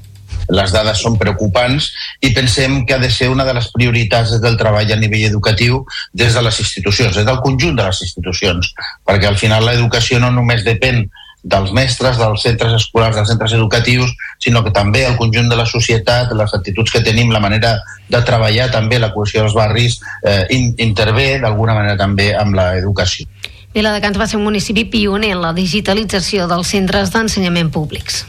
les 0.50 0.72
dades 0.72 1.02
són 1.04 1.18
preocupants 1.20 1.90
i 2.22 2.34
pensem 2.36 2.84
que 2.86 2.96
ha 2.96 3.02
de 3.04 3.12
ser 3.12 3.30
una 3.30 3.46
de 3.46 3.54
les 3.58 3.70
prioritats 3.74 4.38
del 4.42 4.58
treball 4.58 4.92
a 4.92 5.00
nivell 5.00 5.28
educatiu 5.28 5.84
des 6.14 6.34
de 6.34 6.44
les 6.44 6.60
institucions, 6.64 7.16
des 7.16 7.26
del 7.28 7.42
conjunt 7.44 7.76
de 7.78 7.88
les 7.88 8.02
institucions, 8.08 8.74
perquè 9.06 9.28
al 9.28 9.40
final 9.40 9.66
l'educació 9.66 10.20
no 10.20 10.32
només 10.32 10.66
depèn 10.66 11.08
dels 11.48 11.72
mestres, 11.72 12.18
dels 12.18 12.42
centres 12.44 12.74
escolars, 12.76 13.16
dels 13.16 13.30
centres 13.30 13.54
educatius, 13.56 14.12
sinó 14.44 14.64
que 14.66 14.74
també 14.76 15.06
el 15.06 15.16
conjunt 15.20 15.48
de 15.50 15.56
la 15.56 15.66
societat, 15.66 16.34
les 16.36 16.54
actituds 16.54 16.92
que 16.92 17.04
tenim, 17.06 17.32
la 17.32 17.40
manera 17.40 17.78
de 18.10 18.22
treballar 18.28 18.68
també, 18.74 19.00
la 19.00 19.14
cohesió 19.14 19.46
dels 19.46 19.56
barris, 19.56 20.02
eh, 20.24 20.44
in, 20.52 20.74
intervé 20.78 21.38
d'alguna 21.40 21.78
manera 21.78 21.98
també 22.00 22.34
amb 22.36 22.58
l'educació. 22.58 23.28
Viladecans 23.74 24.18
va 24.18 24.28
ser 24.28 24.40
un 24.40 24.48
municipi 24.48 24.88
pioner 24.90 25.36
en 25.36 25.44
la 25.44 25.54
digitalització 25.54 26.48
dels 26.50 26.74
centres 26.74 27.14
d'ensenyament 27.14 27.72
públics. 27.72 28.26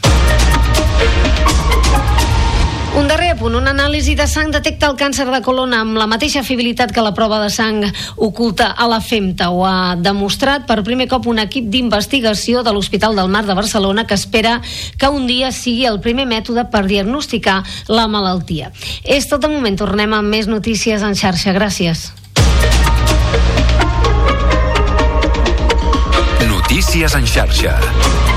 Un 2.97 3.07
darrer 3.07 3.35
punt, 3.37 3.53
una 3.53 3.69
anàlisi 3.69 4.15
de 4.17 4.25
sang 4.27 4.49
detecta 4.51 4.87
el 4.89 4.95
càncer 4.97 5.27
de 5.29 5.39
colon 5.45 5.75
amb 5.77 5.97
la 5.99 6.07
mateixa 6.09 6.41
fiabilitat 6.43 6.91
que 6.93 7.03
la 7.05 7.13
prova 7.13 7.37
de 7.43 7.49
sang 7.53 7.83
oculta 8.17 8.71
a 8.73 8.87
la 8.89 8.99
femta. 8.99 9.51
Ho 9.53 9.61
ha 9.67 9.95
demostrat 9.95 10.65
per 10.67 10.81
primer 10.87 11.07
cop 11.11 11.27
un 11.29 11.39
equip 11.39 11.69
d'investigació 11.69 12.63
de 12.65 12.73
l'Hospital 12.73 13.15
del 13.15 13.29
Mar 13.29 13.45
de 13.45 13.55
Barcelona 13.57 14.07
que 14.09 14.17
espera 14.17 14.59
que 14.97 15.09
un 15.09 15.27
dia 15.27 15.51
sigui 15.51 15.85
el 15.85 16.01
primer 16.01 16.25
mètode 16.25 16.65
per 16.71 16.87
diagnosticar 16.89 17.61
la 17.87 18.07
malaltia. 18.07 18.73
És 19.03 19.29
tot 19.29 19.45
de 19.45 19.51
moment. 19.53 19.77
Tornem 19.79 20.13
amb 20.17 20.33
més 20.33 20.49
notícies 20.49 21.05
en 21.05 21.15
xarxa. 21.15 21.53
Gràcies. 21.53 22.09
Notícies 26.49 27.15
en 27.15 27.25
xarxa. 27.25 28.28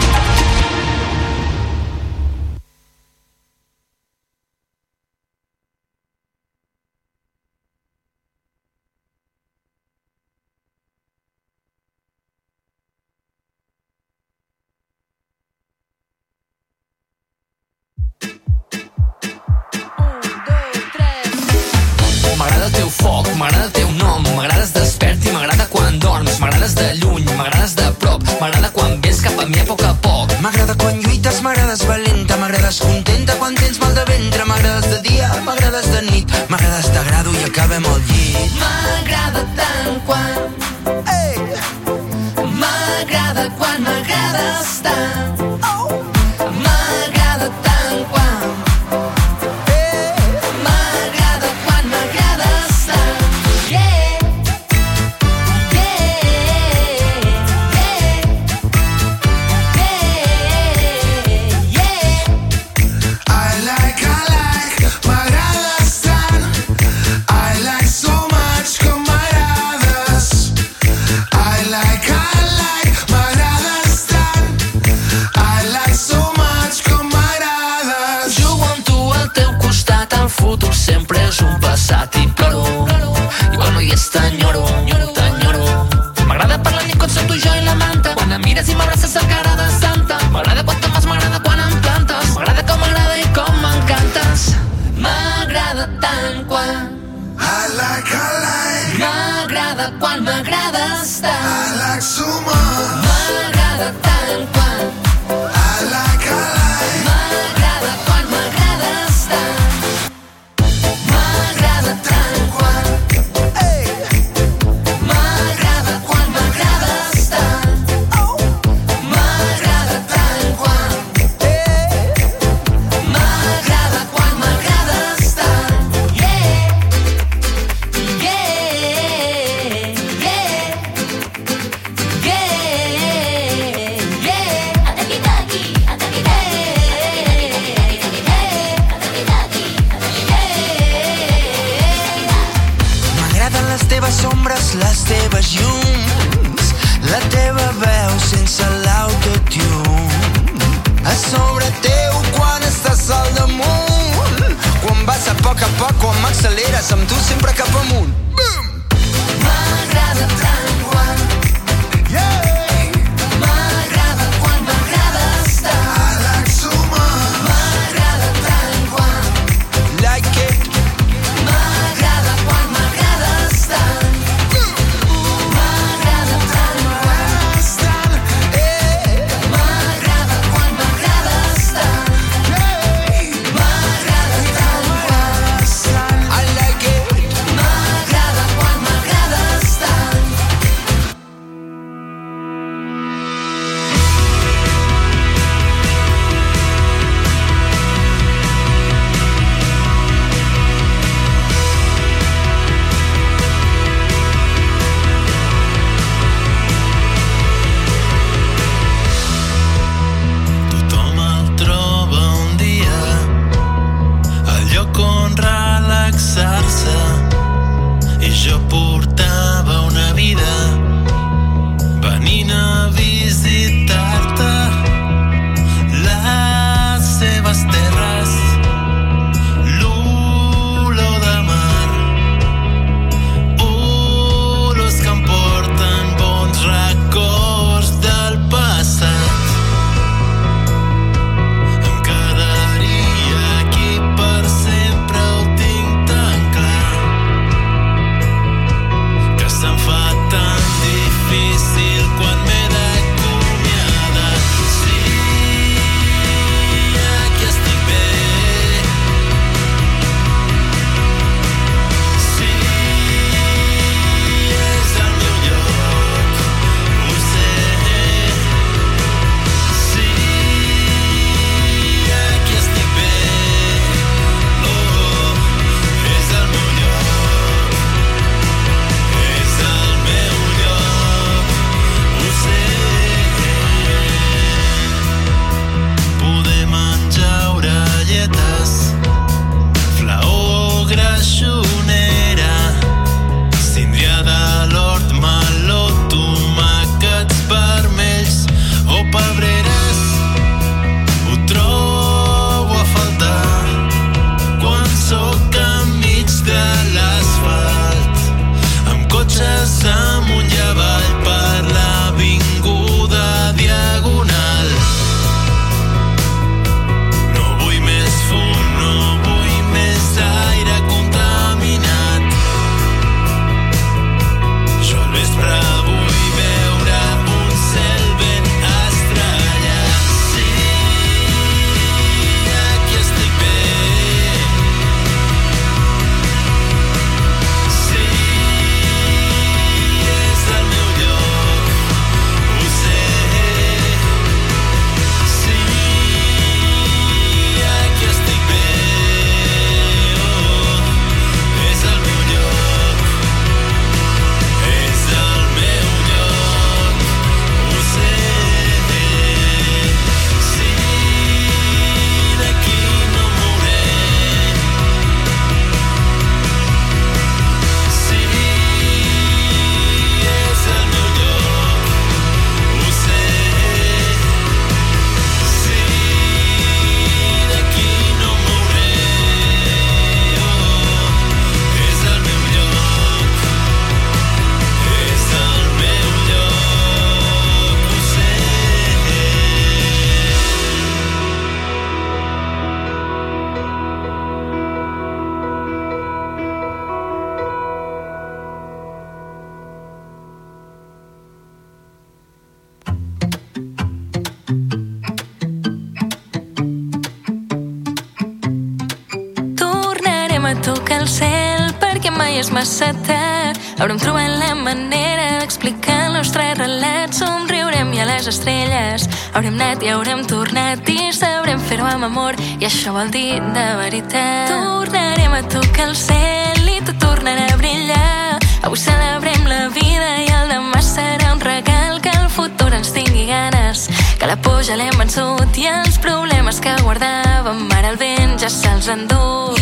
vol 422.92 423.10
dir 423.10 423.40
de 423.40 423.66
veritat. 423.76 424.48
Tornarem 424.48 425.32
a 425.32 425.42
tocar 425.48 425.88
el 425.88 425.96
cel 425.96 426.68
i 426.68 426.80
tot 426.84 426.98
tornarà 427.00 427.46
a 427.52 427.56
brillar. 427.56 428.38
Avui 428.62 428.78
celebrem 428.78 429.46
la 429.48 429.68
vida 429.72 430.10
i 430.20 430.28
el 430.28 430.52
demà 430.52 430.82
serà 430.84 431.32
un 431.32 431.40
regal 431.40 432.00
que 432.04 432.12
el 432.12 432.28
futur 432.28 432.72
ens 432.76 432.92
tingui 432.92 433.26
ganes. 433.30 433.88
Que 434.18 434.28
la 434.28 434.36
por 434.36 434.60
ja 434.66 434.76
l'hem 434.76 434.96
vençut 435.00 435.56
i 435.56 435.68
els 435.72 435.98
problemes 436.04 436.60
que 436.60 436.76
guardàvem 436.84 437.64
ara 437.78 437.94
el 437.94 438.00
vent 438.04 438.38
ja 438.44 438.52
se'ls 438.52 438.92
endur. 438.92 439.61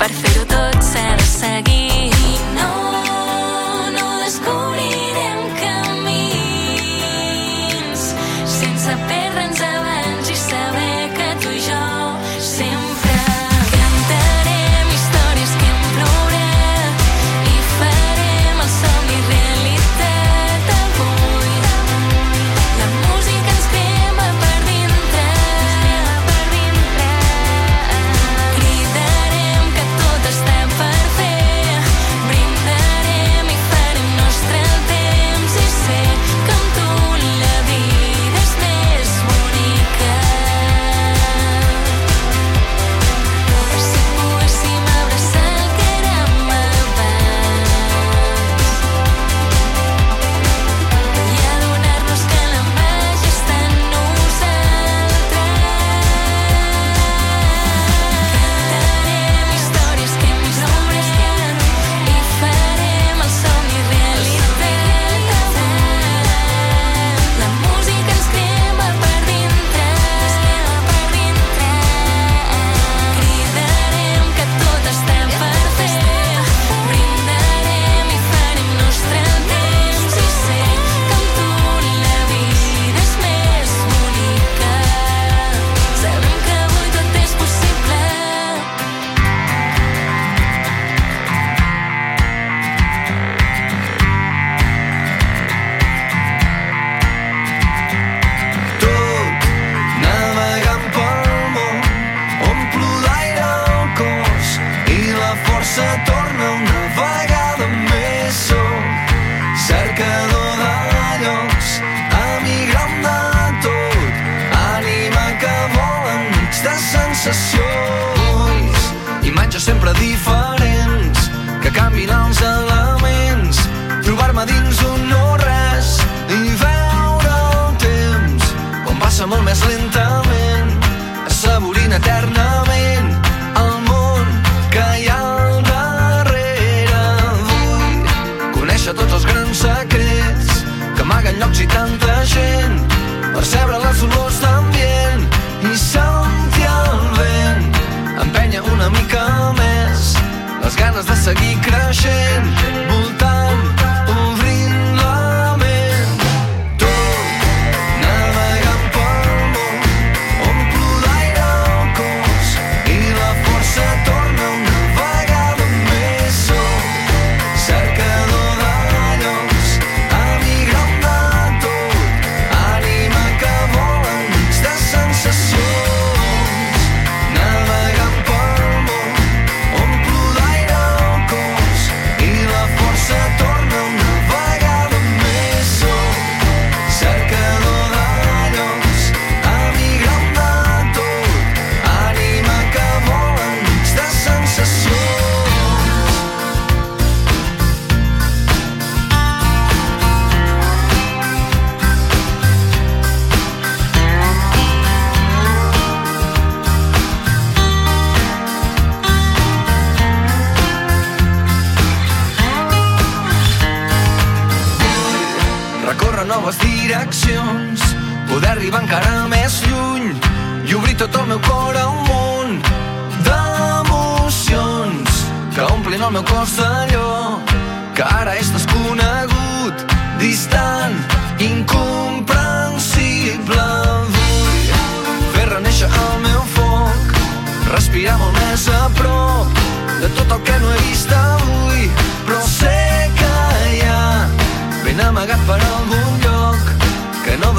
Parcero 0.00 0.49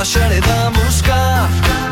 que 0.01 0.07
no 0.07 0.07
deixaré 0.07 0.41
de 0.41 0.79
buscar 0.79 1.90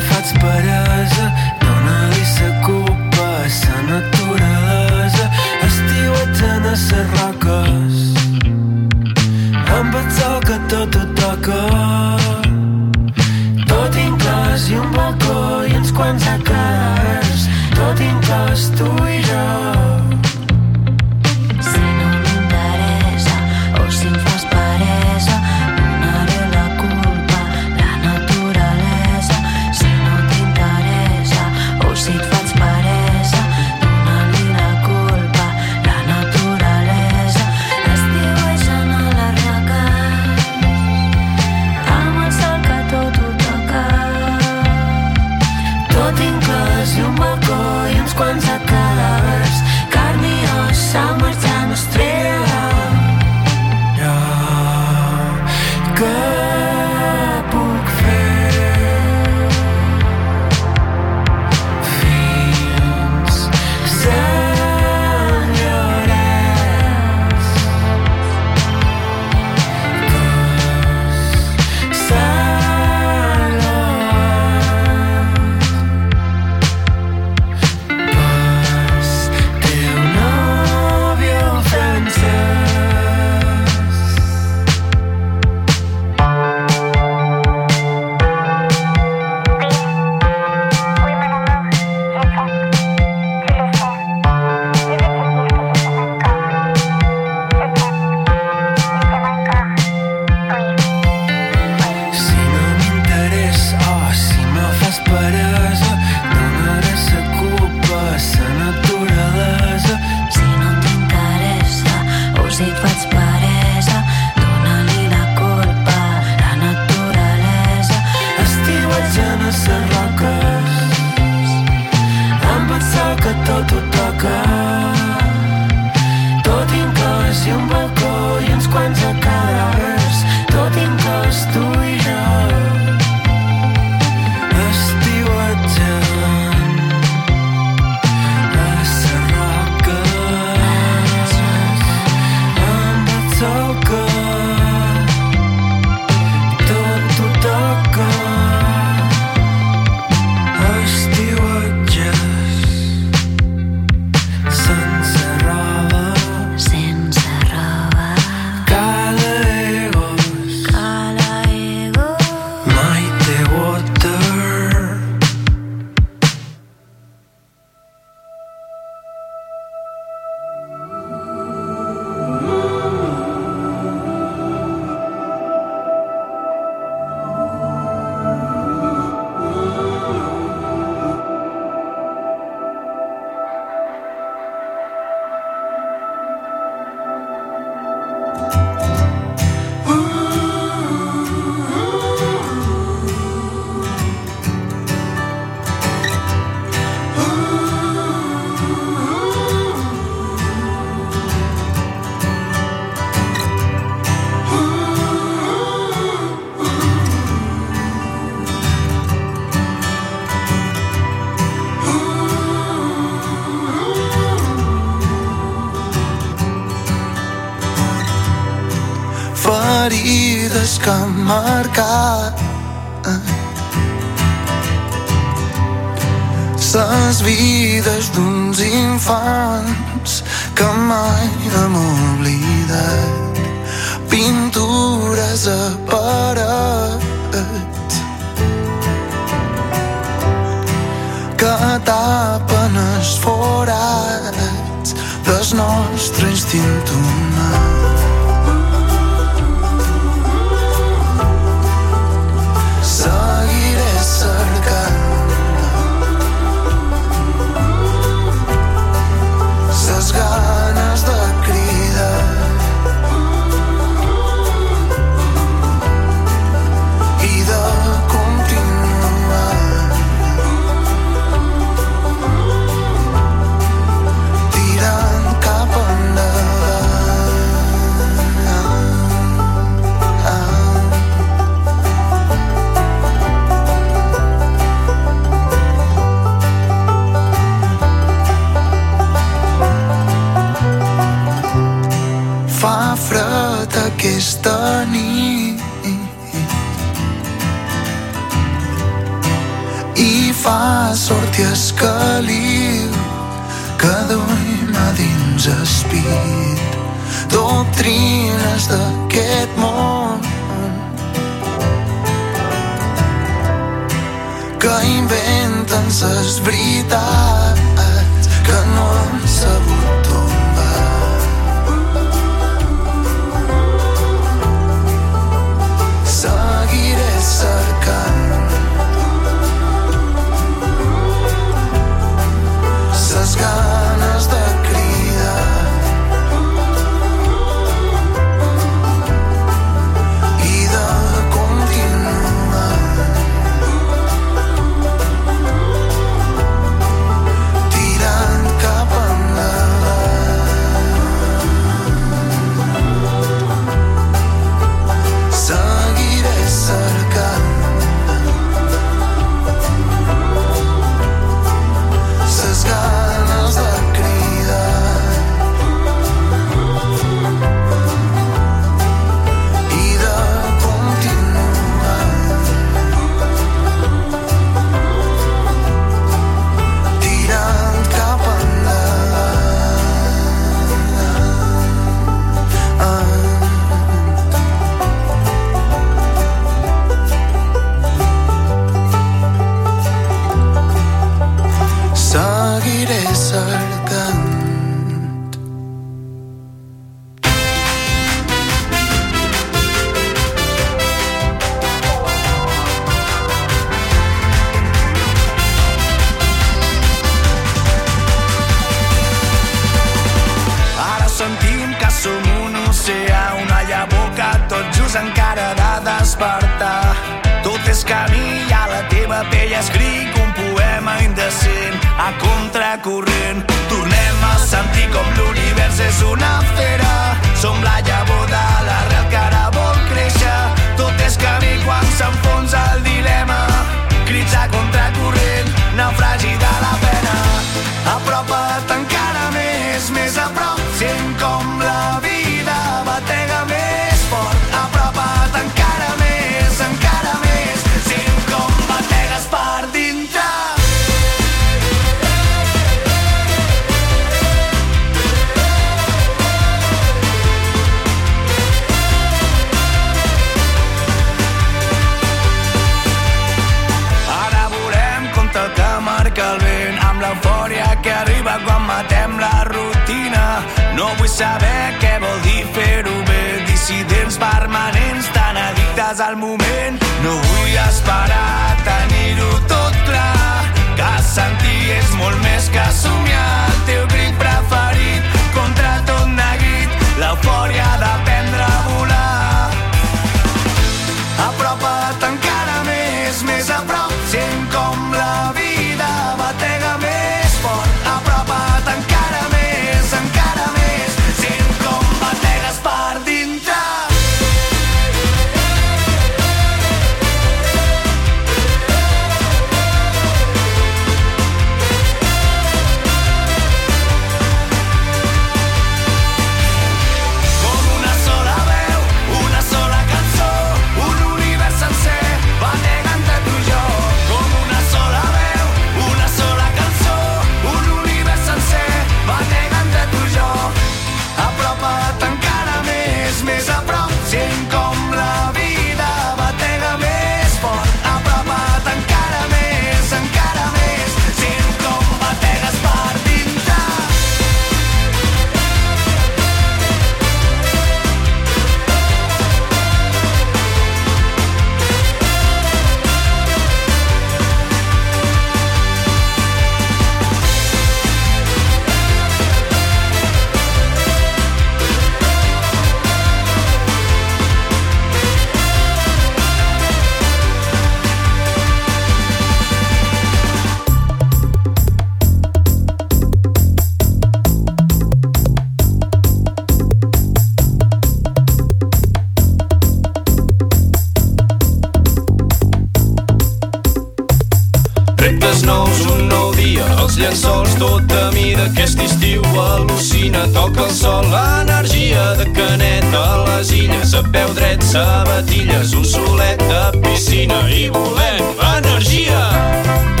tota 587.61 588.09
mida 588.15 588.47
aquest 588.49 588.79
estiu 588.81 589.21
al·lucina, 589.37 590.25
toca 590.33 590.65
el 590.65 590.73
sol 590.73 591.05
l'energia 591.13 592.07
de 592.17 592.25
Canet 592.33 592.97
a 592.97 593.21
les 593.27 593.53
illes, 593.53 593.93
a 593.93 594.01
peu 594.09 594.33
dret 594.37 594.65
sabatilles, 594.65 595.77
un 595.77 595.85
solet 595.85 596.41
de 596.49 596.65
piscina 596.81 597.43
i 597.53 597.67
volem 597.69 598.25
energia! 598.55 599.25
Energia! 599.37 600.00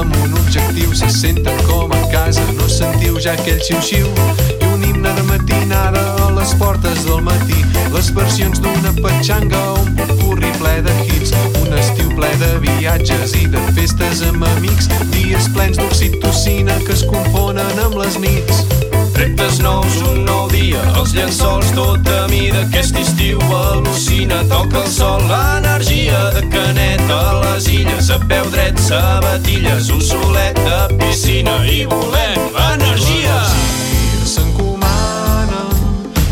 Amb 0.00 0.16
un 0.24 0.34
objectiu. 0.38 0.94
Se 0.94 1.08
senten 1.10 1.56
com 1.68 1.92
a 1.92 2.00
casa, 2.12 2.42
no 2.56 2.68
sentiu 2.68 3.18
ja 3.20 3.34
aquell 3.36 3.60
xiu-xiu 3.60 4.08
i 4.56 4.68
un 4.72 4.84
himne 4.84 5.12
de 5.16 5.24
matinada 5.28 6.02
a 6.24 6.30
les 6.38 6.54
portes 6.60 7.04
del 7.04 7.22
matí. 7.26 7.60
Les 7.94 8.10
versions 8.16 8.62
d'una 8.64 8.94
petxanga 9.00 9.62
un 9.80 9.94
popurri 9.98 10.52
ple 10.58 10.76
de 10.86 10.94
hits. 11.06 11.34
Un 11.62 11.74
estiu 11.78 12.12
ple 12.16 12.30
de 12.42 12.52
viatges 12.66 13.36
i 13.42 13.46
de 13.52 13.64
festes 13.76 14.24
amb 14.28 14.46
amics. 14.56 14.88
Dies 15.14 15.50
plens 15.56 15.80
d'oxitocina 15.80 16.78
que 16.86 16.96
es 16.96 17.04
confonen 17.08 17.84
amb 17.84 18.00
les 18.00 18.18
nits. 18.22 18.89
Reptes 19.20 19.58
nous, 19.60 19.96
un 20.08 20.22
nou 20.24 20.46
dia, 20.48 20.80
els 20.96 21.10
llençols 21.12 21.74
tot 21.76 22.06
a 22.08 22.22
mida. 22.30 22.62
Aquest 22.62 22.96
estiu 22.96 23.40
al·lucina, 23.52 24.38
toca 24.48 24.80
el 24.80 24.86
sol, 24.88 25.26
l'energia 25.28 26.22
de 26.32 26.46
canet 26.48 27.02
a 27.12 27.34
les 27.42 27.66
illes. 27.68 28.08
A 28.08 28.16
peu 28.30 28.48
dret, 28.54 28.80
sabatilles, 28.80 29.90
un 29.92 30.00
solet 30.00 30.56
de 30.64 30.78
piscina 31.02 31.58
i 31.68 31.82
volem 31.90 32.56
energia. 32.70 33.36
S'encomana 34.24 35.66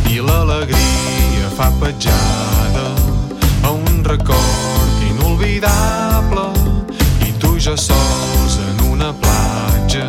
i 0.08 0.24
l'alegria 0.24 1.52
fa 1.58 1.68
petjada 1.82 2.86
a 3.68 3.74
un 3.74 4.00
record 4.08 5.04
inolvidable 5.10 6.48
i 7.28 7.36
tu 7.36 7.52
jo 7.60 7.76
sols 7.76 8.56
en 8.64 8.86
una 8.94 9.12
platja 9.20 10.08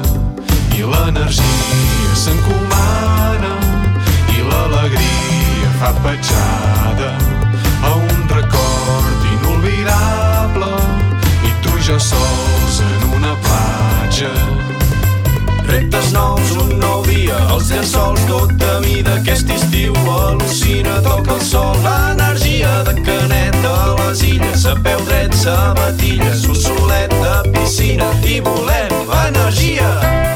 i 0.80 0.82
l'energia 0.82 2.14
s'encomana 2.14 3.52
i 4.36 4.44
l'alegria 4.48 5.72
fa 5.80 5.92
petjada 6.04 7.10
a 7.84 7.92
un 7.96 8.22
record 8.30 9.26
inolvidable 9.34 10.70
i 11.50 11.52
tu 11.64 11.74
i 11.76 11.84
jo 11.88 11.98
sols 12.00 12.80
en 12.86 13.10
una 13.18 13.34
platja 13.48 14.32
Reptes 15.70 16.14
nous, 16.14 16.56
un 16.64 16.72
nou 16.80 17.04
dia, 17.06 17.36
els 17.54 17.70
llençols 17.70 18.24
a 18.66 18.80
mida. 18.82 19.20
Aquest 19.20 19.52
estiu 19.54 19.94
al·lucina, 20.16 20.96
toca 21.06 21.36
el 21.36 21.44
sol, 21.46 21.76
l'energia 21.84 22.72
de 22.88 22.96
canet 23.04 23.60
a 23.70 23.76
les 24.00 24.24
illes. 24.32 24.66
A 24.66 24.74
peu 24.88 25.04
dret, 25.12 25.36
sabatilles, 25.44 26.48
un 26.50 26.58
solet 26.58 27.14
de 27.22 27.36
piscina 27.54 28.10
i 28.26 28.40
volem 28.42 29.14
energia. 29.28 29.94
Camino 29.94 30.29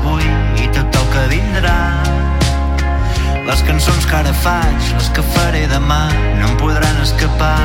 d'avui 0.00 0.24
i 0.62 0.68
tot 0.72 0.96
el 0.96 1.08
que 1.12 1.24
vindrà. 1.34 1.78
Les 3.46 3.62
cançons 3.66 4.06
que 4.06 4.16
ara 4.16 4.32
faig, 4.32 4.92
les 4.94 5.08
que 5.16 5.22
faré 5.34 5.66
demà, 5.68 6.08
no 6.38 6.48
em 6.48 6.56
podran 6.60 7.02
escapar. 7.02 7.56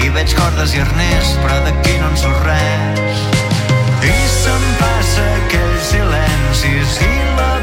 I 0.00 0.08
veig 0.10 0.34
cordes 0.34 0.74
i 0.74 0.82
arners, 0.84 1.36
però 1.42 1.60
d'aquí 1.64 1.96
no 2.00 2.10
en 2.10 2.16
surt 2.16 2.44
res. 2.44 3.24
I 4.02 4.16
se'm 4.40 4.68
passa 4.80 5.26
aquells 5.44 5.90
silencis 5.92 7.00
i 7.06 7.14
la 7.38 7.59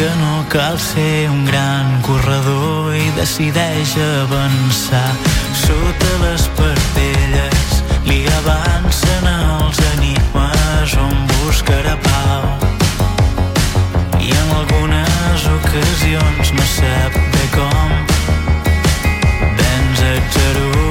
que 0.00 0.08
no 0.16 0.46
cal 0.48 0.78
ser 0.78 1.28
un 1.28 1.44
gran 1.44 2.00
corredor 2.00 2.94
i 2.96 3.04
decideix 3.18 3.90
avançar. 4.00 5.10
Sota 5.52 6.12
les 6.22 6.46
partelles 6.56 7.82
li 8.08 8.22
avancen 8.38 9.28
els 9.34 9.82
enigmes 9.92 10.96
on 11.04 11.14
buscarà 11.34 11.98
pau. 12.08 12.48
I 14.24 14.32
en 14.40 14.54
algunes 14.62 15.48
ocasions 15.58 16.54
no 16.56 16.68
sap 16.76 17.24
bé 17.36 17.48
com. 17.58 17.98
Vens 19.60 20.06
a 20.12 20.14
Jerusalem 20.32 20.89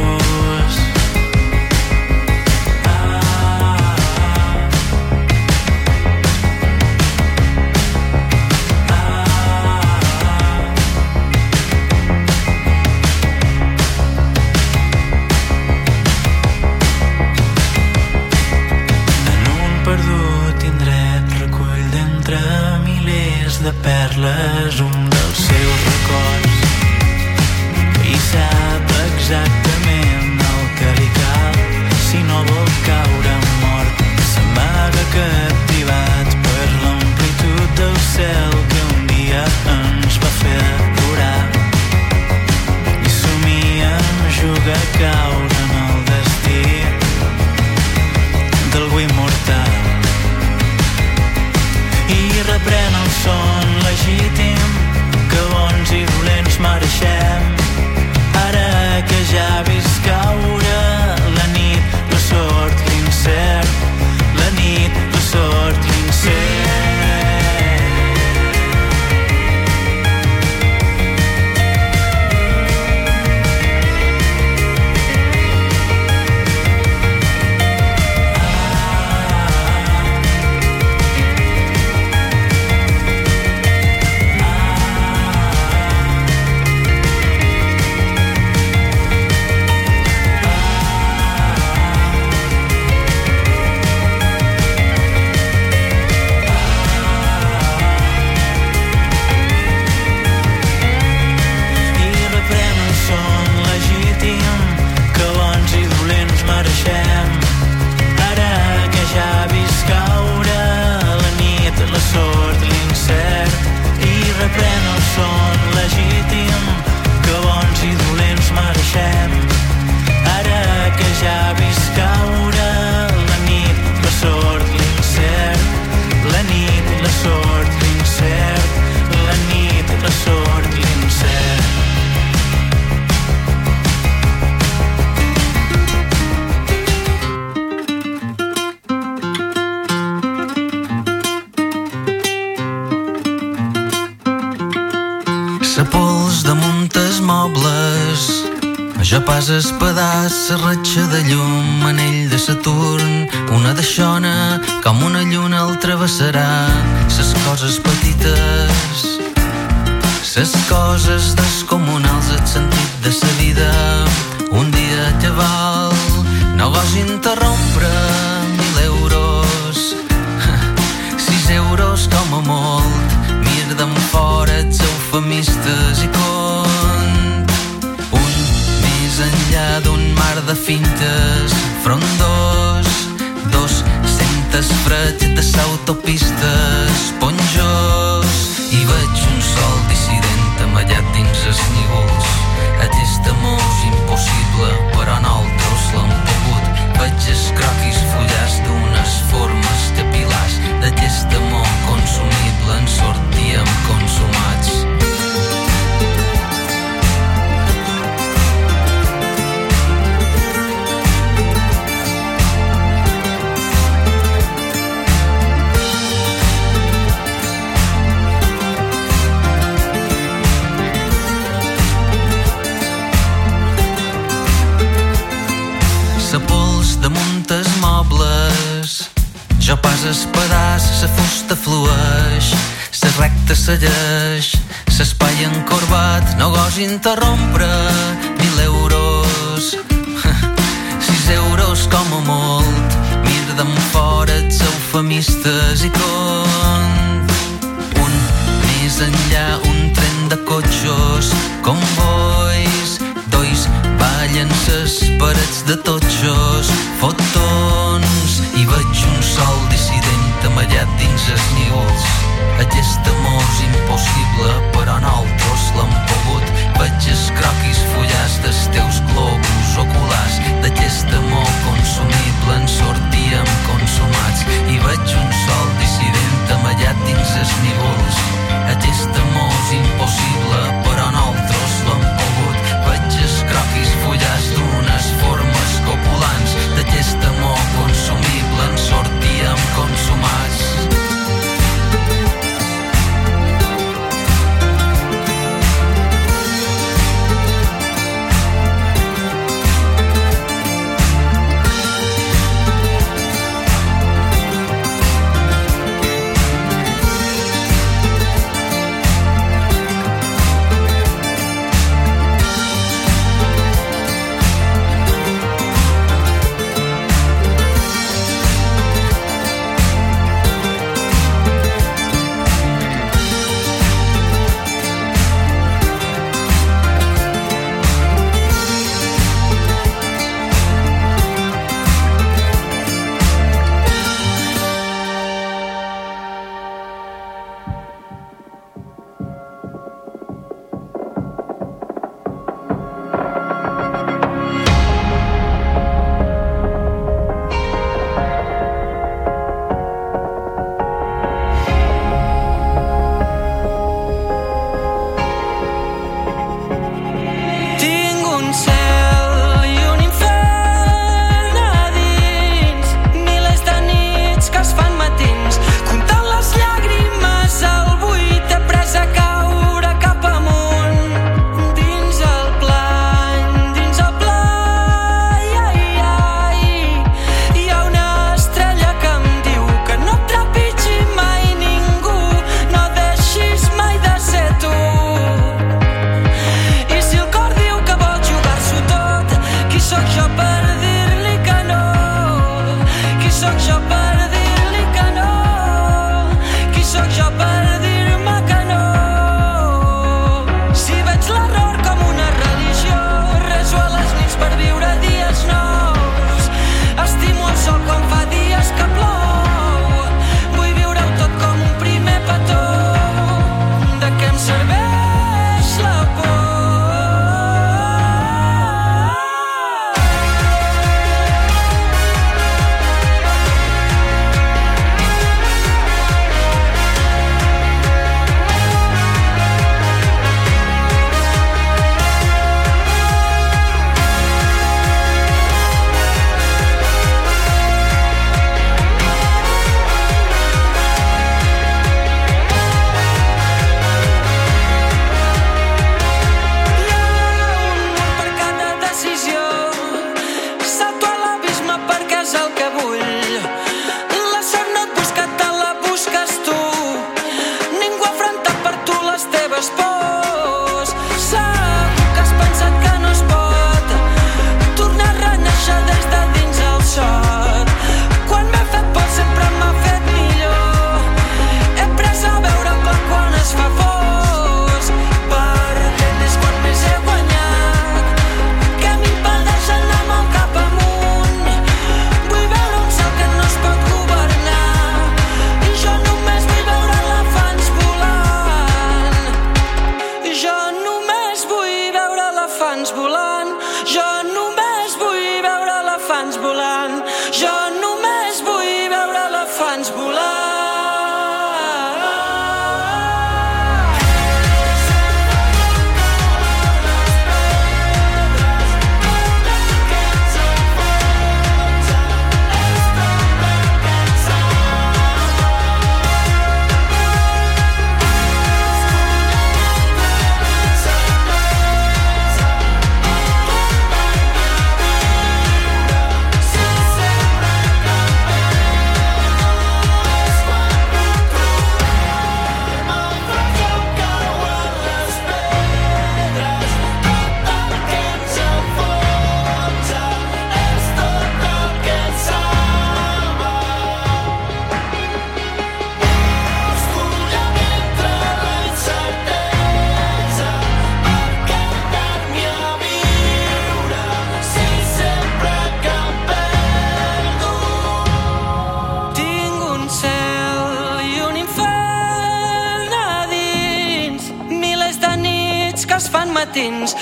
es 566.74 566.96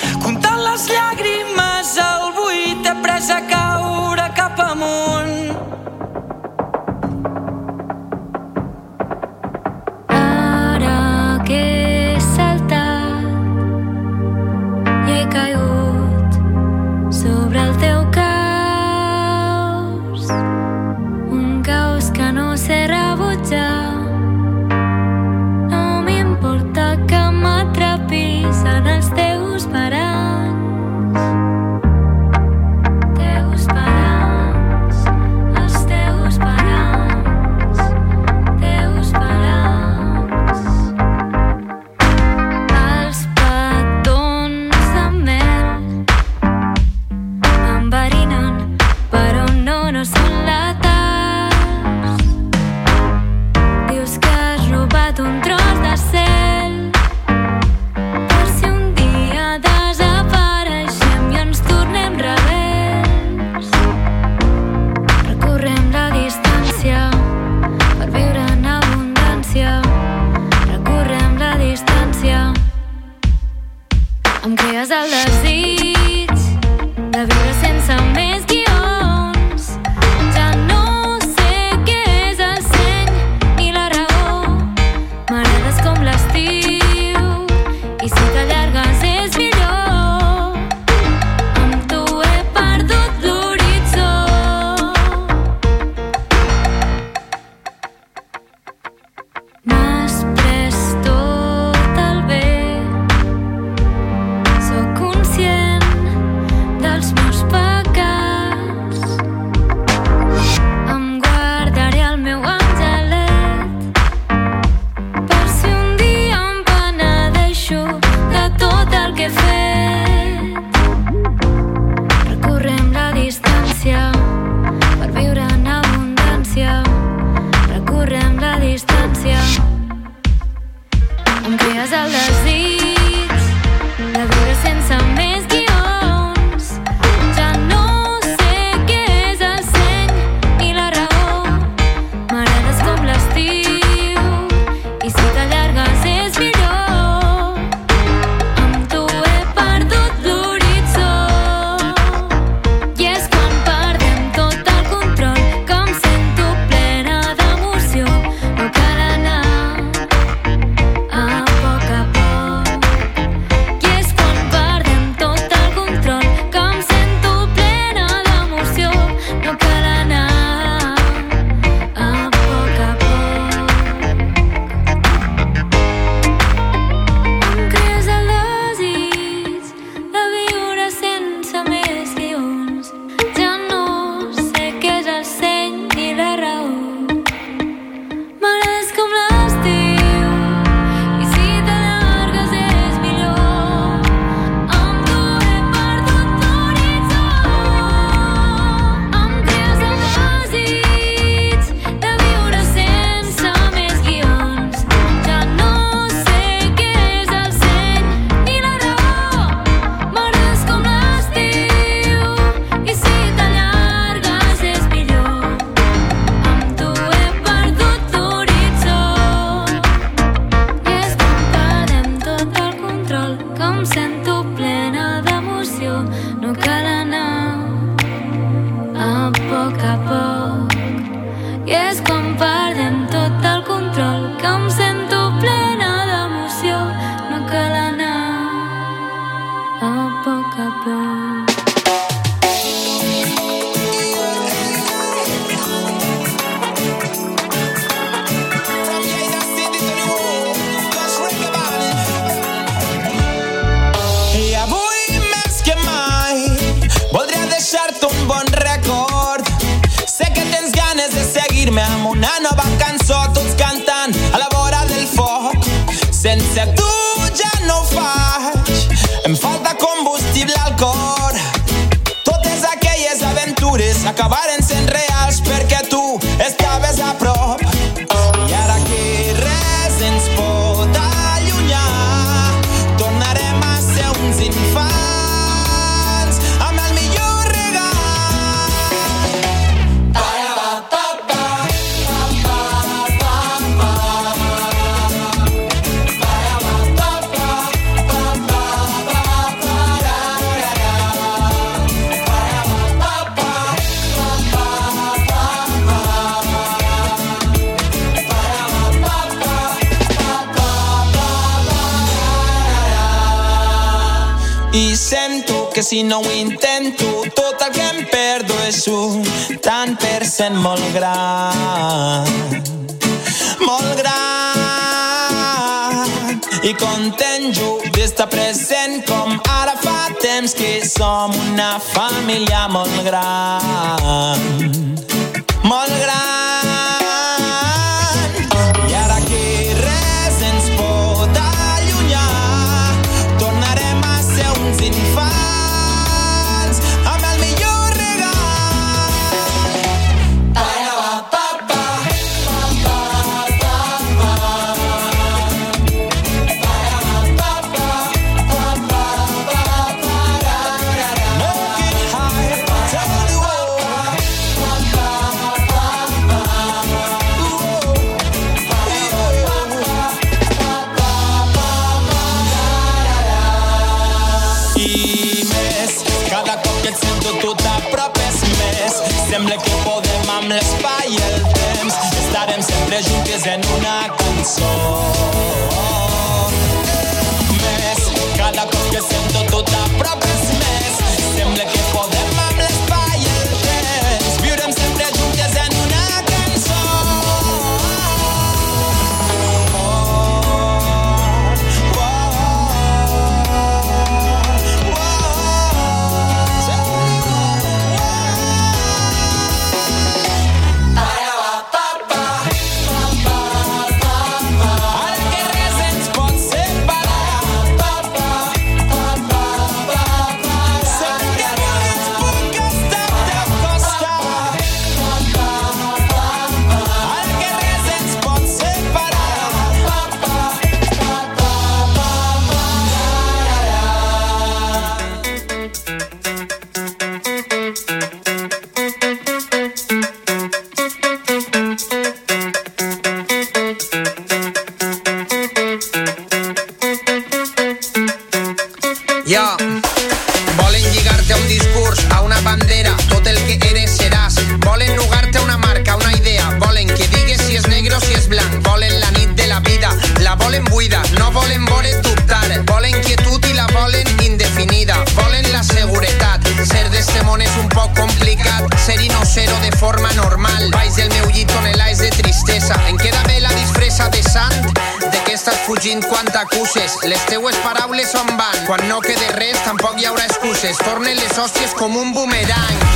excuses. 476.58 476.98
Les 477.04 477.26
teues 477.26 477.56
paraules 477.62 478.14
on 478.14 478.36
van. 478.36 478.66
Quan 478.66 478.80
no 478.88 479.00
quede 479.00 479.30
res, 479.38 479.58
tampoc 479.64 480.00
hi 480.00 480.08
haurà 480.10 480.26
excuses. 480.26 480.78
Tornen 480.82 481.16
les 481.16 481.38
hòsties 481.38 481.74
com 481.78 481.96
un 481.96 482.12
boomerang. 482.12 482.87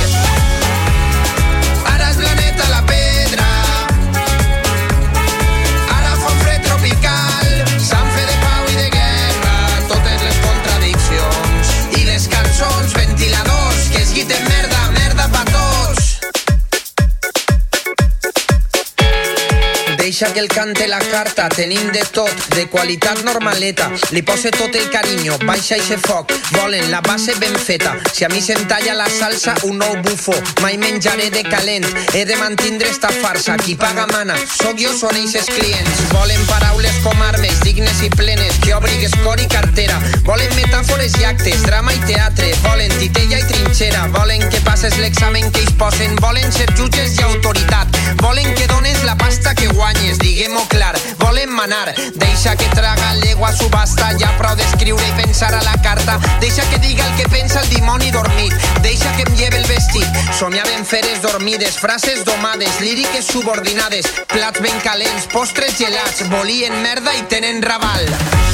Deixa 20.23 20.35
que 20.35 20.39
el 20.39 20.47
cante 20.47 20.87
la 20.87 20.99
carta, 20.99 21.49
tenim 21.49 21.91
de 21.91 21.99
tot, 22.05 22.31
de 22.55 22.65
qualitat 22.69 23.25
normaleta. 23.25 23.89
Li 24.15 24.21
pose 24.23 24.51
tot 24.55 24.71
el 24.79 24.85
carinyo, 24.89 25.35
baixa 25.43 25.75
eixe 25.75 25.97
foc. 25.99 26.31
Volen 26.53 26.91
la 26.91 27.01
base 27.01 27.35
ben 27.41 27.57
feta. 27.59 27.97
Si 28.13 28.23
a 28.23 28.29
mi 28.29 28.39
se'm 28.39 28.63
talla 28.69 28.93
la 28.93 29.09
salsa, 29.09 29.53
un 29.67 29.81
nou 29.81 29.97
bufo. 30.01 30.31
Mai 30.61 30.77
menjaré 30.77 31.29
de 31.29 31.43
calent, 31.43 31.83
he 32.13 32.23
de 32.23 32.37
mantindre 32.37 32.87
esta 32.87 33.09
farsa. 33.09 33.57
Qui 33.57 33.75
paga 33.75 34.05
mana, 34.13 34.37
sóc 34.47 34.79
jo, 34.79 34.93
són 34.95 35.19
eixes 35.19 35.49
clients. 35.51 36.05
Volen 36.13 36.39
paraules 36.47 36.95
com 37.03 37.19
armes, 37.27 37.59
dignes 37.67 37.99
i 38.07 38.09
plenes, 38.15 38.61
que 38.63 38.71
obrigues 38.77 39.11
cor 39.25 39.43
i 39.43 39.49
cartera. 39.51 39.99
Volen 40.23 40.55
metàfores 40.55 41.19
i 41.19 41.27
actes, 41.33 41.67
drama 41.67 41.91
i 41.91 41.99
teatre. 42.07 42.53
Volen 42.63 42.95
titella 42.95 43.41
i 43.43 43.47
trinxera. 43.51 44.07
Volen 44.15 44.47
que 44.47 44.63
passes 44.63 44.95
l'examen 45.03 45.51
que 45.51 45.65
ells 45.65 45.75
posen. 45.83 46.15
Volen 46.23 46.47
ser 46.55 46.71
jutges 46.79 47.19
i 47.19 47.27
autoritat. 47.27 47.91
Volen 48.23 48.55
que 48.55 48.71
dones 48.71 49.03
la 49.03 49.17
pasta 49.17 49.53
que 49.53 49.67
guanyes, 49.67 50.12
diguem-ho 50.19 50.65
clar. 50.69 50.93
Volen 51.19 51.49
manar, 51.49 51.93
deixa 52.15 52.55
que 52.55 52.69
traga 52.75 53.13
l'egua 53.21 53.51
subhasta. 53.55 54.11
Ja 54.19 54.31
prou 54.37 54.55
d'escriure 54.55 55.03
i 55.07 55.15
pensar 55.21 55.53
a 55.53 55.63
la 55.63 55.75
carta. 55.81 56.19
Deixa 56.41 56.65
que 56.69 56.79
diga 56.79 57.05
el 57.07 57.15
que 57.17 57.29
pensa 57.29 57.61
el 57.61 57.69
dimoni 57.69 58.11
dormit. 58.11 58.53
Deixa 58.81 59.11
que 59.15 59.23
em 59.27 59.35
lleve 59.35 59.57
el 59.57 59.67
vestit. 59.67 60.21
Somiaven 60.39 60.85
feres 60.85 61.21
dormides, 61.21 61.77
frases 61.79 62.23
domades, 62.25 62.79
líriques 62.81 63.25
subordinades, 63.25 64.07
plats 64.27 64.61
ben 64.61 64.79
calents, 64.83 65.27
postres 65.33 65.77
gelats, 65.77 66.27
volien 66.29 66.81
merda 66.81 67.15
i 67.15 67.23
tenen 67.31 67.61
raval. 67.61 68.52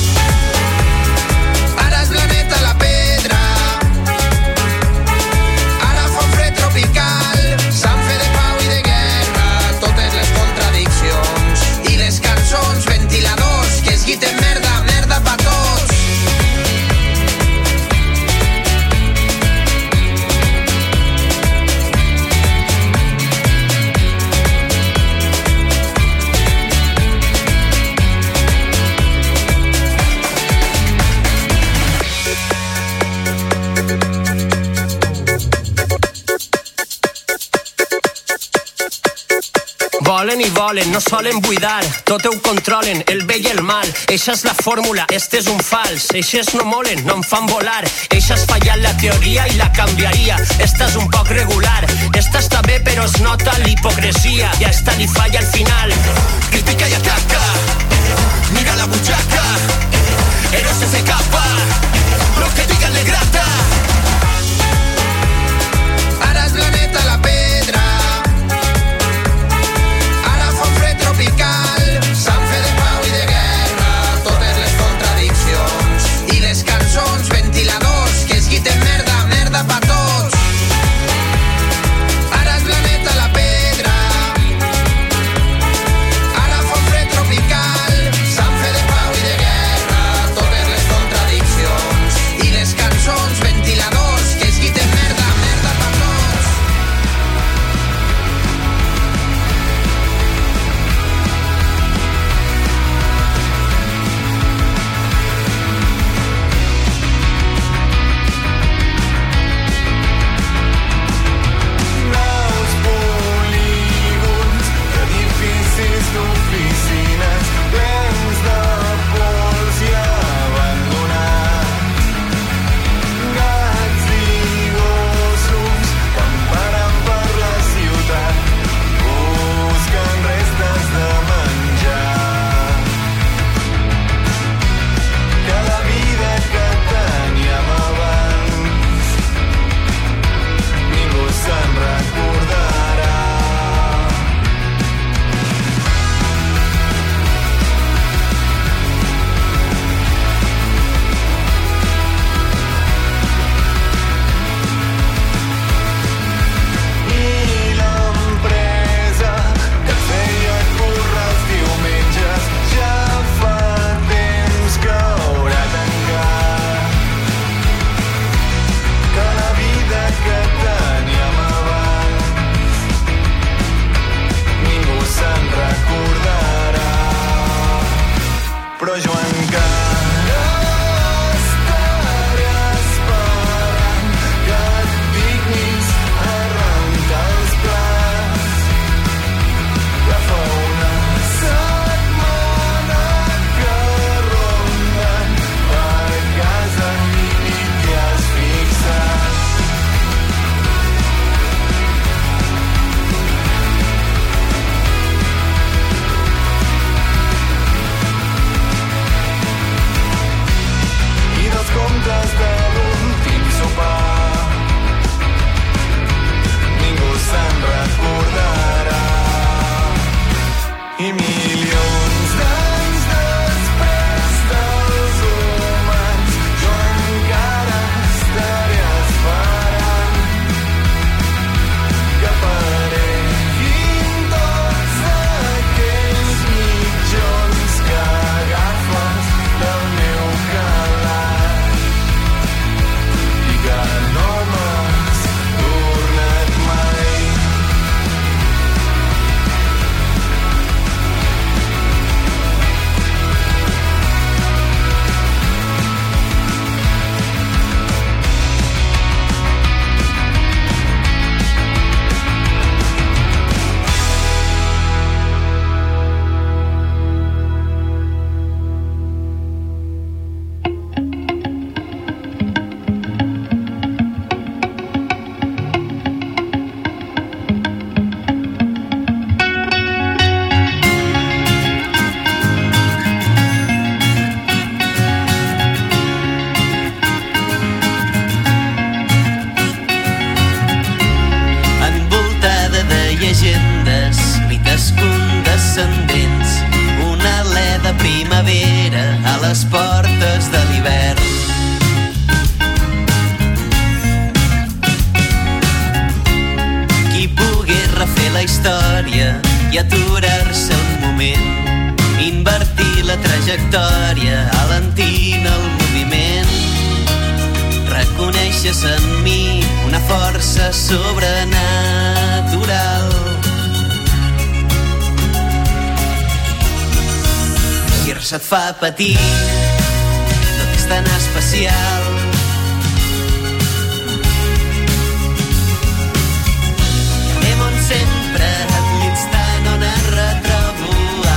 Volen 40.29 40.45
i 40.45 40.49
volen, 40.53 40.91
no 40.91 40.99
solen 41.01 41.39
buidar, 41.41 41.81
tot 42.05 42.21
ho 42.29 42.31
controlen, 42.45 42.99
el 43.09 43.23
bé 43.25 43.39
i 43.41 43.47
el 43.49 43.63
mal. 43.65 43.87
Eixa 44.13 44.35
és 44.35 44.43
la 44.45 44.53
fórmula, 44.53 45.07
este 45.09 45.39
és 45.39 45.47
un 45.49 45.57
fals. 45.57 46.05
Eixes 46.19 46.51
no 46.53 46.67
molen, 46.69 47.01
no 47.07 47.15
em 47.17 47.23
fan 47.25 47.49
volar. 47.49 47.81
Eixa 48.13 48.35
has 48.35 48.45
fallat 48.45 48.77
la 48.83 48.93
teoria 49.01 49.47
i 49.49 49.57
la 49.57 49.71
canviaria. 49.73 50.37
Esta 50.61 50.85
és 50.85 50.99
un 51.01 51.09
poc 51.09 51.33
regular. 51.33 51.81
Esta 52.13 52.43
està 52.45 52.61
bé 52.69 52.77
però 52.85 53.09
es 53.09 53.17
nota 53.25 53.57
l'hipocresia. 53.65 54.53
I 54.61 54.69
a 54.69 54.69
esta 54.69 54.93
li 55.01 55.09
falla 55.09 55.41
al 55.41 55.49
final. 55.49 55.97
Critica 56.53 56.93
i 56.93 56.99
ataca, 57.01 57.43
mira 58.53 58.77
la 58.77 58.85
butxaca. 58.85 59.47
Eros 60.61 60.77
se 60.77 60.93
se 60.93 61.88